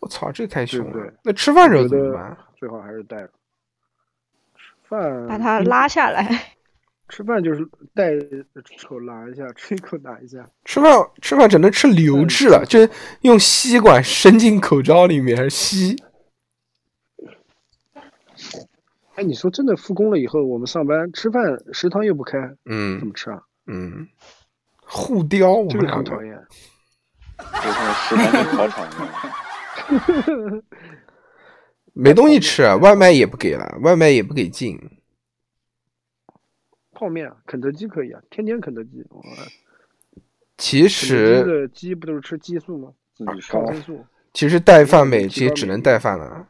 [0.00, 1.12] 我操，这太凶了对对！
[1.22, 2.36] 那吃饭时候怎么办？
[2.56, 3.30] 最好还是戴着。
[4.56, 6.26] 吃饭把它拉下来。
[7.10, 10.48] 吃饭就是带吃口拿一下，吃一口拿一下。
[10.64, 12.78] 吃饭吃饭只能吃流质了，就
[13.22, 15.96] 用吸管伸进口罩里面吸。
[19.16, 23.42] 哎，你说真的，复工了以后，我们上班吃饭，食堂又不开，嗯怎嗯么吃啊？
[23.66, 24.08] 嗯，
[24.78, 26.38] 互叼，我们两个个很讨厌。
[27.36, 30.62] 就像食堂跟考场一样。
[31.92, 34.78] 没东西吃，外卖也不给了，外卖也不给进。
[37.00, 39.02] 泡面啊，肯德基可以啊，天天肯德基。
[39.08, 39.22] 我
[40.58, 42.92] 其肯德基实的鸡不都是吃激素吗？
[43.14, 44.04] 自己烧抗，生素。
[44.34, 46.48] 其实带饭呗，提其实高免疫只能带饭了。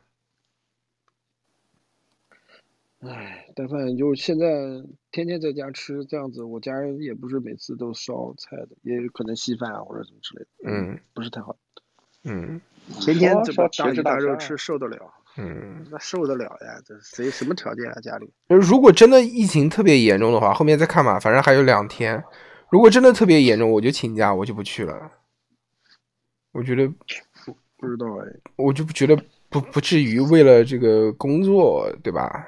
[3.03, 4.83] 唉，带饭就现在
[5.13, 11.57] 天天在家吃这样子，我家人也不是每次都烧菜的，也有可能稀饭啊或者什么之类的，嗯不是太好。
[12.25, 12.61] 嗯
[13.01, 15.15] 天天怎么大鱼茄子大虾大肉吃，受得了？
[15.37, 15.87] 嗯。
[15.91, 16.81] 那受得了呀？
[16.85, 18.01] 这谁什么条件啊？
[18.01, 22.23] 家里如果真的疫情特别严重的话，后面再看吧，反正还有两天。
[22.71, 25.11] 如果真的特别严重，我就请假，我就不去了。
[26.53, 26.87] 我觉得，
[27.77, 28.41] 不知道哎。
[28.57, 29.17] 我就不觉得
[29.49, 32.47] 不不至于为了这个工作，对吧？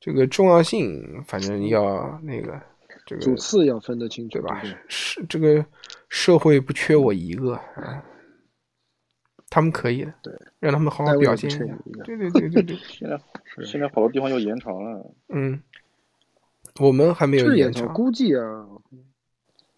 [0.00, 2.60] 这个重要性，反正要那个
[3.06, 4.62] 这个主次要分得清楚，对吧？？
[4.88, 5.64] 是这个
[6.08, 8.02] 社会不缺我一个，啊
[9.52, 11.58] 他们可以的，对，让他们好好表现一下。
[12.04, 13.20] 对对对对对， 现在
[13.66, 15.14] 现在好多地方要延长了。
[15.28, 15.62] 嗯，
[16.80, 18.66] 我们还没有延长，估计啊，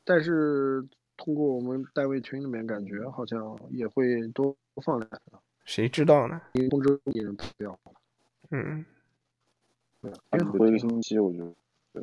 [0.04, 0.86] 但是
[1.16, 6.40] 通过我们单位群里面感觉好像也会多放两个，谁知道呢？
[6.70, 7.76] 通知你人不要，
[8.50, 8.86] 嗯，
[10.00, 10.18] 对吧？
[10.34, 12.02] 因为多一个星期，我觉得。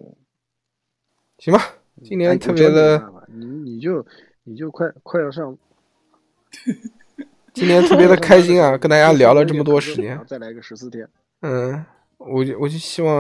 [1.37, 1.59] 行吧，
[2.03, 3.25] 今年哎特别的。
[3.27, 4.05] 你你就
[4.43, 5.57] 你就快快要上，
[7.53, 10.19] 今天特别的开心啊， 跟大家聊了这么多时间。
[10.25, 11.07] 再来个十四天，
[11.41, 11.83] 嗯，
[12.17, 13.13] 我就我就希望，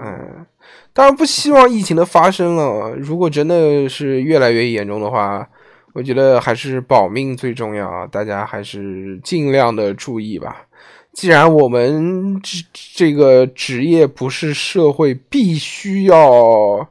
[0.00, 0.46] 嗯，
[0.92, 2.94] 当然不希望疫情的发生了。
[2.96, 5.46] 如果真的是越来越严重的话，
[5.92, 10.66] 我觉得还是保命最重要啊，大家还是尽量的注意吧。
[11.12, 16.88] 既然我们这这个职业不是社会必须要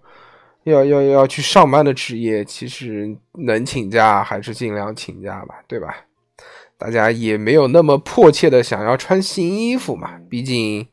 [0.63, 5.93] 要要要去上班的职业，其实能请假还是尽量请假吧，对吧？
[6.83, 10.85] 大家也没有那么迫切的想要穿新衣服嘛，毕竟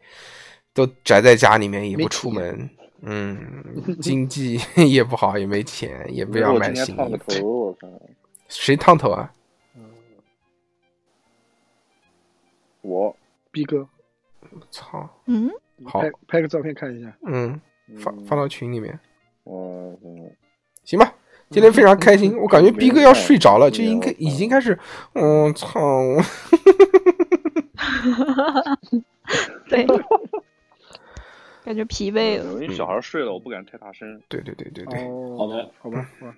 [0.73, 2.71] 都宅在家里面也不出门，
[3.03, 3.65] 嗯，
[4.01, 7.43] 经济也不好，也没钱，也不要我买今天烫个新衣服。
[7.43, 7.91] 头，我看。
[8.49, 9.33] 谁烫头啊？
[12.83, 13.17] 我。
[13.51, 13.85] 逼哥，
[14.71, 15.51] 操，嗯，
[15.85, 17.13] 好拍拍个照片看一下。
[17.27, 17.61] 嗯，
[17.99, 18.97] 发发到群里面，
[19.43, 20.31] 我嗯。
[20.85, 21.13] 行吧。
[21.51, 24.79] 今天非常开心，我感觉逼哥要睡着了，就应该已经开始，
[25.15, 25.71] 嗯，操，
[29.69, 29.85] 对，
[31.65, 32.63] 感觉疲惫了。
[32.63, 34.21] 因为小孩睡了，我不敢太大声。
[34.29, 36.35] 对对对对对，哦，好的，好吧，好吧。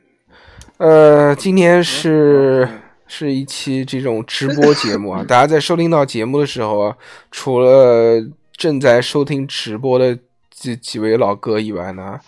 [0.78, 2.66] 呃，今天是
[3.06, 6.96] 是一期这种直播节目啊，大家在收听到节目的时候啊，
[7.30, 8.18] 除了
[8.56, 10.18] 正在收听直播的
[10.50, 12.18] 这几位老哥以外呢，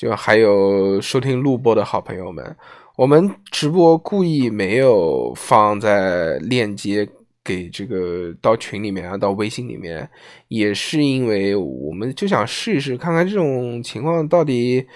[0.00, 2.56] 就还有收听录播的好朋友们。
[2.96, 7.06] 我们直播故意没有放在链接
[7.44, 10.08] 给这个到群里面啊，到微信里面，
[10.48, 14.86] 也是因为我们就想试一试，看看这种情况到底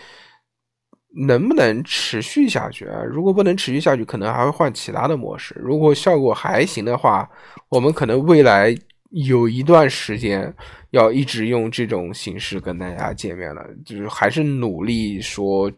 [1.27, 3.03] 能不能持续下去啊？
[3.05, 5.55] 如果不能持续下去，可能还会换其他的模式。
[5.59, 7.29] 如果效果还行的话，
[7.69, 8.75] 我们可能未来
[9.15, 10.53] 有一段时间
[10.91, 15.71] 要一直用这种形式跟大家见面了，就是还是努力说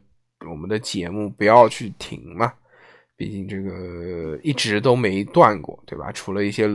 [0.48, 2.52] 我们的节目不要去停嘛。
[3.14, 6.12] 毕竟这个一直都没断过，对吧？
[6.12, 6.66] 除了一些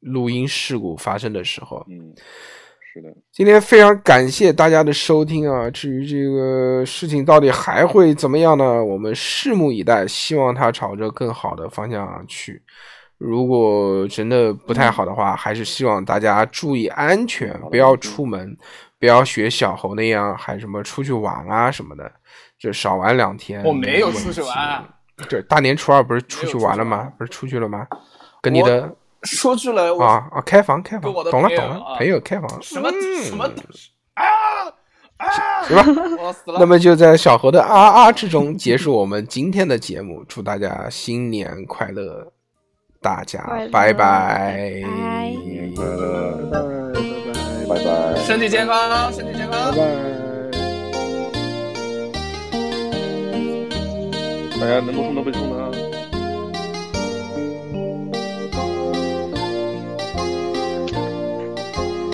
[0.00, 2.12] 录音事故发生的时候，嗯，
[2.80, 5.70] 是的，今天非常感谢大家的收听啊！
[5.70, 8.82] 至于这个事情到底还会怎么样呢？
[8.82, 12.62] 我们拭目以待，希望它朝着更好的方向去。
[13.18, 18.56] 如果真的不太好的话，还是希望大家注意安全，不要出门，
[18.98, 22.10] 不要学小猴那样还什么出去玩啊什么的，
[22.58, 23.62] 就少玩两天。
[23.64, 24.84] 我没有出去玩，
[25.28, 27.10] 对大年初二不是出去玩了吗？
[27.16, 27.86] 不是出去了吗？
[28.42, 30.40] 跟你的出去了啊啊！
[30.42, 32.48] 开房开房，懂了懂了，啊朋友开房。
[32.60, 32.90] 什么
[33.22, 33.64] 什么嗯
[34.14, 34.24] 啊
[35.16, 35.62] 啊！
[35.62, 35.84] 行吧，
[36.20, 36.58] 我死了。
[36.58, 42.33] 那么就在小猴的啊啊之中结束我们今天的节目，祝大家新年快乐，
[43.04, 45.84] 大家拜拜拜拜拜拜
[47.68, 48.16] 拜拜拜。
[48.24, 49.76] 身体健康，身体健康拜。
[49.76, 49.84] 拜。
[54.58, 55.93] 大家能不送都别送的啊。